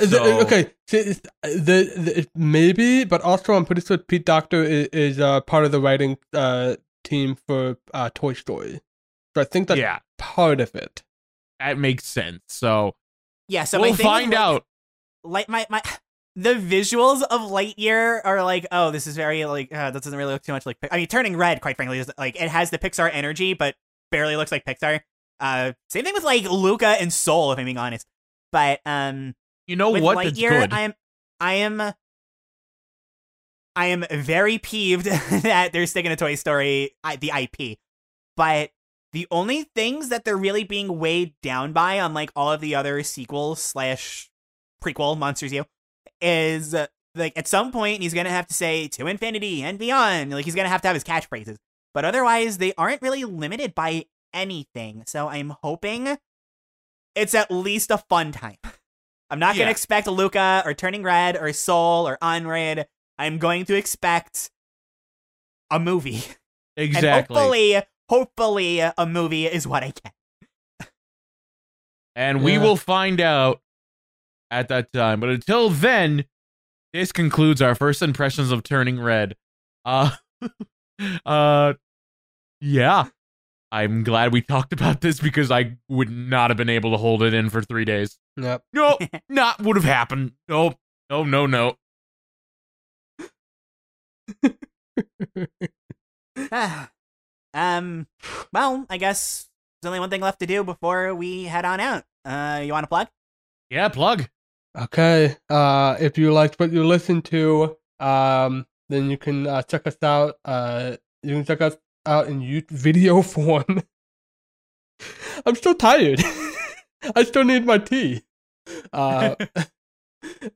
[0.00, 3.96] Is it- So- okay, see, it's- the, the it, maybe, but also I'm pretty sure
[3.98, 6.76] Pete Docter is, is uh, part of the writing uh,
[7.06, 8.80] team for uh, Toy Story,
[9.34, 11.02] so I think that's yeah, part of it.
[11.60, 12.42] that makes sense.
[12.48, 12.94] So
[13.48, 13.64] Yeah.
[13.64, 14.64] So my we'll find like, out.
[15.24, 15.82] Like my my.
[16.38, 20.34] The visuals of Lightyear are like, oh, this is very like, uh, that doesn't really
[20.34, 20.76] look too much like.
[20.92, 23.74] I mean, turning red, quite frankly, is like it has the Pixar energy, but
[24.10, 25.00] barely looks like Pixar.
[25.40, 28.06] Uh, same thing with like Luca and Soul, if I'm being honest.
[28.52, 29.34] But um,
[29.66, 30.18] You know with what?
[30.18, 30.72] Lightyear, good.
[30.74, 30.94] I am,
[31.40, 31.80] I am,
[33.76, 37.78] I am very peeved that they're sticking to Toy Story, the IP.
[38.36, 38.70] But
[39.12, 43.02] the only things that they're really being weighed down by, unlike all of the other
[43.02, 44.30] sequels slash
[44.82, 45.64] prequel Monsters U,
[46.20, 50.32] is uh, like at some point he's gonna have to say to infinity and beyond.
[50.32, 51.56] Like he's gonna have to have his catchphrases.
[51.94, 55.04] But otherwise, they aren't really limited by anything.
[55.06, 56.18] So I'm hoping
[57.14, 58.58] it's at least a fun time.
[59.30, 62.86] I'm not gonna expect Luca or Turning Red or Soul or Onward.
[63.18, 64.50] I'm going to expect
[65.70, 66.22] a movie.
[66.76, 67.08] exactly.
[67.08, 70.90] And hopefully, hopefully a movie is what I get.
[72.14, 72.62] and we Yeah.
[72.62, 73.60] will find out
[74.50, 75.20] at that time.
[75.20, 76.24] But until then,
[76.92, 79.36] this concludes our first impressions of Turning Red.
[79.84, 80.10] Uh,
[81.26, 81.74] uh,
[82.60, 83.06] yeah.
[83.72, 87.22] I'm glad we talked about this because I would not have been able to hold
[87.22, 88.16] it in for three days.
[88.36, 88.62] Yep.
[88.72, 88.96] No,
[89.28, 90.32] not would have happened.
[90.48, 90.74] No,
[91.10, 91.76] no, no, no.
[97.54, 98.06] Um,
[98.52, 99.48] well, I guess
[99.82, 102.04] there's only one thing left to do before we head on out.
[102.24, 103.08] Uh, you want to plug?
[103.70, 104.28] Yeah, plug.
[104.78, 105.36] Okay.
[105.48, 109.96] Uh, if you liked what you listened to, um, then you can uh, check us
[110.02, 110.36] out.
[110.44, 113.82] Uh, you can check us out in you- video form.
[115.44, 116.22] I'm still tired.
[117.14, 118.22] I still need my tea.
[118.92, 119.62] Uh, uh,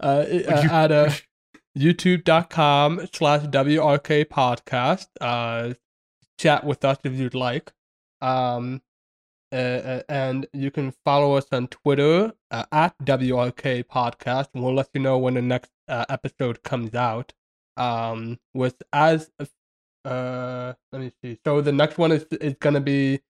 [0.01, 1.11] uh, you- at uh,
[1.81, 5.07] youtube.com slash WRK podcast.
[5.21, 5.75] Uh,
[6.39, 7.73] chat with us if you'd like.
[8.21, 8.83] Um,
[9.53, 14.75] uh, uh, and you can follow us on Twitter uh, at WRK Podcast, and we'll
[14.75, 17.33] let you know when the next uh, episode comes out.
[17.77, 19.31] Um, with as
[20.05, 21.39] uh, let me see.
[21.45, 23.21] So the next one is is gonna be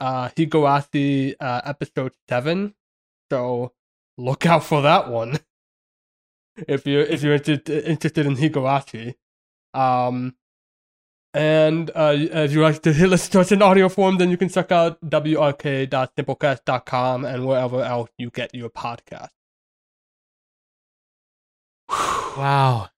[0.00, 2.74] uh Higurashi uh episode seven.
[3.30, 3.72] So
[4.18, 5.38] look out for that one.
[6.56, 9.14] if you're if you're inter- interested in Higurashi.
[9.74, 10.36] Um,
[11.34, 14.50] and uh, if you like to listen to us in audio form, then you can
[14.50, 19.30] check out wrk.simplecast.com and wherever else you get your podcast.
[22.36, 22.90] Wow.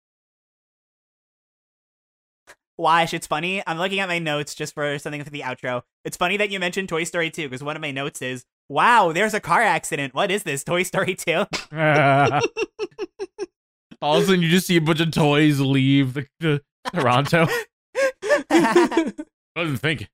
[2.76, 3.62] Wash, it's funny.
[3.66, 5.82] I'm looking at my notes just for something for the outro.
[6.05, 9.12] It's funny that you mentioned Toy Story 2 because one of my notes is, "Wow,
[9.12, 10.15] there's a car accident.
[10.15, 10.65] What is this?
[10.65, 11.32] Toy Story 2?"
[14.03, 16.62] All of a sudden, you just see a bunch of toys leave the, the
[16.93, 17.47] Toronto.
[19.57, 20.09] Wasn't thinking.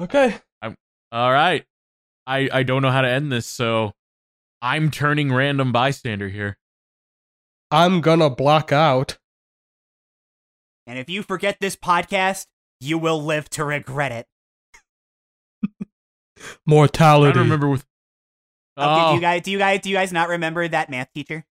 [0.00, 0.36] okay.
[0.62, 0.76] I'm,
[1.12, 1.64] All right.
[2.26, 3.92] I I don't know how to end this, so
[4.62, 6.56] I'm turning random bystander here.
[7.70, 9.18] I'm gonna block out.
[10.86, 12.46] and if you forget this podcast,
[12.80, 14.26] you will live to regret it.
[16.44, 17.32] I Mortality.
[17.34, 17.84] don't remember with.
[18.76, 19.20] Oh, Oh, do you oh.
[19.20, 21.44] guys do you guys do you guys not remember that math teacher?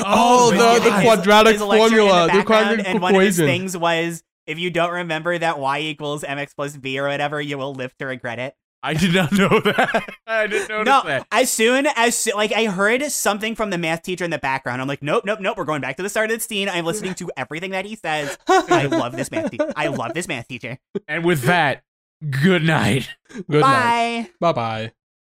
[0.00, 0.82] Oh, my the, God.
[0.82, 4.22] the quadratic his lecture in formula, the, background, quadratic and one of his things was
[4.46, 7.96] if you don't remember that y equals mx plus b or whatever, you will live
[7.98, 8.54] to regret it.
[8.82, 10.14] I did not know that.
[10.26, 11.26] I didn't notice no, that.
[11.32, 14.86] as soon as like I heard something from the math teacher in the background, I'm
[14.88, 15.56] like, nope, nope, nope.
[15.56, 16.68] We're going back to the start of the scene.
[16.68, 18.36] I'm listening to everything that he says.
[18.46, 19.50] I love this math.
[19.50, 20.78] Te- I love this math teacher.
[21.08, 21.82] And with that,
[22.30, 23.08] good night.
[23.50, 23.94] Good night.
[24.20, 24.30] Bye.
[24.40, 24.92] Bye bye.